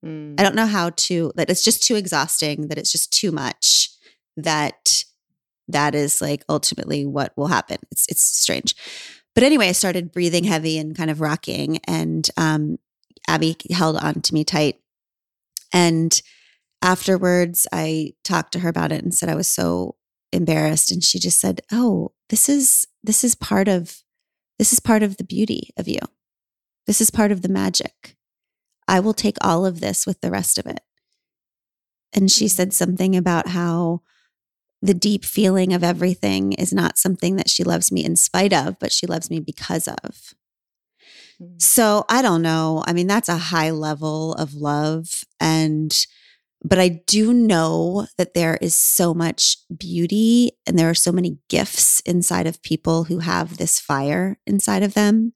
Mm. 0.05 0.39
I 0.39 0.43
don't 0.43 0.55
know 0.55 0.65
how 0.65 0.91
to 0.91 1.31
that 1.35 1.49
it's 1.49 1.63
just 1.63 1.83
too 1.83 1.95
exhausting, 1.95 2.69
that 2.69 2.77
it's 2.77 2.91
just 2.91 3.11
too 3.11 3.31
much, 3.31 3.89
that 4.37 5.03
that 5.67 5.95
is 5.95 6.21
like 6.21 6.43
ultimately 6.47 7.05
what 7.05 7.33
will 7.35 7.47
happen. 7.47 7.77
It's 7.91 8.07
it's 8.07 8.21
strange. 8.21 8.73
But 9.33 9.43
anyway, 9.43 9.69
I 9.69 9.73
started 9.73 10.11
breathing 10.11 10.43
heavy 10.43 10.77
and 10.77 10.95
kind 10.95 11.09
of 11.09 11.21
rocking 11.21 11.79
and 11.87 12.29
um 12.37 12.77
Abby 13.27 13.55
held 13.69 13.97
on 13.97 14.21
to 14.21 14.33
me 14.33 14.43
tight. 14.43 14.79
And 15.71 16.21
afterwards 16.81 17.67
I 17.71 18.13
talked 18.23 18.53
to 18.53 18.59
her 18.59 18.69
about 18.69 18.91
it 18.91 19.03
and 19.03 19.13
said 19.13 19.29
I 19.29 19.35
was 19.35 19.47
so 19.47 19.95
embarrassed 20.31 20.91
and 20.91 21.03
she 21.03 21.19
just 21.19 21.39
said, 21.39 21.61
"Oh, 21.71 22.13
this 22.29 22.49
is 22.49 22.85
this 23.03 23.23
is 23.23 23.35
part 23.35 23.67
of 23.67 24.01
this 24.59 24.73
is 24.73 24.79
part 24.79 25.03
of 25.03 25.17
the 25.17 25.23
beauty 25.23 25.71
of 25.77 25.87
you. 25.87 25.99
This 26.87 27.01
is 27.01 27.09
part 27.09 27.31
of 27.31 27.41
the 27.41 27.49
magic." 27.49 28.17
I 28.87 28.99
will 28.99 29.13
take 29.13 29.37
all 29.39 29.65
of 29.65 29.79
this 29.79 30.05
with 30.05 30.19
the 30.19 30.31
rest 30.31 30.57
of 30.57 30.65
it. 30.65 30.81
And 32.11 32.29
she 32.29 32.49
said 32.49 32.73
something 32.73 33.15
about 33.15 33.49
how 33.49 34.01
the 34.81 34.93
deep 34.93 35.23
feeling 35.23 35.73
of 35.73 35.83
everything 35.83 36.53
is 36.53 36.73
not 36.73 36.97
something 36.97 37.35
that 37.35 37.49
she 37.49 37.63
loves 37.63 37.91
me 37.91 38.03
in 38.03 38.15
spite 38.15 38.53
of, 38.53 38.79
but 38.79 38.91
she 38.91 39.05
loves 39.05 39.29
me 39.29 39.39
because 39.39 39.87
of. 39.87 40.33
Mm. 41.41 41.61
So 41.61 42.05
I 42.09 42.21
don't 42.21 42.41
know. 42.41 42.83
I 42.87 42.93
mean, 42.93 43.07
that's 43.07 43.29
a 43.29 43.37
high 43.37 43.69
level 43.69 44.33
of 44.33 44.55
love. 44.55 45.23
And, 45.39 46.05
but 46.63 46.79
I 46.79 47.01
do 47.05 47.33
know 47.33 48.07
that 48.17 48.33
there 48.33 48.57
is 48.59 48.75
so 48.75 49.13
much 49.13 49.57
beauty 49.75 50.53
and 50.65 50.77
there 50.77 50.89
are 50.89 50.95
so 50.95 51.11
many 51.11 51.37
gifts 51.47 51.99
inside 52.01 52.47
of 52.47 52.63
people 52.63 53.03
who 53.05 53.19
have 53.19 53.57
this 53.57 53.79
fire 53.79 54.39
inside 54.47 54.83
of 54.83 54.95
them. 54.95 55.33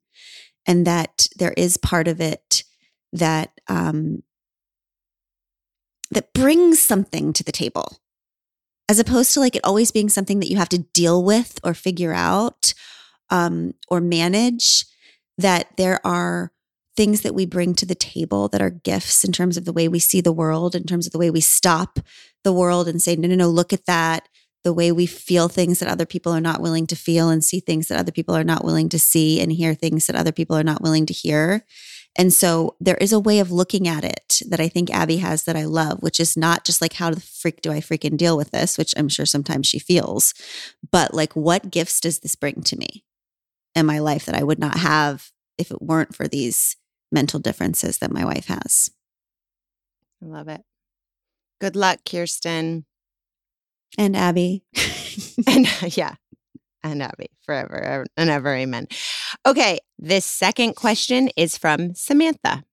And 0.68 0.88
that 0.88 1.28
there 1.38 1.54
is 1.56 1.78
part 1.78 2.08
of 2.08 2.20
it 2.20 2.64
that 3.14 3.52
um, 3.68 4.24
that 6.10 6.34
brings 6.34 6.82
something 6.82 7.34
to 7.34 7.44
the 7.44 7.52
table 7.52 8.00
as 8.88 9.00
opposed 9.00 9.34
to 9.34 9.40
like 9.40 9.56
it 9.56 9.66
always 9.66 9.92
being 9.92 10.10
something 10.10 10.40
that 10.40 10.50
you 10.50 10.58
have 10.58 10.70
to 10.70 10.80
deal 10.80 11.24
with 11.24 11.60
or 11.64 11.74
figure 11.74 12.14
out 12.14 12.74
um, 13.30 13.74
or 13.90 14.00
manage 14.00 14.86
that 15.38 15.68
there 15.78 16.06
are 16.06 16.52
things 16.96 17.22
that 17.22 17.36
we 17.36 17.46
bring 17.46 17.76
to 17.76 17.86
the 17.86 17.96
table 17.96 18.48
that 18.48 18.62
are 18.62 18.70
gifts 18.70 19.24
in 19.24 19.32
terms 19.32 19.58
of 19.58 19.66
the 19.66 19.74
way 19.74 19.88
we 19.88 20.00
see 20.00 20.22
the 20.22 20.32
world 20.32 20.76
in 20.76 20.84
terms 20.84 21.06
of 21.06 21.12
the 21.12 21.20
way 21.20 21.30
we 21.30 21.42
stop 21.42 22.00
the 22.44 22.54
world 22.54 22.88
and 22.88 23.02
say 23.02 23.16
no 23.16 23.28
no 23.28 23.36
no 23.36 23.50
look 23.50 23.74
at 23.74 23.86
that. 23.86 24.30
The 24.64 24.74
way 24.74 24.92
we 24.92 25.06
feel 25.06 25.48
things 25.48 25.78
that 25.80 25.90
other 25.90 26.08
people 26.08 26.32
are 26.32 26.42
not 26.42 26.60
willing 26.60 26.88
to 26.88 26.96
feel 26.96 27.30
and 27.30 27.44
see 27.44 27.60
things 27.60 27.88
that 27.88 28.00
other 28.00 28.12
people 28.12 28.36
are 28.36 28.44
not 28.44 28.64
willing 28.64 28.90
to 28.90 28.98
see 28.98 29.40
and 29.40 29.52
hear 29.52 29.76
things 29.76 30.08
that 30.08 30.16
other 30.16 30.32
people 30.32 30.58
are 30.58 30.64
not 30.64 30.82
willing 30.82 31.06
to 31.06 31.14
hear 31.14 31.64
and 32.16 32.34
so 32.34 32.76
there 32.80 32.98
is 32.98 33.12
a 33.12 33.20
way 33.20 33.40
of 33.40 33.52
looking 33.52 33.88
at 33.88 34.04
it 34.04 34.42
that 34.48 34.60
I 34.60 34.70
think 34.70 34.90
Abby 34.90 35.18
has 35.18 35.44
that 35.44 35.58
I 35.58 35.66
love, 35.66 36.02
which 36.02 36.20
is 36.20 36.38
not 36.38 36.64
just 36.64 36.82
like, 36.82 36.94
how 36.94 37.12
the 37.12 37.20
freak 37.20 37.62
do 37.62 37.72
I 37.72 37.80
freaking 37.80 38.16
deal 38.16 38.38
with 38.38 38.52
this, 38.52 38.78
which 38.78 38.94
I'm 38.96 39.10
sure 39.10 39.26
sometimes 39.26 39.68
she 39.68 39.80
feels, 39.80 40.34
but 40.92 41.14
like, 41.14 41.36
what 41.36 41.72
gifts 41.72 42.00
does 42.00 42.20
this 42.20 42.36
bring 42.36 42.62
to 42.64 42.78
me 42.78 43.04
in 43.76 43.86
my 43.86 44.00
life 44.00 44.26
that 44.26 44.36
I 44.36 44.44
would 44.44 44.60
not 44.60 44.78
have 44.78 45.32
if 45.58 45.72
it 45.72 45.82
weren't 45.82 46.16
for 46.16 46.28
these 46.28 46.78
mental 47.12 47.40
differences 47.40 47.98
that 47.98 48.12
my 48.12 48.24
wife 48.24 48.46
has? 48.46 48.90
I 50.24 50.26
love 50.26 50.48
it. 50.48 50.62
Good 51.60 51.76
luck, 51.76 52.00
Kirsten. 52.10 52.86
And 53.98 54.16
Abby. 54.16 54.64
and 55.48 55.68
yeah, 55.98 56.16
and 56.92 57.02
Abby 57.02 57.28
forever 57.46 58.06
and 58.16 58.30
ever. 58.30 58.54
Amen. 58.56 58.88
Okay, 59.46 59.80
this 59.98 60.26
second 60.26 60.76
question 60.76 61.30
is 61.36 61.58
from 61.58 61.96
Samantha. 61.96 62.64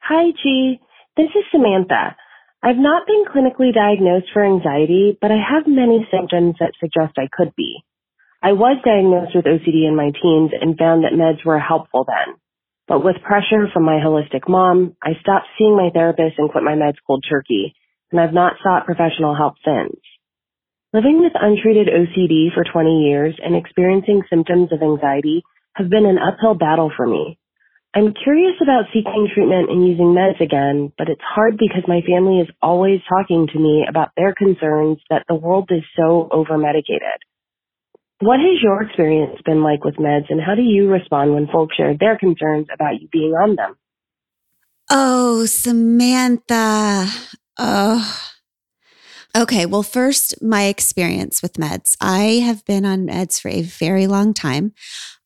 Hi, 0.00 0.30
G. 0.42 0.80
This 1.16 1.30
is 1.34 1.44
Samantha. 1.50 2.16
I've 2.62 2.76
not 2.76 3.06
been 3.06 3.24
clinically 3.24 3.72
diagnosed 3.72 4.26
for 4.32 4.44
anxiety, 4.44 5.16
but 5.20 5.30
I 5.30 5.38
have 5.38 5.66
many 5.66 6.06
symptoms 6.10 6.56
that 6.60 6.72
suggest 6.80 7.18
I 7.18 7.28
could 7.32 7.54
be. 7.56 7.84
I 8.42 8.52
was 8.52 8.78
diagnosed 8.84 9.34
with 9.34 9.46
OCD 9.46 9.86
in 9.86 9.96
my 9.96 10.10
teens 10.10 10.50
and 10.60 10.78
found 10.78 11.04
that 11.04 11.12
meds 11.12 11.44
were 11.44 11.58
helpful 11.58 12.04
then. 12.06 12.36
But 12.86 13.04
with 13.04 13.22
pressure 13.22 13.68
from 13.72 13.84
my 13.84 14.00
holistic 14.00 14.48
mom, 14.48 14.96
I 15.02 15.12
stopped 15.20 15.46
seeing 15.58 15.76
my 15.76 15.90
therapist 15.92 16.38
and 16.38 16.50
quit 16.50 16.64
my 16.64 16.74
meds 16.74 16.96
cold 17.06 17.24
turkey, 17.28 17.74
and 18.10 18.20
I've 18.20 18.32
not 18.32 18.54
sought 18.62 18.86
professional 18.86 19.36
help 19.36 19.54
since. 19.64 20.00
Living 20.94 21.20
with 21.20 21.32
untreated 21.34 21.88
OCD 21.88 22.48
for 22.54 22.64
20 22.64 23.04
years 23.04 23.36
and 23.44 23.54
experiencing 23.54 24.22
symptoms 24.30 24.72
of 24.72 24.80
anxiety 24.80 25.42
have 25.74 25.90
been 25.90 26.06
an 26.06 26.16
uphill 26.16 26.54
battle 26.54 26.90
for 26.96 27.06
me. 27.06 27.38
I'm 27.94 28.14
curious 28.14 28.54
about 28.62 28.84
seeking 28.92 29.28
treatment 29.34 29.68
and 29.68 29.86
using 29.86 30.16
meds 30.16 30.40
again, 30.40 30.90
but 30.96 31.10
it's 31.10 31.20
hard 31.20 31.58
because 31.58 31.84
my 31.86 32.00
family 32.08 32.40
is 32.40 32.48
always 32.62 33.00
talking 33.06 33.48
to 33.52 33.58
me 33.58 33.84
about 33.86 34.12
their 34.16 34.32
concerns 34.34 34.96
that 35.10 35.24
the 35.28 35.34
world 35.34 35.68
is 35.70 35.82
so 35.94 36.26
overmedicated. 36.32 37.20
What 38.20 38.40
has 38.40 38.62
your 38.62 38.82
experience 38.82 39.40
been 39.44 39.62
like 39.62 39.84
with 39.84 39.96
meds 39.96 40.30
and 40.30 40.40
how 40.40 40.54
do 40.54 40.62
you 40.62 40.88
respond 40.88 41.34
when 41.34 41.48
folks 41.48 41.76
share 41.76 41.96
their 41.98 42.16
concerns 42.16 42.66
about 42.72 43.00
you 43.00 43.08
being 43.12 43.32
on 43.32 43.56
them? 43.56 43.76
Oh, 44.90 45.44
Samantha. 45.44 47.06
Oh, 47.58 48.22
Okay, 49.36 49.66
well, 49.66 49.82
first, 49.82 50.42
my 50.42 50.64
experience 50.64 51.42
with 51.42 51.54
meds. 51.54 51.96
I 52.00 52.42
have 52.44 52.64
been 52.64 52.84
on 52.84 53.06
meds 53.06 53.40
for 53.40 53.48
a 53.48 53.62
very 53.62 54.06
long 54.06 54.34
time. 54.34 54.72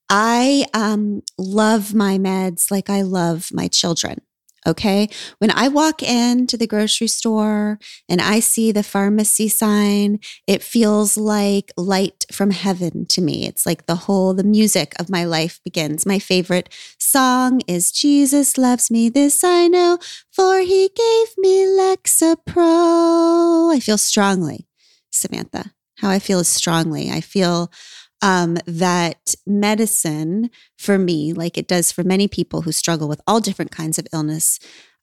I 0.09 0.67
um, 0.75 1.23
love 1.39 1.95
my 1.95 2.19
meds 2.19 2.71
like 2.71 2.91
I 2.91 3.03
love 3.03 3.49
my 3.53 3.69
children. 3.69 4.21
Okay. 4.65 5.09
When 5.39 5.51
I 5.51 5.67
walk 5.67 6.05
into 6.05 6.57
the 6.57 6.69
grocery 6.69 7.09
store 7.09 7.81
and 8.09 8.21
I 8.21 8.39
see 8.39 8.71
the 8.71 8.85
pharmacy 8.85 9.49
sign, 9.49 10.21
it 10.47 10.63
feels 10.63 11.17
like 11.17 11.73
light 11.77 12.25
from 12.31 12.53
heaven 12.53 13.05
to 13.07 13.21
me. 13.21 13.49
It's 13.49 13.67
like 13.67 13.87
the 13.87 13.97
whole, 13.97 14.35
the 14.35 14.45
music 14.45 14.95
of 15.01 15.11
my 15.11 15.25
life 15.25 15.59
begins. 15.65 16.07
My 16.07 16.21
favorite 16.21 16.69
song 16.97 17.61
is 17.67 17.91
Jesus 17.91 18.57
Loves 18.57 18.89
Me, 18.89 19.09
This 19.09 19.43
I 19.43 19.67
Know, 19.67 19.99
for 20.31 20.61
He 20.61 20.91
gave 20.95 21.29
me 21.39 21.67
Lexapro. 21.67 23.75
I 23.75 23.81
feel 23.81 23.99
strongly, 23.99 24.69
Samantha, 25.11 25.73
how 25.99 26.09
I 26.09 26.21
feel 26.21 26.39
is 26.39 26.49
strongly. 26.49 27.11
I 27.11 27.21
feel 27.21 27.73
um, 28.23 28.57
that 28.67 29.35
medicine 29.47 30.51
for 30.79 30.97
me, 30.97 31.33
like 31.33 31.59
it 31.59 31.69
does 31.69 31.93
for 31.93 32.05
many 32.05 32.29
people 32.29 32.63
who 32.63 32.73
struggle 32.73 33.09
with 33.09 33.21
all 33.27 33.41
different 33.41 33.73
kinds 33.73 33.99
of 33.99 34.07
illness, 34.13 34.59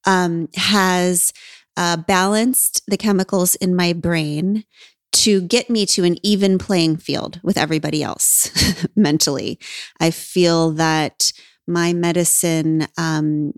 um, 0.05 0.47
has 0.55 1.34
uh, 1.78 1.97
balanced 1.97 2.82
the 2.88 2.97
chemicals 2.97 3.55
in 3.55 3.76
my 3.76 3.93
brain 3.93 4.63
to 5.11 5.41
get 5.41 5.70
me 5.70 5.86
to 5.86 6.03
an 6.03 6.17
even 6.24 6.57
playing 6.57 6.95
field 6.97 7.39
with 7.43 7.57
everybody 7.57 8.01
else 8.01 8.51
mentally. 8.95 9.59
I 9.99 10.11
feel 10.11 10.72
that 10.72 11.34
my 11.67 11.93
medicine 11.93 12.88
um, 12.97 13.53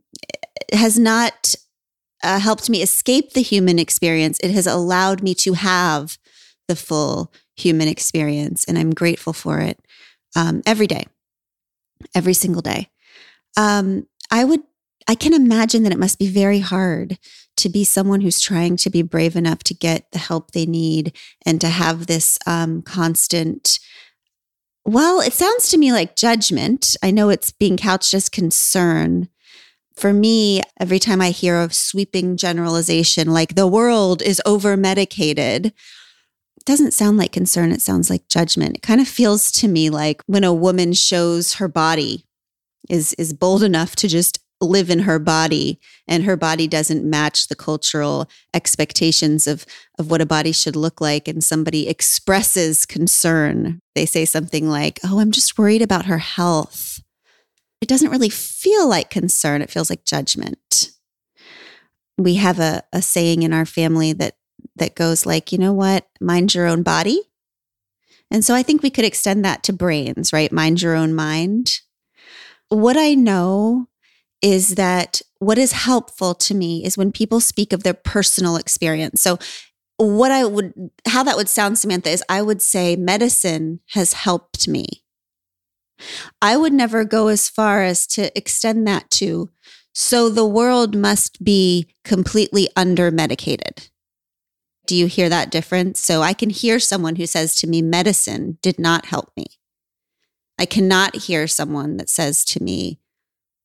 has 0.71 0.97
not 0.97 1.55
uh, 2.23 2.39
helped 2.39 2.69
me 2.69 2.81
escape 2.81 3.33
the 3.33 3.41
human 3.41 3.79
experience. 3.79 4.39
It 4.39 4.51
has 4.51 4.67
allowed 4.67 5.23
me 5.23 5.33
to 5.35 5.53
have 5.53 6.17
the 6.67 6.75
full 6.75 7.33
human 7.55 7.87
experience. 7.87 8.65
And 8.65 8.77
I'm 8.77 8.93
grateful 8.93 9.33
for 9.33 9.59
it 9.59 9.79
um, 10.35 10.61
every 10.65 10.87
day, 10.87 11.05
every 12.15 12.33
single 12.33 12.61
day. 12.61 12.89
Um, 13.57 14.07
I 14.29 14.43
would, 14.43 14.61
I 15.07 15.15
can 15.15 15.33
imagine 15.33 15.83
that 15.83 15.91
it 15.91 15.99
must 15.99 16.19
be 16.19 16.27
very 16.27 16.59
hard 16.59 17.17
to 17.57 17.69
be 17.69 17.83
someone 17.83 18.21
who's 18.21 18.39
trying 18.39 18.77
to 18.77 18.89
be 18.89 19.01
brave 19.01 19.35
enough 19.35 19.59
to 19.65 19.73
get 19.73 20.11
the 20.11 20.19
help 20.19 20.51
they 20.51 20.65
need 20.65 21.15
and 21.45 21.59
to 21.61 21.67
have 21.67 22.07
this 22.07 22.39
um, 22.47 22.81
constant. 22.81 23.79
Well, 24.85 25.19
it 25.21 25.33
sounds 25.33 25.69
to 25.69 25.77
me 25.77 25.91
like 25.91 26.15
judgment. 26.15 26.95
I 27.03 27.11
know 27.11 27.29
it's 27.29 27.51
being 27.51 27.77
couched 27.77 28.13
as 28.13 28.29
concern. 28.29 29.27
For 29.95 30.13
me, 30.13 30.61
every 30.79 30.97
time 30.97 31.21
I 31.21 31.29
hear 31.29 31.57
of 31.57 31.75
sweeping 31.75 32.37
generalization, 32.37 33.31
like 33.31 33.55
the 33.55 33.67
world 33.67 34.21
is 34.21 34.41
over 34.45 34.75
medicated, 34.75 35.73
doesn't 36.65 36.93
sound 36.93 37.17
like 37.17 37.31
concern. 37.31 37.71
It 37.71 37.81
sounds 37.81 38.09
like 38.09 38.27
judgment. 38.27 38.77
It 38.77 38.81
kind 38.81 39.01
of 39.01 39.07
feels 39.07 39.51
to 39.53 39.67
me 39.67 39.89
like 39.89 40.21
when 40.27 40.43
a 40.43 40.53
woman 40.53 40.93
shows 40.93 41.55
her 41.55 41.67
body, 41.67 42.25
is 42.89 43.13
is 43.13 43.33
bold 43.33 43.63
enough 43.63 43.95
to 43.97 44.07
just 44.07 44.39
live 44.59 44.91
in 44.91 44.99
her 44.99 45.17
body 45.17 45.79
and 46.07 46.23
her 46.23 46.37
body 46.37 46.67
doesn't 46.67 47.03
match 47.03 47.47
the 47.47 47.55
cultural 47.55 48.29
expectations 48.53 49.47
of 49.47 49.65
of 49.97 50.11
what 50.11 50.21
a 50.21 50.25
body 50.25 50.51
should 50.51 50.75
look 50.75 51.01
like 51.01 51.27
and 51.27 51.43
somebody 51.43 51.87
expresses 51.87 52.85
concern 52.85 53.79
they 53.95 54.05
say 54.05 54.23
something 54.23 54.69
like 54.69 54.99
oh 55.03 55.19
i'm 55.19 55.31
just 55.31 55.57
worried 55.57 55.81
about 55.81 56.05
her 56.05 56.19
health 56.19 57.01
it 57.81 57.89
doesn't 57.89 58.11
really 58.11 58.29
feel 58.29 58.87
like 58.87 59.09
concern 59.09 59.63
it 59.63 59.71
feels 59.71 59.89
like 59.89 60.05
judgment 60.05 60.91
we 62.19 62.35
have 62.35 62.59
a, 62.59 62.83
a 62.93 63.01
saying 63.01 63.41
in 63.41 63.53
our 63.53 63.65
family 63.65 64.13
that 64.13 64.35
that 64.81 64.95
goes 64.95 65.25
like, 65.25 65.51
you 65.51 65.57
know 65.57 65.73
what, 65.73 66.07
mind 66.19 66.53
your 66.53 66.67
own 66.67 66.83
body. 66.83 67.21
And 68.29 68.43
so 68.43 68.55
I 68.55 68.63
think 68.63 68.81
we 68.81 68.89
could 68.89 69.05
extend 69.05 69.45
that 69.45 69.63
to 69.63 69.73
brains, 69.73 70.33
right? 70.33 70.51
Mind 70.51 70.81
your 70.81 70.95
own 70.95 71.13
mind. 71.13 71.79
What 72.69 72.97
I 72.97 73.13
know 73.13 73.87
is 74.41 74.75
that 74.75 75.21
what 75.39 75.57
is 75.57 75.71
helpful 75.71 76.33
to 76.35 76.55
me 76.55 76.83
is 76.83 76.97
when 76.97 77.11
people 77.11 77.39
speak 77.39 77.73
of 77.73 77.83
their 77.83 77.93
personal 77.93 78.55
experience. 78.55 79.21
So, 79.21 79.37
what 79.97 80.31
I 80.31 80.45
would, 80.45 80.73
how 81.07 81.21
that 81.23 81.37
would 81.37 81.49
sound, 81.49 81.77
Samantha, 81.77 82.09
is 82.09 82.23
I 82.27 82.41
would 82.41 82.59
say 82.59 82.95
medicine 82.95 83.81
has 83.89 84.13
helped 84.13 84.67
me. 84.67 85.03
I 86.41 86.57
would 86.57 86.73
never 86.73 87.03
go 87.05 87.27
as 87.27 87.47
far 87.47 87.83
as 87.83 88.07
to 88.07 88.35
extend 88.35 88.87
that 88.87 89.11
to, 89.11 89.51
so 89.93 90.27
the 90.27 90.45
world 90.45 90.95
must 90.95 91.43
be 91.43 91.93
completely 92.03 92.67
under 92.75 93.11
medicated. 93.11 93.90
Do 94.85 94.95
you 94.95 95.05
hear 95.07 95.29
that 95.29 95.51
difference? 95.51 95.99
So 95.99 96.21
I 96.21 96.33
can 96.33 96.49
hear 96.49 96.79
someone 96.79 97.15
who 97.15 97.25
says 97.25 97.55
to 97.55 97.67
me, 97.67 97.81
medicine 97.81 98.57
did 98.61 98.79
not 98.79 99.05
help 99.05 99.31
me. 99.37 99.45
I 100.59 100.65
cannot 100.65 101.15
hear 101.15 101.47
someone 101.47 101.97
that 101.97 102.09
says 102.09 102.43
to 102.45 102.61
me, 102.61 102.99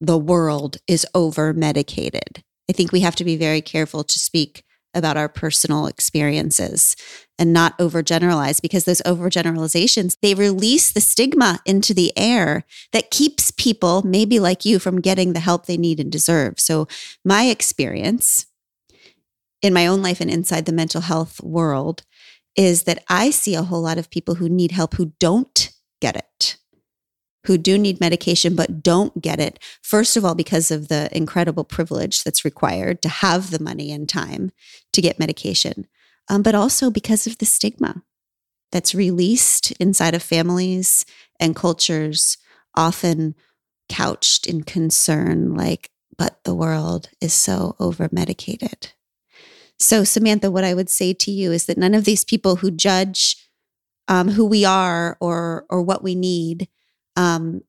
the 0.01 0.19
world 0.19 0.79
is 0.87 1.07
over 1.15 1.53
medicated. 1.53 2.43
I 2.69 2.73
think 2.73 2.93
we 2.93 3.01
have 3.01 3.17
to 3.17 3.25
be 3.25 3.37
very 3.37 3.61
careful 3.61 4.05
to 4.05 4.19
speak 4.19 4.65
about 4.97 5.17
our 5.17 5.29
personal 5.29 5.87
experiences 5.87 6.97
and 7.39 7.53
not 7.53 7.79
overgeneralize 7.79 8.63
because 8.63 8.85
those 8.85 9.03
overgeneralizations 9.03 10.17
they 10.23 10.35
release 10.35 10.91
the 10.91 11.01
stigma 11.01 11.61
into 11.67 11.93
the 11.93 12.13
air 12.17 12.65
that 12.93 13.11
keeps 13.11 13.51
people 13.51 14.03
maybe 14.03 14.41
like 14.41 14.65
you 14.65 14.79
from 14.79 15.01
getting 15.03 15.35
the 15.35 15.41
help 15.41 15.67
they 15.67 15.77
need 15.77 16.01
and 16.01 16.11
deserve 16.11 16.59
so 16.59 16.89
my 17.25 17.45
experience 17.45 18.47
in 19.63 19.73
my 19.73 19.87
own 19.87 20.03
life 20.03 20.21
and 20.21 20.31
inside 20.31 20.67
the 20.67 20.73
mental 20.73 21.01
health 21.01 21.43
world 21.43 22.03
is 22.57 22.85
that 22.85 23.05
I 23.09 23.31
see 23.31 23.55
a 23.55 23.63
whole 23.63 23.83
lot 23.83 23.99
of 23.99 24.11
people 24.11 24.37
who 24.37 24.49
need 24.49 24.73
help 24.73 24.95
who 24.95 25.13
don't 25.19 25.71
get 26.01 26.17
it, 26.17 26.57
who 27.45 27.59
do 27.59 27.79
need 27.79 28.01
medication 28.01 28.55
but 28.55 28.83
don't 28.83 29.21
get 29.21 29.41
it. 29.41 29.59
First 29.83 30.17
of 30.17 30.25
all, 30.25 30.35
because 30.35 30.71
of 30.71 30.89
the 30.89 31.15
incredible 31.15 31.65
privilege 31.65 32.25
that's 32.25 32.45
required 32.45 33.03
to 33.03 33.09
have 33.09 33.51
the 33.51 33.63
money 33.63 33.93
and 33.93 34.09
time 34.09 34.53
to 34.93 35.03
get 35.03 35.19
medication, 35.19 35.87
um, 36.29 36.43
but 36.43 36.55
also 36.55 36.91
because 36.91 37.27
of 37.27 37.39
the 37.39 37.47
stigma 37.47 38.03
that's 38.73 38.95
released 38.95 39.71
inside 39.73 40.15
of 40.15 40.23
families 40.23 41.05
and 41.39 41.55
cultures, 41.55 42.39
often 42.75 43.35
couched 43.89 44.47
in 44.47 44.63
concern 44.63 45.55
like, 45.55 45.91
but 46.19 46.43
the 46.45 46.55
world 46.55 47.11
is 47.21 47.33
so 47.33 47.77
over 47.79 48.09
medicated. 48.11 48.93
So, 49.79 50.05
Samantha, 50.05 50.51
what 50.51 50.65
I 50.65 50.75
would 50.75 50.89
say 50.89 51.13
to 51.13 51.31
you 51.31 51.53
is 51.53 51.67
that 51.67 51.79
none 51.79 51.95
of 51.95 52.05
these 52.05 52.25
people 52.25 52.57
who 52.57 52.71
judge 52.71 53.37
um, 54.09 54.29
who 54.29 54.45
we 54.45 54.65
are 54.65 55.17
or 55.21 55.67
or 55.69 55.83
what 55.83 56.03
we 56.03 56.15
need 56.15 56.69
um, 57.17 57.63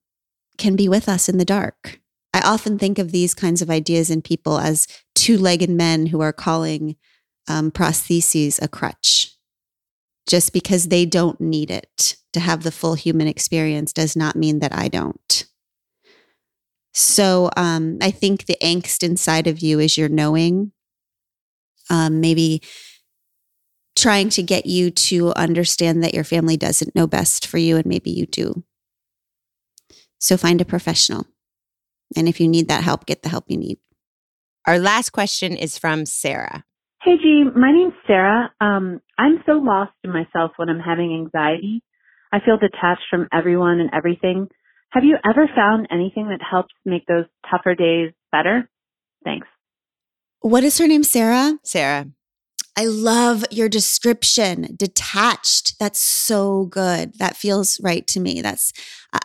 can 0.58 0.76
be 0.76 0.88
with 0.88 1.10
us 1.10 1.28
in 1.28 1.38
the 1.38 1.46
dark. 1.46 2.00
I 2.34 2.42
often 2.42 2.78
think 2.78 3.00
of 3.00 3.12
these 3.12 3.34
kinds 3.34 3.62
of 3.62 3.70
ideas 3.70 4.10
in 4.10 4.22
people 4.22 4.60
as 4.60 4.88
two-legged 5.16 5.70
men 5.70 6.08
who 6.08 6.22
are 6.22 6.34
calling 6.34 6.96
um, 7.48 7.72
prostheses 7.72 8.62
a 8.62 8.68
crutch. 8.68 9.34
Just 10.28 10.52
because 10.52 10.90
they 10.90 11.06
don't 11.06 11.40
need 11.40 11.72
it 11.72 12.18
to 12.34 12.40
have 12.40 12.64
the 12.64 12.72
full 12.72 12.96
human 12.96 13.28
experience 13.28 13.94
does 13.94 14.16
not 14.16 14.36
mean 14.36 14.60
that 14.60 14.76
I 14.76 14.90
don't. 14.90 15.46
So 16.94 17.50
um, 17.56 17.98
I 18.02 18.12
think 18.12 18.46
the 18.46 18.58
angst 18.62 19.04
inside 19.04 19.48
of 19.48 19.60
you 19.60 19.80
is 19.80 19.98
your 19.98 20.10
knowing 20.10 20.74
um, 21.90 22.20
maybe 22.22 22.62
trying 23.96 24.30
to 24.30 24.44
get 24.44 24.66
you 24.66 24.92
to 24.92 25.34
understand 25.36 26.04
that 26.04 26.14
your 26.14 26.24
family 26.24 26.56
doesn't 26.56 26.96
know 26.96 27.08
best 27.08 27.48
for 27.48 27.58
you 27.58 27.78
and 27.78 27.86
maybe 27.86 28.12
you 28.12 28.26
do. 28.26 28.64
So 30.20 30.38
find 30.38 30.62
a 30.62 30.66
professional. 30.66 31.26
And 32.16 32.28
if 32.28 32.40
you 32.40 32.48
need 32.48 32.68
that 32.70 32.84
help, 32.84 33.06
get 33.06 33.24
the 33.24 33.30
help 33.30 33.46
you 33.48 33.58
need. 33.58 33.80
Our 34.66 34.80
last 34.80 35.12
question 35.12 35.56
is 35.56 35.78
from 35.78 36.06
Sarah. 36.06 36.64
Hey, 37.04 37.18
G, 37.18 37.46
my 37.56 37.72
name's 37.72 37.94
Sarah. 38.06 38.52
Um, 38.60 39.02
I'm 39.18 39.44
so 39.46 39.54
lost 39.54 39.94
in 40.04 40.12
myself 40.12 40.52
when 40.58 40.70
I'm 40.70 40.80
having 40.80 41.14
anxiety. 41.14 41.82
I 42.32 42.40
feel 42.40 42.58
detached 42.58 43.04
from 43.10 43.28
everyone 43.32 43.80
and 43.80 43.90
everything. 43.94 44.48
Have 44.92 45.04
you 45.04 45.18
ever 45.24 45.50
found 45.56 45.88
anything 45.92 46.30
that 46.30 46.42
helps 46.42 46.74
make 46.86 47.06
those 47.06 47.26
tougher 47.50 47.76
days 47.76 48.12
better? 48.32 48.70
Thanks. 49.24 49.48
What 50.42 50.64
is 50.64 50.78
her 50.78 50.88
name? 50.88 51.04
Sarah? 51.04 51.58
Sarah. 51.64 52.08
I 52.78 52.86
love 52.86 53.44
your 53.50 53.70
description. 53.70 54.76
Detached. 54.78 55.80
That's 55.80 56.00
so 56.00 56.66
good. 56.66 57.18
That 57.18 57.36
feels 57.36 57.80
right 57.82 58.06
to 58.08 58.20
me. 58.20 58.42
That's, 58.42 58.72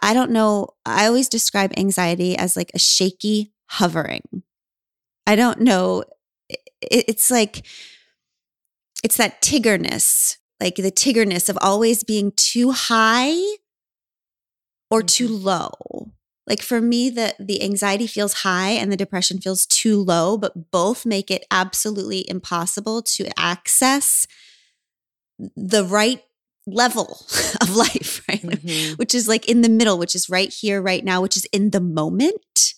I 0.00 0.14
don't 0.14 0.30
know. 0.30 0.68
I 0.86 1.06
always 1.06 1.28
describe 1.28 1.72
anxiety 1.76 2.36
as 2.36 2.56
like 2.56 2.70
a 2.74 2.78
shaky 2.78 3.52
hovering. 3.66 4.22
I 5.26 5.36
don't 5.36 5.60
know. 5.60 6.04
It's 6.80 7.30
like, 7.30 7.66
it's 9.04 9.18
that 9.18 9.42
tiggerness, 9.42 10.38
like 10.60 10.76
the 10.76 10.90
tiggerness 10.90 11.48
of 11.48 11.58
always 11.60 12.04
being 12.04 12.32
too 12.34 12.70
high 12.70 13.38
or 14.90 15.02
too 15.02 15.28
mm-hmm. 15.28 15.44
low. 15.44 16.12
Like 16.47 16.62
for 16.62 16.80
me, 16.80 17.09
the 17.11 17.34
the 17.38 17.62
anxiety 17.62 18.07
feels 18.07 18.34
high 18.43 18.70
and 18.70 18.90
the 18.90 18.97
depression 18.97 19.40
feels 19.40 19.66
too 19.66 20.03
low, 20.03 20.36
but 20.36 20.70
both 20.70 21.07
make 21.07 21.30
it 21.30 21.45
absolutely 21.51 22.28
impossible 22.28 23.03
to 23.03 23.28
access 23.38 24.26
the 25.57 25.84
right 25.84 26.22
level 26.66 27.24
of 27.61 27.74
life, 27.74 28.22
right? 28.28 28.43
Mhm. 28.43 28.99
Which 28.99 29.14
is 29.14 29.28
like 29.28 29.49
in 29.49 29.62
the 29.62 29.68
middle, 29.68 29.99
which 29.99 30.14
is 30.14 30.28
right 30.30 30.53
here, 30.53 30.80
right 30.80 31.05
now, 31.05 31.20
which 31.20 31.36
is 31.36 31.47
in 31.53 31.70
the 31.70 31.80
moment. 31.80 32.74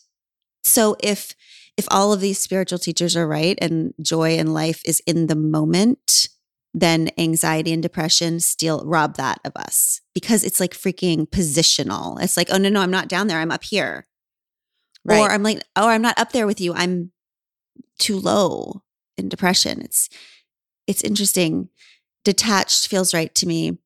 So 0.65 0.97
if 1.03 1.35
if 1.77 1.87
all 1.91 2.13
of 2.13 2.21
these 2.21 2.39
spiritual 2.39 2.79
teachers 2.79 3.17
are 3.17 3.27
right 3.27 3.59
and 3.61 3.95
joy 4.03 4.37
in 4.39 4.55
life 4.55 4.83
is 4.85 5.01
in 5.07 5.27
the 5.27 5.37
moment, 5.37 6.29
then 6.75 7.09
anxiety 7.17 7.73
and 7.73 7.83
depression 7.83 8.41
steal 8.41 8.83
rob 8.85 9.17
that 9.17 9.39
of 9.45 9.53
us 9.55 10.01
because 10.13 10.43
it's 10.43 10.59
like 10.59 10.75
freaking 10.75 11.27
positional. 11.29 12.21
It's 12.21 12.37
like, 12.37 12.49
oh 12.51 12.59
no, 12.59 12.69
no, 12.69 12.81
I'm 12.81 12.91
not 12.91 13.09
down 13.09 13.29
there. 13.29 13.39
I'm 13.39 13.53
up 13.53 13.63
here. 13.63 14.07
Or 15.21 15.31
I'm 15.31 15.43
like, 15.43 15.63
oh, 15.77 15.89
I'm 15.89 16.03
not 16.03 16.19
up 16.19 16.33
there 16.33 16.47
with 16.47 16.61
you. 16.61 16.75
I'm 16.75 17.13
too 17.99 18.19
low 18.19 18.83
in 19.17 19.29
depression. 19.29 19.81
It's 19.83 20.09
it's 20.87 21.05
interesting. 21.05 21.69
Detached 22.25 22.89
feels 22.89 23.15
right 23.15 23.35
to 23.37 23.47
me. 23.47 23.79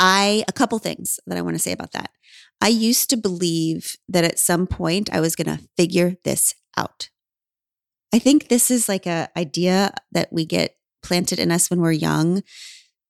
I 0.00 0.44
a 0.48 0.52
couple 0.52 0.78
things 0.80 1.20
that 1.26 1.38
I 1.38 1.42
want 1.42 1.54
to 1.54 1.62
say 1.62 1.72
about 1.72 1.92
that. 1.92 2.10
I 2.60 2.68
used 2.68 3.10
to 3.10 3.16
believe 3.16 3.96
that 4.08 4.24
at 4.24 4.38
some 4.38 4.66
point 4.66 5.10
I 5.12 5.20
was 5.20 5.36
going 5.36 5.56
to 5.56 5.62
figure 5.76 6.16
this 6.24 6.54
out. 6.76 7.10
I 8.12 8.18
think 8.18 8.48
this 8.48 8.70
is 8.70 8.88
like 8.88 9.06
a 9.06 9.28
idea 9.36 9.92
that 10.12 10.32
we 10.32 10.44
get 10.44 10.76
planted 11.04 11.38
in 11.38 11.52
us 11.52 11.70
when 11.70 11.80
we're 11.80 11.92
young 11.92 12.42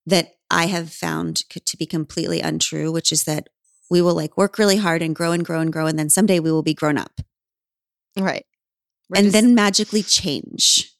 that 0.05 0.33
I 0.51 0.67
have 0.67 0.91
found 0.91 1.37
to 1.49 1.77
be 1.77 1.87
completely 1.87 2.39
untrue, 2.41 2.91
which 2.91 3.11
is 3.11 3.23
that 3.23 3.49
we 3.89 4.01
will 4.01 4.13
like 4.13 4.37
work 4.37 4.59
really 4.59 4.77
hard 4.77 5.01
and 5.01 5.15
grow 5.15 5.31
and 5.31 5.43
grow 5.43 5.59
and 5.59 5.73
grow 5.73 5.87
and 5.87 5.97
then 5.97 6.09
someday 6.09 6.39
we 6.39 6.51
will 6.51 6.63
be 6.63 6.73
grown 6.73 6.97
up 6.97 7.21
Right. 8.17 8.45
We're 9.09 9.17
and 9.17 9.25
just- 9.25 9.33
then 9.33 9.55
magically 9.55 10.01
change. 10.03 10.91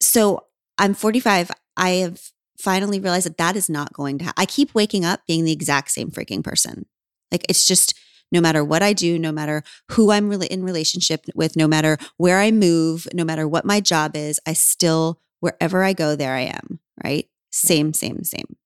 So 0.00 0.44
I'm 0.78 0.94
45. 0.94 1.50
I 1.76 1.90
have 1.90 2.20
finally 2.60 3.00
realized 3.00 3.26
that 3.26 3.38
that 3.38 3.56
is 3.56 3.68
not 3.68 3.92
going 3.92 4.18
to 4.18 4.24
happen. 4.26 4.40
I 4.42 4.46
keep 4.46 4.74
waking 4.74 5.04
up 5.04 5.20
being 5.26 5.44
the 5.44 5.52
exact 5.52 5.90
same 5.90 6.10
freaking 6.10 6.42
person. 6.44 6.86
Like 7.32 7.44
it's 7.48 7.66
just 7.66 7.94
no 8.30 8.40
matter 8.40 8.64
what 8.64 8.82
I 8.82 8.92
do, 8.92 9.18
no 9.18 9.32
matter 9.32 9.62
who 9.92 10.10
I'm 10.10 10.28
really 10.28 10.46
in 10.48 10.62
relationship 10.62 11.24
with, 11.34 11.56
no 11.56 11.66
matter 11.66 11.98
where 12.16 12.38
I 12.38 12.50
move, 12.50 13.08
no 13.14 13.24
matter 13.24 13.48
what 13.48 13.64
my 13.64 13.80
job 13.80 14.14
is, 14.16 14.38
I 14.46 14.52
still, 14.52 15.20
wherever 15.40 15.82
I 15.82 15.92
go, 15.92 16.16
there 16.16 16.34
I 16.34 16.42
am, 16.42 16.80
right? 17.02 17.28
Same, 17.50 17.92
same, 17.94 18.24
same. 18.24 18.56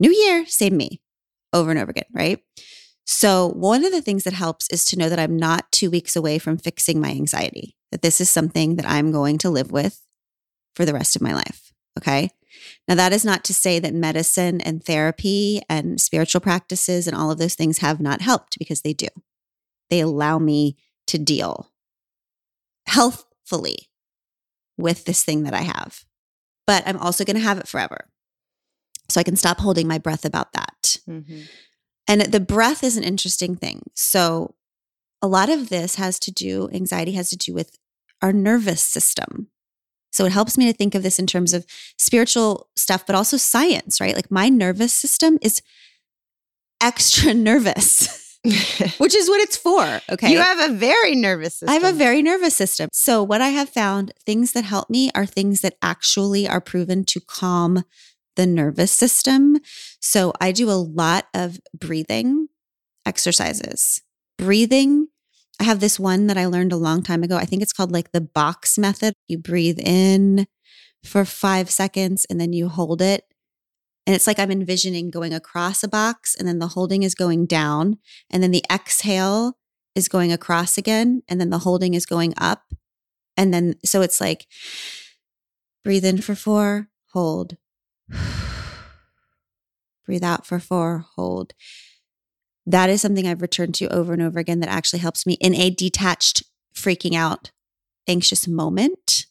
New 0.00 0.12
year, 0.12 0.46
same 0.46 0.76
me 0.76 1.00
over 1.52 1.70
and 1.70 1.78
over 1.78 1.90
again, 1.90 2.04
right? 2.12 2.40
So, 3.06 3.48
one 3.48 3.84
of 3.84 3.92
the 3.92 4.02
things 4.02 4.24
that 4.24 4.32
helps 4.32 4.68
is 4.70 4.84
to 4.86 4.98
know 4.98 5.08
that 5.08 5.18
I'm 5.18 5.36
not 5.36 5.70
two 5.70 5.90
weeks 5.90 6.16
away 6.16 6.38
from 6.38 6.56
fixing 6.56 7.00
my 7.00 7.10
anxiety, 7.10 7.76
that 7.92 8.02
this 8.02 8.20
is 8.20 8.30
something 8.30 8.76
that 8.76 8.88
I'm 8.88 9.12
going 9.12 9.38
to 9.38 9.50
live 9.50 9.70
with 9.70 10.00
for 10.74 10.84
the 10.84 10.94
rest 10.94 11.14
of 11.14 11.22
my 11.22 11.34
life. 11.34 11.72
Okay. 11.98 12.30
Now, 12.88 12.94
that 12.94 13.12
is 13.12 13.24
not 13.24 13.44
to 13.44 13.54
say 13.54 13.78
that 13.78 13.94
medicine 13.94 14.60
and 14.60 14.82
therapy 14.82 15.60
and 15.68 16.00
spiritual 16.00 16.40
practices 16.40 17.06
and 17.06 17.16
all 17.16 17.30
of 17.30 17.38
those 17.38 17.54
things 17.54 17.78
have 17.78 18.00
not 18.00 18.22
helped 18.22 18.58
because 18.58 18.80
they 18.80 18.94
do. 18.94 19.08
They 19.90 20.00
allow 20.00 20.38
me 20.38 20.76
to 21.08 21.18
deal 21.18 21.70
healthfully 22.86 23.90
with 24.76 25.04
this 25.04 25.24
thing 25.24 25.44
that 25.44 25.54
I 25.54 25.62
have, 25.62 26.04
but 26.66 26.82
I'm 26.86 26.98
also 26.98 27.24
going 27.24 27.36
to 27.36 27.42
have 27.42 27.58
it 27.58 27.68
forever. 27.68 28.08
So 29.08 29.20
I 29.20 29.24
can 29.24 29.36
stop 29.36 29.60
holding 29.60 29.86
my 29.86 29.98
breath 29.98 30.24
about 30.24 30.52
that. 30.54 30.96
Mhm. 31.08 31.48
And 32.06 32.20
the 32.22 32.40
breath 32.40 32.82
is 32.82 32.96
an 32.96 33.04
interesting 33.04 33.56
thing. 33.56 33.90
So, 33.94 34.54
a 35.22 35.26
lot 35.26 35.48
of 35.48 35.68
this 35.70 35.94
has 35.94 36.18
to 36.20 36.30
do, 36.30 36.68
anxiety 36.72 37.12
has 37.12 37.30
to 37.30 37.36
do 37.36 37.54
with 37.54 37.78
our 38.20 38.32
nervous 38.32 38.82
system. 38.82 39.48
So, 40.12 40.26
it 40.26 40.32
helps 40.32 40.58
me 40.58 40.66
to 40.66 40.76
think 40.76 40.94
of 40.94 41.02
this 41.02 41.18
in 41.18 41.26
terms 41.26 41.54
of 41.54 41.64
spiritual 41.98 42.68
stuff, 42.76 43.06
but 43.06 43.16
also 43.16 43.36
science, 43.38 44.00
right? 44.00 44.14
Like, 44.14 44.30
my 44.30 44.48
nervous 44.48 44.92
system 44.92 45.38
is 45.40 45.62
extra 46.80 47.32
nervous, 47.50 48.23
which 48.98 49.14
is 49.14 49.28
what 49.28 49.40
it's 49.40 49.56
for. 49.56 50.00
Okay. 50.10 50.30
You 50.30 50.38
have 50.38 50.70
a 50.70 50.74
very 50.74 51.14
nervous 51.14 51.54
system. 51.54 51.70
I 51.70 51.74
have 51.74 51.94
a 51.94 51.96
very 51.96 52.20
nervous 52.20 52.54
system. 52.54 52.90
So, 52.92 53.22
what 53.22 53.40
I 53.40 53.48
have 53.48 53.70
found, 53.70 54.12
things 54.26 54.52
that 54.52 54.64
help 54.64 54.90
me 54.90 55.10
are 55.14 55.24
things 55.24 55.62
that 55.62 55.76
actually 55.80 56.46
are 56.46 56.60
proven 56.60 57.04
to 57.06 57.20
calm 57.20 57.84
the 58.36 58.46
nervous 58.46 58.92
system. 58.92 59.58
So, 59.98 60.34
I 60.42 60.52
do 60.52 60.68
a 60.70 60.72
lot 60.72 61.26
of 61.32 61.58
breathing 61.78 62.48
exercises. 63.06 64.02
Breathing, 64.36 65.08
I 65.58 65.64
have 65.64 65.80
this 65.80 65.98
one 65.98 66.26
that 66.26 66.36
I 66.36 66.44
learned 66.44 66.72
a 66.72 66.76
long 66.76 67.02
time 67.02 67.22
ago. 67.22 67.36
I 67.36 67.46
think 67.46 67.62
it's 67.62 67.72
called 67.72 67.92
like 67.92 68.12
the 68.12 68.20
box 68.20 68.76
method. 68.76 69.14
You 69.26 69.38
breathe 69.38 69.78
in 69.78 70.46
for 71.02 71.24
five 71.24 71.70
seconds 71.70 72.26
and 72.28 72.38
then 72.38 72.52
you 72.52 72.68
hold 72.68 73.00
it. 73.00 73.24
And 74.06 74.14
it's 74.14 74.26
like 74.26 74.38
I'm 74.38 74.50
envisioning 74.50 75.10
going 75.10 75.32
across 75.32 75.82
a 75.82 75.88
box 75.88 76.34
and 76.34 76.46
then 76.46 76.58
the 76.58 76.68
holding 76.68 77.02
is 77.02 77.14
going 77.14 77.46
down. 77.46 77.98
And 78.30 78.42
then 78.42 78.50
the 78.50 78.64
exhale 78.70 79.56
is 79.94 80.08
going 80.08 80.32
across 80.32 80.76
again 80.76 81.22
and 81.28 81.40
then 81.40 81.50
the 81.50 81.60
holding 81.60 81.94
is 81.94 82.04
going 82.04 82.34
up. 82.36 82.62
And 83.36 83.52
then 83.52 83.76
so 83.84 84.02
it's 84.02 84.20
like 84.20 84.46
breathe 85.82 86.04
in 86.04 86.20
for 86.20 86.34
4 86.34 86.88
hold. 87.12 87.56
Breathe 90.06 90.24
out 90.24 90.46
for 90.46 90.58
4 90.58 91.06
hold. 91.16 91.54
That 92.66 92.90
is 92.90 93.00
something 93.02 93.26
i've 93.26 93.42
returned 93.42 93.74
to 93.76 93.92
over 93.92 94.12
and 94.12 94.22
over 94.22 94.38
again 94.38 94.60
that 94.60 94.70
actually 94.70 95.00
helps 95.00 95.26
me 95.26 95.34
in 95.34 95.54
a 95.54 95.70
detached 95.70 96.42
freaking 96.74 97.14
out 97.14 97.50
anxious 98.08 98.48
moment 98.48 99.26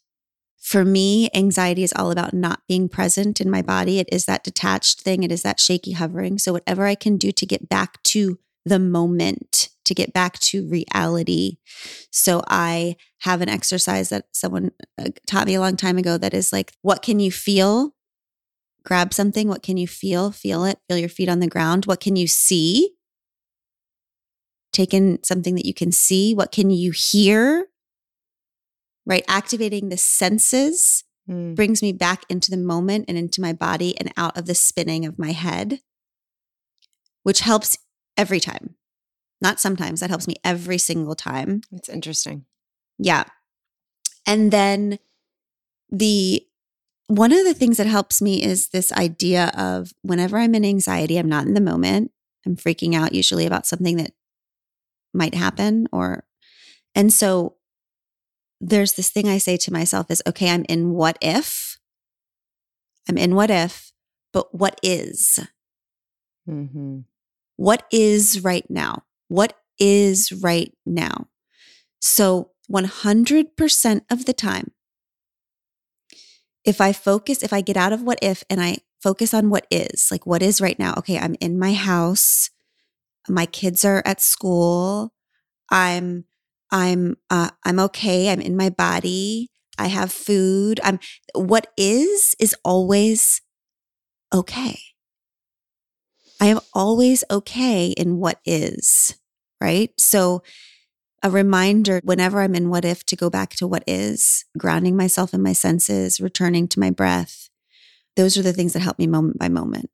for 0.63 0.85
me 0.85 1.29
anxiety 1.35 1.83
is 1.83 1.93
all 1.95 2.09
about 2.09 2.33
not 2.33 2.61
being 2.67 2.87
present 2.87 3.41
in 3.41 3.49
my 3.49 3.61
body 3.61 3.99
it 3.99 4.09
is 4.11 4.25
that 4.25 4.43
detached 4.43 5.01
thing 5.01 5.23
it 5.23 5.31
is 5.31 5.41
that 5.41 5.59
shaky 5.59 5.91
hovering 5.91 6.37
so 6.37 6.53
whatever 6.53 6.85
i 6.85 6.95
can 6.95 7.17
do 7.17 7.31
to 7.31 7.45
get 7.45 7.69
back 7.69 8.01
to 8.03 8.39
the 8.65 8.79
moment 8.79 9.69
to 9.85 9.93
get 9.93 10.13
back 10.13 10.39
to 10.39 10.67
reality. 10.67 11.57
So 12.11 12.41
I 12.47 12.95
have 13.19 13.41
an 13.41 13.49
exercise 13.49 14.09
that 14.09 14.25
someone 14.31 14.71
uh, 14.97 15.09
taught 15.27 15.47
me 15.47 15.55
a 15.55 15.59
long 15.59 15.75
time 15.75 15.97
ago 15.97 16.17
that 16.17 16.33
is 16.33 16.53
like, 16.53 16.73
what 16.81 17.01
can 17.01 17.19
you 17.19 17.31
feel? 17.31 17.93
Grab 18.83 19.13
something. 19.13 19.47
What 19.47 19.63
can 19.63 19.77
you 19.77 19.87
feel? 19.87 20.31
Feel 20.31 20.65
it. 20.65 20.79
Feel 20.87 20.97
your 20.97 21.09
feet 21.09 21.29
on 21.29 21.39
the 21.39 21.47
ground. 21.47 21.85
What 21.85 21.99
can 21.99 22.15
you 22.15 22.27
see? 22.27 22.95
Take 24.71 24.93
in 24.93 25.23
something 25.23 25.55
that 25.55 25.65
you 25.65 25.73
can 25.73 25.91
see. 25.91 26.33
What 26.33 26.51
can 26.51 26.69
you 26.69 26.91
hear? 26.91 27.67
Right? 29.05 29.25
Activating 29.27 29.89
the 29.89 29.97
senses 29.97 31.03
Mm. 31.29 31.55
brings 31.55 31.81
me 31.81 31.93
back 31.93 32.25
into 32.27 32.51
the 32.51 32.57
moment 32.57 33.05
and 33.07 33.17
into 33.17 33.39
my 33.39 33.53
body 33.53 33.97
and 33.97 34.11
out 34.17 34.37
of 34.37 34.45
the 34.45 34.53
spinning 34.53 35.05
of 35.05 35.17
my 35.17 35.31
head, 35.31 35.79
which 37.23 37.39
helps 37.39 37.77
every 38.17 38.41
time. 38.41 38.75
Not 39.39 39.59
sometimes, 39.59 40.01
that 40.01 40.09
helps 40.09 40.27
me 40.27 40.35
every 40.43 40.77
single 40.77 41.15
time. 41.15 41.61
It's 41.71 41.87
interesting. 41.87 42.45
Yeah. 42.97 43.23
And 44.27 44.51
then 44.51 44.99
the 45.89 46.45
one 47.07 47.31
of 47.31 47.45
the 47.45 47.53
things 47.53 47.77
that 47.77 47.87
helps 47.87 48.21
me 48.21 48.43
is 48.43 48.69
this 48.69 48.91
idea 48.91 49.51
of 49.55 49.93
whenever 50.01 50.37
I'm 50.37 50.55
in 50.55 50.65
anxiety, 50.65 51.17
I'm 51.17 51.29
not 51.29 51.45
in 51.45 51.53
the 51.53 51.61
moment. 51.61 52.11
I'm 52.45 52.55
freaking 52.55 52.95
out 52.95 53.13
usually 53.13 53.45
about 53.45 53.65
something 53.65 53.97
that 53.97 54.11
might 55.13 55.35
happen 55.35 55.87
or 55.93 56.25
and 56.95 57.13
so 57.13 57.55
there's 58.63 58.93
this 58.93 59.09
thing 59.09 59.27
I 59.27 59.37
say 59.37 59.57
to 59.57 59.73
myself 59.73 60.09
is 60.09 60.23
okay, 60.25 60.49
I'm 60.49 60.65
in 60.69 60.91
what 60.91 61.17
if? 61.21 61.77
I'm 63.09 63.17
in 63.17 63.35
what 63.35 63.51
if, 63.51 63.91
but 64.31 64.55
what 64.55 64.79
is? 64.81 65.39
Mm-hmm. 66.49 66.99
What 67.57 67.85
is 67.91 68.43
right 68.43 68.65
now? 68.69 69.03
What 69.27 69.57
is 69.79 70.31
right 70.31 70.73
now? 70.85 71.27
So 71.99 72.51
100% 72.71 74.01
of 74.09 74.25
the 74.25 74.33
time, 74.33 74.71
if 76.63 76.79
I 76.79 76.93
focus, 76.93 77.43
if 77.43 77.51
I 77.51 77.59
get 77.61 77.75
out 77.75 77.91
of 77.91 78.01
what 78.01 78.19
if 78.21 78.43
and 78.49 78.61
I 78.61 78.77
focus 79.01 79.33
on 79.33 79.49
what 79.49 79.67
is, 79.69 80.07
like 80.09 80.25
what 80.25 80.41
is 80.41 80.61
right 80.61 80.79
now, 80.79 80.93
okay, 80.97 81.19
I'm 81.19 81.35
in 81.41 81.59
my 81.59 81.73
house, 81.73 82.49
my 83.27 83.45
kids 83.45 83.83
are 83.83 84.01
at 84.05 84.21
school, 84.21 85.13
I'm, 85.69 86.25
I'm, 86.73 87.15
uh, 87.29 87.51
I'm 87.63 87.79
okay, 87.79 88.29
I'm 88.29 88.41
in 88.41 88.57
my 88.57 88.69
body, 88.69 89.51
I 89.77 89.87
have 89.87 90.11
food, 90.11 90.81
I'm, 90.83 90.99
what 91.35 91.67
is, 91.77 92.35
is 92.39 92.55
always 92.65 93.41
okay. 94.33 94.79
I 96.41 96.47
am 96.47 96.59
always 96.73 97.23
okay 97.31 97.87
in 97.89 98.17
what 98.17 98.39
is, 98.43 99.15
right? 99.61 99.91
So, 99.97 100.41
a 101.23 101.29
reminder 101.29 102.01
whenever 102.03 102.41
I'm 102.41 102.53
in 102.53 102.69
what 102.69 102.83
if 102.83 103.05
to 103.05 103.15
go 103.15 103.29
back 103.29 103.51
to 103.51 103.67
what 103.67 103.83
is, 103.87 104.43
grounding 104.57 104.97
myself 104.97 105.33
in 105.33 105.41
my 105.41 105.53
senses, 105.53 106.19
returning 106.19 106.67
to 106.67 106.79
my 106.81 106.89
breath. 106.89 107.49
Those 108.17 108.37
are 108.37 108.41
the 108.41 108.51
things 108.51 108.73
that 108.73 108.81
help 108.81 108.99
me 108.99 109.07
moment 109.07 109.39
by 109.39 109.47
moment. 109.47 109.89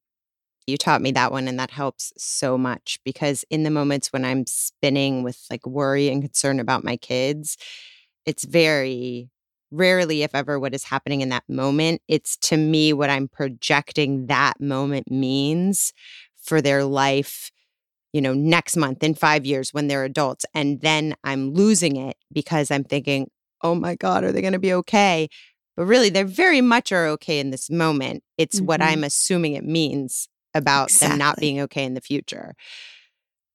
You 0.70 0.78
taught 0.78 1.02
me 1.02 1.12
that 1.12 1.32
one, 1.32 1.48
and 1.48 1.60
that 1.60 1.72
helps 1.72 2.14
so 2.18 2.58
much 2.58 3.00
because 3.04 3.44
in 3.50 3.64
the 3.64 3.70
moments 3.70 4.14
when 4.14 4.24
I'm 4.24 4.46
spinning 4.46 5.24
with 5.24 5.46
like 5.50 5.66
worry 5.66 6.10
and 6.10 6.22
concern 6.22 6.60
about 6.60 6.84
my 6.84 6.98
kids, 6.98 7.58
it's 8.26 8.46
very 8.46 9.30
rarely, 9.72 10.24
if 10.24 10.34
ever, 10.34 10.60
what 10.60 10.74
is 10.74 10.86
happening 10.86 11.22
in 11.22 11.30
that 11.30 11.44
moment. 11.48 12.02
It's 12.08 12.38
to 12.38 12.58
me 12.58 12.94
what 12.94 13.10
I'm 13.10 13.28
projecting 13.28 14.28
that 14.28 14.60
moment 14.60 15.12
means 15.12 15.94
for 16.42 16.62
their 16.62 16.84
life, 16.84 17.52
you 18.14 18.22
know, 18.22 18.34
next 18.34 18.76
month, 18.76 19.04
in 19.04 19.14
five 19.14 19.46
years 19.46 19.74
when 19.74 19.88
they're 19.88 20.06
adults. 20.06 20.46
And 20.54 20.82
then 20.82 21.16
I'm 21.24 21.54
losing 21.54 21.98
it 21.98 22.18
because 22.32 22.72
I'm 22.72 22.84
thinking, 22.84 23.30
oh 23.62 23.76
my 23.76 23.96
God, 23.96 24.24
are 24.24 24.32
they 24.32 24.42
going 24.42 24.54
to 24.54 24.60
be 24.60 24.74
okay? 24.74 25.28
But 25.76 25.86
really, 25.86 26.10
they 26.10 26.24
very 26.24 26.62
much 26.62 26.92
are 26.92 27.08
okay 27.08 27.40
in 27.40 27.52
this 27.52 27.70
moment. 27.70 28.24
It's 28.38 28.58
mm-hmm. 28.58 28.66
what 28.66 28.82
I'm 28.82 29.04
assuming 29.04 29.54
it 29.54 29.64
means 29.64 30.28
about 30.60 30.90
exactly. 30.90 31.08
them 31.10 31.18
not 31.18 31.38
being 31.38 31.60
okay 31.62 31.84
in 31.84 31.96
the 31.96 32.02
future. 32.02 32.56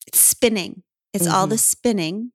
It's 0.06 0.18
spinning. 0.18 0.82
It's 1.12 1.26
mm-hmm. 1.26 1.34
all 1.34 1.46
the 1.46 1.54
mm-hmm. 1.54 1.60
spinning. 1.60 2.32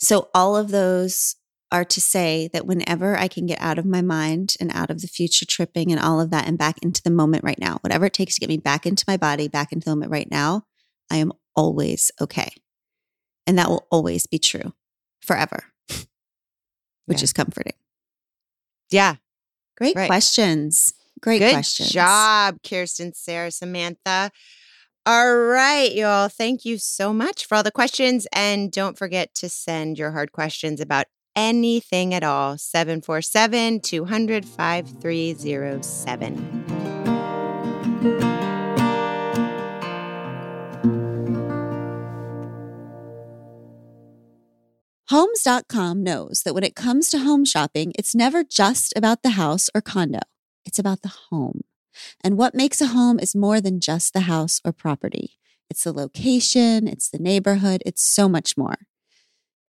So, 0.00 0.28
all 0.34 0.56
of 0.56 0.70
those 0.70 1.36
are 1.70 1.84
to 1.84 2.00
say 2.00 2.48
that 2.52 2.66
whenever 2.66 3.16
I 3.16 3.28
can 3.28 3.46
get 3.46 3.60
out 3.60 3.78
of 3.78 3.84
my 3.84 4.00
mind 4.00 4.54
and 4.58 4.70
out 4.72 4.90
of 4.90 5.02
the 5.02 5.06
future 5.06 5.44
tripping 5.44 5.92
and 5.92 6.00
all 6.00 6.20
of 6.20 6.30
that 6.30 6.46
and 6.46 6.56
back 6.56 6.78
into 6.82 7.02
the 7.02 7.10
moment 7.10 7.44
right 7.44 7.58
now, 7.58 7.78
whatever 7.82 8.06
it 8.06 8.14
takes 8.14 8.34
to 8.34 8.40
get 8.40 8.48
me 8.48 8.56
back 8.56 8.86
into 8.86 9.04
my 9.06 9.16
body, 9.16 9.48
back 9.48 9.72
into 9.72 9.84
the 9.84 9.90
moment 9.90 10.10
right 10.10 10.30
now, 10.30 10.62
I 11.10 11.16
am 11.16 11.32
always 11.54 12.10
okay. 12.20 12.50
And 13.46 13.58
that 13.58 13.68
will 13.68 13.86
always 13.90 14.26
be 14.26 14.38
true 14.38 14.72
forever, 15.20 15.64
which 17.06 17.18
yeah. 17.18 17.24
is 17.24 17.32
comforting. 17.32 17.74
Yeah. 18.90 19.16
Great 19.76 19.96
right. 19.96 20.06
questions. 20.06 20.94
Great 21.20 21.40
Good 21.40 21.52
questions. 21.52 21.90
job, 21.90 22.58
Kirsten, 22.62 23.12
Sarah, 23.14 23.50
Samantha. 23.50 24.30
All 25.06 25.36
right, 25.36 25.92
y'all. 25.94 26.28
Thank 26.28 26.64
you 26.64 26.78
so 26.78 27.12
much 27.12 27.46
for 27.46 27.56
all 27.56 27.62
the 27.62 27.70
questions. 27.70 28.26
And 28.32 28.70
don't 28.70 28.98
forget 28.98 29.34
to 29.36 29.48
send 29.48 29.98
your 29.98 30.12
hard 30.12 30.32
questions 30.32 30.80
about 30.80 31.06
anything 31.34 32.12
at 32.12 32.24
all. 32.24 32.58
747 32.58 33.80
200 33.80 34.44
5307. 34.44 36.64
Homes.com 45.10 46.02
knows 46.02 46.42
that 46.44 46.52
when 46.52 46.64
it 46.64 46.76
comes 46.76 47.08
to 47.08 47.20
home 47.20 47.46
shopping, 47.46 47.92
it's 47.98 48.14
never 48.14 48.44
just 48.44 48.92
about 48.94 49.22
the 49.22 49.30
house 49.30 49.70
or 49.74 49.80
condo, 49.80 50.18
it's 50.64 50.78
about 50.78 51.02
the 51.02 51.12
home. 51.30 51.62
And 52.22 52.36
what 52.36 52.54
makes 52.54 52.80
a 52.80 52.88
home 52.88 53.18
is 53.18 53.34
more 53.34 53.60
than 53.60 53.80
just 53.80 54.12
the 54.12 54.20
house 54.20 54.60
or 54.64 54.72
property. 54.72 55.38
It's 55.70 55.84
the 55.84 55.92
location, 55.92 56.86
it's 56.86 57.08
the 57.10 57.18
neighborhood, 57.18 57.82
it's 57.84 58.02
so 58.02 58.28
much 58.28 58.56
more. 58.56 58.78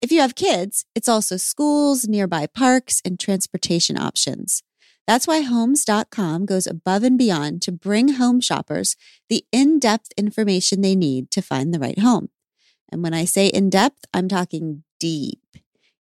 If 0.01 0.11
you 0.11 0.21
have 0.21 0.35
kids, 0.35 0.85
it's 0.95 1.09
also 1.09 1.35
schools, 1.35 2.07
nearby 2.07 2.47
parks, 2.47 3.01
and 3.03 3.19
transportation 3.19 3.97
options. 3.97 4.63
That's 5.05 5.27
why 5.27 5.41
Homes.com 5.41 6.45
goes 6.45 6.67
above 6.67 7.03
and 7.03 7.17
beyond 7.17 7.61
to 7.63 7.71
bring 7.71 8.09
home 8.13 8.39
shoppers 8.39 8.95
the 9.27 9.43
in 9.51 9.79
depth 9.79 10.11
information 10.15 10.81
they 10.81 10.95
need 10.95 11.31
to 11.31 11.41
find 11.41 11.73
the 11.73 11.79
right 11.79 11.99
home. 11.99 12.29
And 12.91 13.03
when 13.03 13.13
I 13.13 13.25
say 13.25 13.47
in 13.47 13.69
depth, 13.69 14.05
I'm 14.13 14.27
talking 14.27 14.83
deep. 14.99 15.41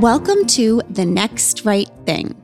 Welcome 0.00 0.46
to 0.46 0.80
The 0.88 1.04
Next 1.04 1.66
Right 1.66 1.90
Thing. 2.06 2.34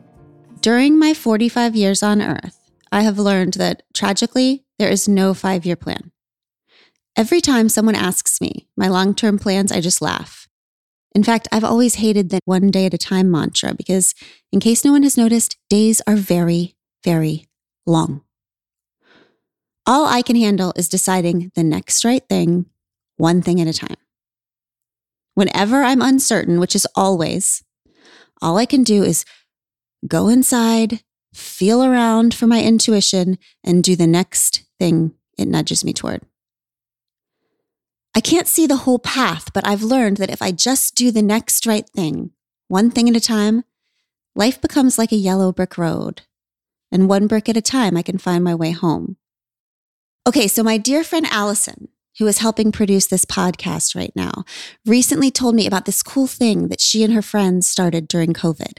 During 0.60 0.98
my 0.98 1.14
45 1.14 1.74
years 1.74 2.02
on 2.02 2.20
Earth, 2.20 2.70
I 2.92 3.00
have 3.00 3.18
learned 3.18 3.54
that 3.54 3.82
tragically, 3.94 4.66
there 4.78 4.90
is 4.90 5.08
no 5.08 5.32
five 5.32 5.64
year 5.64 5.74
plan. 5.74 6.12
Every 7.16 7.40
time 7.40 7.70
someone 7.70 7.94
asks 7.94 8.42
me 8.42 8.68
my 8.76 8.88
long 8.88 9.14
term 9.14 9.38
plans, 9.38 9.72
I 9.72 9.80
just 9.80 10.02
laugh. 10.02 10.46
In 11.14 11.24
fact, 11.24 11.48
I've 11.50 11.64
always 11.64 11.94
hated 11.94 12.28
the 12.28 12.40
one 12.44 12.70
day 12.70 12.84
at 12.84 12.92
a 12.92 12.98
time 12.98 13.30
mantra 13.30 13.72
because, 13.72 14.14
in 14.52 14.60
case 14.60 14.84
no 14.84 14.92
one 14.92 15.02
has 15.02 15.16
noticed, 15.16 15.56
days 15.70 16.02
are 16.06 16.16
very, 16.16 16.76
very 17.04 17.46
long. 17.86 18.20
All 19.86 20.04
I 20.04 20.20
can 20.20 20.36
handle 20.36 20.74
is 20.76 20.90
deciding 20.90 21.52
the 21.54 21.64
next 21.64 22.04
right 22.04 22.28
thing, 22.28 22.66
one 23.16 23.40
thing 23.40 23.62
at 23.62 23.66
a 23.66 23.72
time. 23.72 23.96
Whenever 25.36 25.82
I'm 25.82 26.00
uncertain, 26.00 26.58
which 26.58 26.74
is 26.74 26.86
always, 26.94 27.62
all 28.40 28.56
I 28.56 28.64
can 28.64 28.82
do 28.82 29.02
is 29.02 29.26
go 30.08 30.28
inside, 30.28 31.00
feel 31.34 31.84
around 31.84 32.32
for 32.32 32.46
my 32.46 32.62
intuition, 32.62 33.36
and 33.62 33.84
do 33.84 33.94
the 33.94 34.06
next 34.06 34.64
thing 34.80 35.12
it 35.36 35.46
nudges 35.46 35.84
me 35.84 35.92
toward. 35.92 36.22
I 38.14 38.20
can't 38.20 38.48
see 38.48 38.66
the 38.66 38.78
whole 38.78 38.98
path, 38.98 39.52
but 39.52 39.66
I've 39.66 39.82
learned 39.82 40.16
that 40.16 40.30
if 40.30 40.40
I 40.40 40.52
just 40.52 40.94
do 40.94 41.10
the 41.10 41.20
next 41.20 41.66
right 41.66 41.86
thing, 41.86 42.30
one 42.68 42.90
thing 42.90 43.06
at 43.06 43.14
a 43.14 43.20
time, 43.20 43.62
life 44.34 44.58
becomes 44.58 44.96
like 44.96 45.12
a 45.12 45.16
yellow 45.16 45.52
brick 45.52 45.76
road. 45.76 46.22
And 46.90 47.10
one 47.10 47.26
brick 47.26 47.50
at 47.50 47.58
a 47.58 47.62
time, 47.62 47.94
I 47.94 48.00
can 48.00 48.16
find 48.16 48.42
my 48.42 48.54
way 48.54 48.70
home. 48.70 49.18
Okay, 50.26 50.48
so 50.48 50.62
my 50.62 50.78
dear 50.78 51.04
friend 51.04 51.26
Allison, 51.30 51.88
who 52.18 52.26
is 52.26 52.38
helping 52.38 52.72
produce 52.72 53.06
this 53.06 53.24
podcast 53.24 53.94
right 53.94 54.12
now, 54.14 54.44
recently 54.84 55.30
told 55.30 55.54
me 55.54 55.66
about 55.66 55.84
this 55.84 56.02
cool 56.02 56.26
thing 56.26 56.68
that 56.68 56.80
she 56.80 57.02
and 57.02 57.12
her 57.12 57.22
friends 57.22 57.68
started 57.68 58.08
during 58.08 58.32
COVID. 58.32 58.78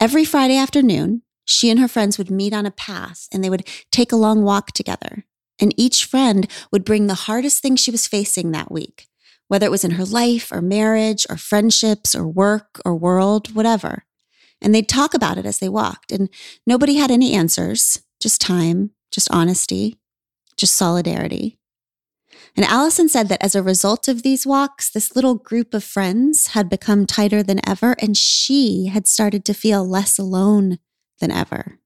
Every 0.00 0.24
Friday 0.24 0.56
afternoon, 0.56 1.22
she 1.46 1.70
and 1.70 1.80
her 1.80 1.88
friends 1.88 2.18
would 2.18 2.30
meet 2.30 2.52
on 2.52 2.66
a 2.66 2.70
path 2.70 3.28
and 3.32 3.42
they 3.42 3.50
would 3.50 3.68
take 3.90 4.12
a 4.12 4.16
long 4.16 4.42
walk 4.42 4.72
together. 4.72 5.24
And 5.60 5.74
each 5.76 6.04
friend 6.04 6.50
would 6.72 6.84
bring 6.84 7.06
the 7.06 7.14
hardest 7.14 7.62
thing 7.62 7.76
she 7.76 7.90
was 7.90 8.06
facing 8.06 8.50
that 8.50 8.72
week, 8.72 9.08
whether 9.48 9.66
it 9.66 9.70
was 9.70 9.84
in 9.84 9.92
her 9.92 10.04
life 10.04 10.50
or 10.50 10.60
marriage 10.60 11.26
or 11.30 11.36
friendships 11.36 12.14
or 12.14 12.26
work 12.26 12.80
or 12.84 12.96
world, 12.96 13.54
whatever. 13.54 14.04
And 14.60 14.74
they'd 14.74 14.88
talk 14.88 15.14
about 15.14 15.38
it 15.38 15.46
as 15.46 15.58
they 15.58 15.68
walked. 15.68 16.10
And 16.10 16.28
nobody 16.66 16.96
had 16.96 17.10
any 17.10 17.34
answers, 17.34 18.02
just 18.20 18.40
time, 18.40 18.90
just 19.12 19.30
honesty, 19.30 19.98
just 20.56 20.74
solidarity. 20.74 21.58
And 22.56 22.64
Allison 22.64 23.08
said 23.08 23.28
that 23.28 23.42
as 23.42 23.54
a 23.54 23.62
result 23.62 24.06
of 24.06 24.22
these 24.22 24.46
walks, 24.46 24.88
this 24.88 25.16
little 25.16 25.34
group 25.34 25.74
of 25.74 25.82
friends 25.82 26.48
had 26.48 26.68
become 26.68 27.04
tighter 27.04 27.42
than 27.42 27.66
ever, 27.68 27.96
and 27.98 28.16
she 28.16 28.86
had 28.86 29.08
started 29.08 29.44
to 29.46 29.54
feel 29.54 29.86
less 29.86 30.18
alone 30.18 30.78
than 31.20 31.32
ever. 31.32 31.80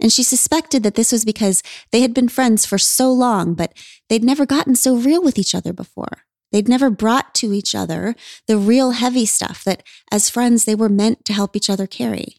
And 0.00 0.12
she 0.12 0.22
suspected 0.22 0.82
that 0.82 0.96
this 0.96 1.12
was 1.12 1.24
because 1.24 1.62
they 1.92 2.02
had 2.02 2.12
been 2.12 2.28
friends 2.28 2.66
for 2.66 2.76
so 2.76 3.10
long, 3.10 3.54
but 3.54 3.72
they'd 4.08 4.24
never 4.24 4.44
gotten 4.44 4.74
so 4.74 4.96
real 4.96 5.22
with 5.22 5.38
each 5.38 5.54
other 5.54 5.72
before. 5.72 6.24
They'd 6.52 6.68
never 6.68 6.90
brought 6.90 7.34
to 7.36 7.52
each 7.52 7.74
other 7.74 8.14
the 8.46 8.58
real 8.58 8.90
heavy 8.90 9.24
stuff 9.24 9.64
that, 9.64 9.82
as 10.12 10.28
friends, 10.28 10.64
they 10.64 10.74
were 10.74 10.90
meant 10.90 11.24
to 11.24 11.32
help 11.32 11.56
each 11.56 11.70
other 11.70 11.86
carry. 11.86 12.36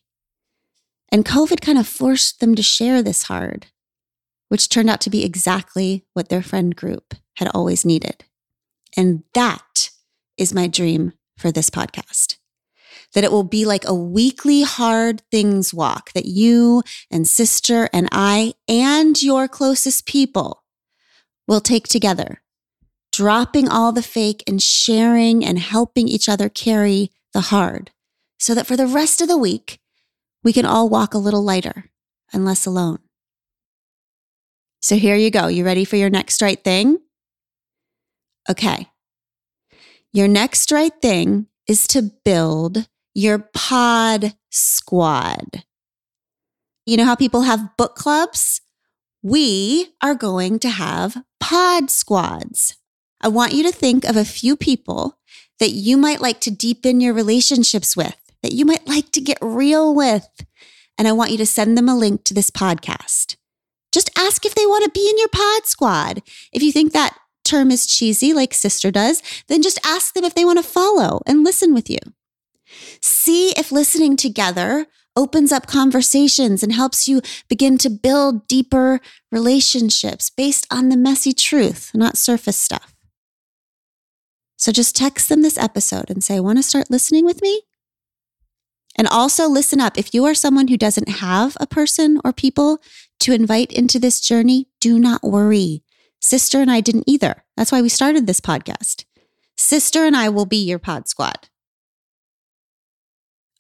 And 1.12 1.26
COVID 1.26 1.60
kind 1.60 1.78
of 1.78 1.88
forced 1.88 2.40
them 2.40 2.56
to 2.56 2.62
share 2.62 3.02
this 3.02 3.24
hard 3.24 3.68
which 4.50 4.70
turned 4.70 4.90
out 4.90 5.02
to 5.02 5.10
be 5.10 5.24
exactly 5.24 6.06
what 6.14 6.30
their 6.30 6.42
friend 6.42 6.76
group 6.76 7.16
had 7.38 7.50
always 7.54 7.86
needed. 7.86 8.26
And 8.96 9.24
that 9.34 9.90
is 10.38 10.54
my 10.54 10.68
dream 10.68 11.14
for 11.38 11.52
this 11.52 11.70
podcast. 11.70 12.38
That 13.14 13.24
it 13.24 13.32
will 13.32 13.44
be 13.44 13.66
like 13.66 13.88
a 13.88 13.94
weekly 13.94 14.64
hard 14.64 15.22
things 15.32 15.74
walk 15.74 16.12
that 16.14 16.26
you 16.26 16.84
and 17.12 17.28
sister 17.28 17.90
and 17.94 18.08
I 18.12 18.54
and 18.68 19.22
your 19.22 19.48
closest 19.48 20.06
people 20.06 20.64
will 21.48 21.62
take 21.62 21.88
together, 21.88 22.42
dropping 23.12 23.70
all 23.70 23.92
the 23.92 24.02
fake 24.02 24.44
and 24.48 24.62
sharing 24.62 25.46
and 25.46 25.60
helping 25.60 26.08
each 26.08 26.28
other 26.28 26.50
carry 26.50 27.12
the 27.34 27.42
hard 27.42 27.92
so 28.40 28.54
that 28.54 28.68
for 28.68 28.78
the 28.78 28.88
rest 28.88 29.22
of 29.22 29.28
the 29.28 29.38
week, 29.38 29.80
we 30.44 30.54
can 30.54 30.66
all 30.66 30.90
walk 30.90 31.14
a 31.14 31.20
little 31.20 31.44
lighter 31.44 31.90
and 32.34 32.46
less 32.46 32.66
alone. 32.66 33.00
So 34.86 34.98
here 34.98 35.16
you 35.16 35.32
go. 35.32 35.48
You 35.48 35.66
ready 35.66 35.84
for 35.84 35.96
your 35.96 36.12
next 36.12 36.44
right 36.44 36.64
thing? 36.64 37.00
Okay. 38.48 38.88
Your 40.14 40.28
next 40.28 40.72
right 40.72 40.92
thing 41.02 41.48
is 41.68 41.88
to 41.88 42.12
build 42.24 42.88
your 43.16 43.50
pod 43.52 44.36
squad. 44.52 45.64
You 46.86 46.98
know 46.98 47.06
how 47.06 47.16
people 47.16 47.42
have 47.42 47.76
book 47.78 47.96
clubs? 47.96 48.62
We 49.24 49.96
are 50.04 50.14
going 50.14 50.60
to 50.60 50.70
have 50.70 51.18
pod 51.40 51.90
squads. 51.90 52.78
I 53.20 53.30
want 53.30 53.54
you 53.54 53.64
to 53.64 53.72
think 53.72 54.06
of 54.06 54.16
a 54.16 54.24
few 54.24 54.56
people 54.56 55.18
that 55.60 55.72
you 55.72 55.98
might 55.98 56.22
like 56.22 56.40
to 56.42 56.52
deepen 56.52 57.02
your 57.02 57.16
relationships 57.16 57.98
with 57.98 58.18
that 58.44 58.54
you 58.54 58.66
might 58.66 58.88
like 58.88 59.12
to 59.14 59.20
get 59.20 59.40
real 59.42 59.96
with. 59.96 60.30
And 60.96 61.08
I 61.08 61.12
want 61.12 61.32
you 61.32 61.40
to 61.40 61.46
send 61.48 61.76
them 61.76 61.90
a 61.90 61.98
link 61.98 62.24
to 62.26 62.36
this 62.36 62.52
podcast. 62.52 63.36
Just 63.96 64.10
ask 64.18 64.46
if 64.46 64.56
they 64.56 64.66
want 64.66 64.84
to 64.84 64.90
be 64.90 65.10
in 65.10 65.18
your 65.18 65.30
pod 65.30 65.66
squad. 65.66 66.22
If 66.52 66.62
you 66.62 66.74
think 66.74 66.92
that 66.92 67.18
term 67.46 67.72
is 67.72 67.88
cheesy, 67.88 68.34
like 68.34 68.54
sister 68.54 68.92
does, 68.92 69.24
then 69.48 69.62
just 69.62 69.80
ask 69.86 70.14
them 70.14 70.26
if 70.26 70.36
they 70.36 70.44
want 70.44 70.60
to 70.60 70.70
follow 70.70 71.22
and 71.26 71.46
listen 71.46 71.74
with 71.74 71.90
you. 71.90 72.00
See 73.02 73.52
if 73.52 73.72
listening 73.72 74.18
together 74.18 74.88
opens 75.16 75.54
up 75.54 75.66
conversations 75.66 76.62
and 76.62 76.74
helps 76.74 77.08
you 77.08 77.22
begin 77.48 77.78
to 77.78 77.90
build 77.90 78.50
deeper 78.50 79.00
relationships 79.32 80.30
based 80.30 80.68
on 80.70 80.90
the 80.90 80.98
messy 80.98 81.32
truth, 81.32 81.92
not 81.94 82.18
surface 82.18 82.58
stuff. 82.58 82.94
So 84.58 84.74
just 84.74 84.94
text 84.94 85.30
them 85.30 85.42
this 85.42 85.58
episode 85.58 86.10
and 86.10 86.22
say, 86.22 86.42
Want 86.42 86.58
to 86.58 86.64
start 86.64 86.92
listening 86.92 87.24
with 87.24 87.42
me? 87.42 87.62
And 88.98 89.08
also 89.08 89.48
listen 89.48 89.82
up. 89.82 89.98
If 89.98 90.14
you 90.14 90.26
are 90.26 90.34
someone 90.34 90.68
who 90.70 90.78
doesn't 90.78 91.10
have 91.10 91.58
a 91.60 91.68
person 91.68 92.20
or 92.24 92.32
people 92.32 92.82
to 93.20 93.34
invite 93.34 93.72
into 93.72 94.00
this 94.00 94.20
journey, 94.20 94.68
do 94.80 95.00
not 95.00 95.24
worry. 95.24 95.84
Sister 96.20 96.60
and 96.60 96.72
I 96.72 96.82
didn't 96.82 97.06
either. 97.08 97.44
That's 97.56 97.72
why 97.72 97.82
we 97.82 97.90
started 97.90 98.28
this 98.28 98.40
podcast. 98.40 99.06
Sister 99.58 100.06
and 100.06 100.16
I 100.16 100.30
will 100.30 100.46
be 100.46 100.58
your 100.58 100.80
pod 100.80 101.08
squad. 101.08 101.50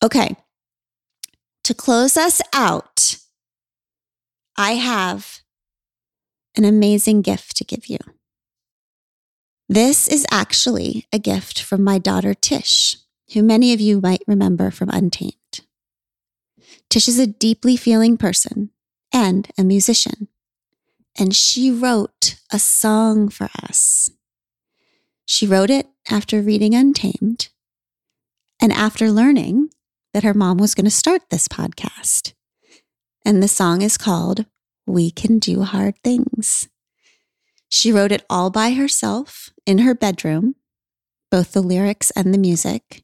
Okay. 0.03 0.35
To 1.63 1.73
close 1.73 2.17
us 2.17 2.41
out, 2.53 3.17
I 4.57 4.73
have 4.73 5.39
an 6.55 6.65
amazing 6.65 7.21
gift 7.21 7.57
to 7.57 7.63
give 7.63 7.87
you. 7.87 7.97
This 9.67 10.07
is 10.07 10.27
actually 10.31 11.07
a 11.11 11.17
gift 11.17 11.61
from 11.61 11.83
my 11.83 11.97
daughter 11.97 12.33
Tish, 12.33 12.97
who 13.33 13.41
many 13.41 13.73
of 13.73 13.81
you 13.81 13.99
might 13.99 14.21
remember 14.27 14.69
from 14.69 14.89
Untamed. 14.89 15.33
Tish 16.89 17.07
is 17.07 17.17
a 17.17 17.25
deeply 17.25 17.75
feeling 17.75 18.15
person 18.15 18.69
and 19.13 19.49
a 19.57 19.63
musician, 19.63 20.27
and 21.17 21.35
she 21.35 21.71
wrote 21.71 22.35
a 22.51 22.59
song 22.59 23.29
for 23.29 23.49
us. 23.63 24.09
She 25.25 25.47
wrote 25.47 25.69
it 25.69 25.87
after 26.09 26.41
reading 26.41 26.75
Untamed 26.75 27.49
and 28.61 28.71
after 28.71 29.11
learning 29.11 29.69
that 30.13 30.23
her 30.23 30.33
mom 30.33 30.57
was 30.57 30.75
going 30.75 30.85
to 30.85 30.91
start 30.91 31.29
this 31.29 31.47
podcast. 31.47 32.33
And 33.25 33.41
the 33.41 33.47
song 33.47 33.81
is 33.81 33.97
called 33.97 34.45
We 34.85 35.11
Can 35.11 35.39
Do 35.39 35.63
Hard 35.63 35.95
Things. 36.03 36.69
She 37.67 37.91
wrote 37.91 38.11
it 38.11 38.23
all 38.29 38.49
by 38.49 38.71
herself 38.71 39.49
in 39.65 39.79
her 39.79 39.95
bedroom, 39.95 40.55
both 41.31 41.51
the 41.51 41.61
lyrics 41.61 42.11
and 42.11 42.33
the 42.33 42.37
music. 42.37 43.03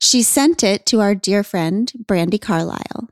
She 0.00 0.22
sent 0.22 0.62
it 0.62 0.86
to 0.86 1.00
our 1.00 1.14
dear 1.14 1.42
friend, 1.42 1.92
Brandi 2.06 2.40
Carlile. 2.40 3.10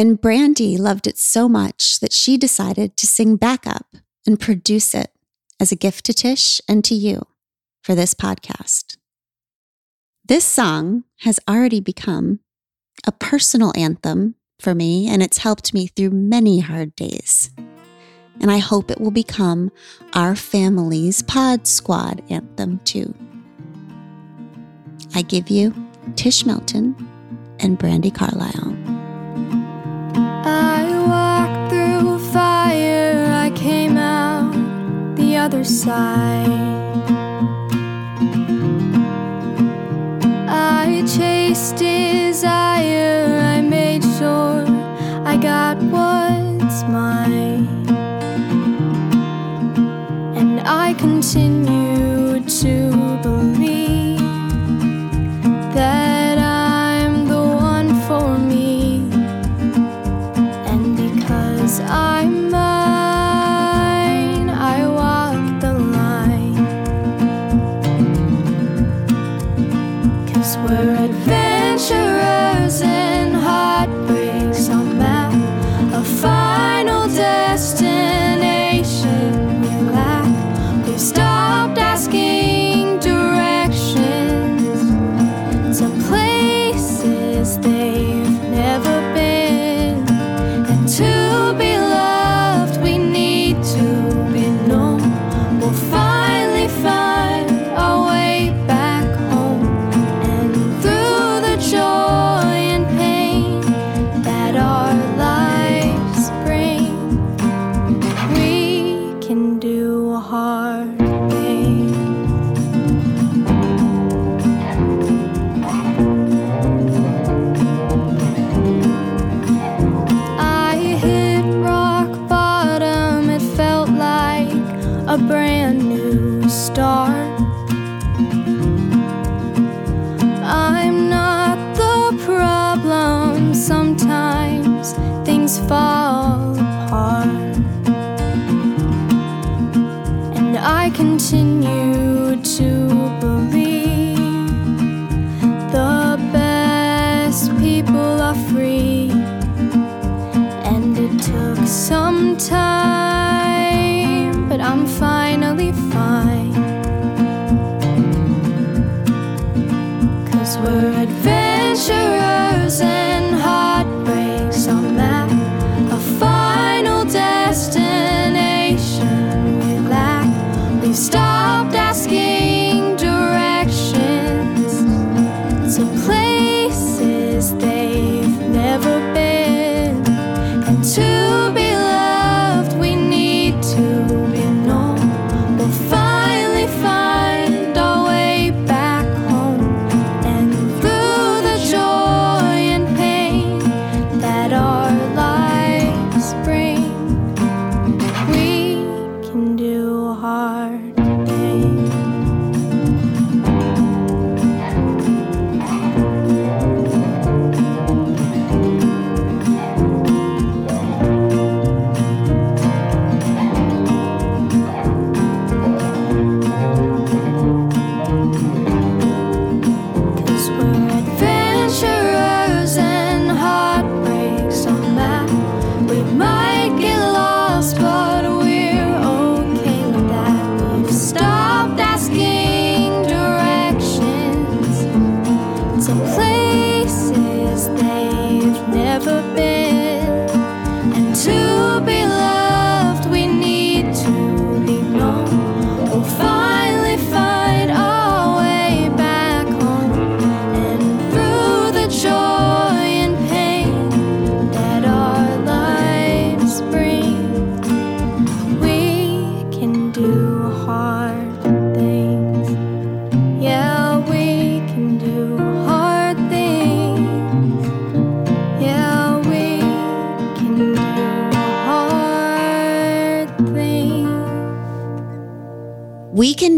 And 0.00 0.18
Brandi 0.18 0.78
loved 0.78 1.06
it 1.06 1.18
so 1.18 1.46
much 1.46 2.00
that 2.00 2.10
she 2.10 2.38
decided 2.38 2.96
to 2.96 3.06
sing 3.06 3.36
backup 3.36 3.96
and 4.26 4.40
produce 4.40 4.94
it 4.94 5.10
as 5.60 5.72
a 5.72 5.76
gift 5.76 6.06
to 6.06 6.14
Tish 6.14 6.58
and 6.66 6.82
to 6.86 6.94
you 6.94 7.26
for 7.82 7.94
this 7.94 8.14
podcast. 8.14 8.96
This 10.24 10.46
song 10.46 11.04
has 11.18 11.38
already 11.46 11.80
become 11.80 12.40
a 13.06 13.12
personal 13.12 13.74
anthem 13.76 14.36
for 14.58 14.74
me, 14.74 15.06
and 15.06 15.22
it's 15.22 15.36
helped 15.36 15.74
me 15.74 15.88
through 15.88 16.12
many 16.12 16.60
hard 16.60 16.96
days. 16.96 17.50
And 18.40 18.50
I 18.50 18.56
hope 18.56 18.90
it 18.90 19.02
will 19.02 19.10
become 19.10 19.70
our 20.14 20.34
family's 20.34 21.20
Pod 21.20 21.66
Squad 21.66 22.22
anthem 22.30 22.78
too. 22.84 23.14
I 25.14 25.20
give 25.20 25.50
you 25.50 25.74
Tish 26.16 26.46
Melton 26.46 26.96
and 27.58 27.78
Brandi 27.78 28.14
Carlile. 28.14 28.99
I 30.16 30.84
walked 31.06 31.70
through 31.70 32.18
fire, 32.32 33.26
I 33.32 33.50
came 33.50 33.96
out 33.96 34.54
the 35.16 35.36
other 35.36 35.64
side. 35.64 36.48
I 40.48 41.04
chased 41.06 41.76
desire, 41.76 43.29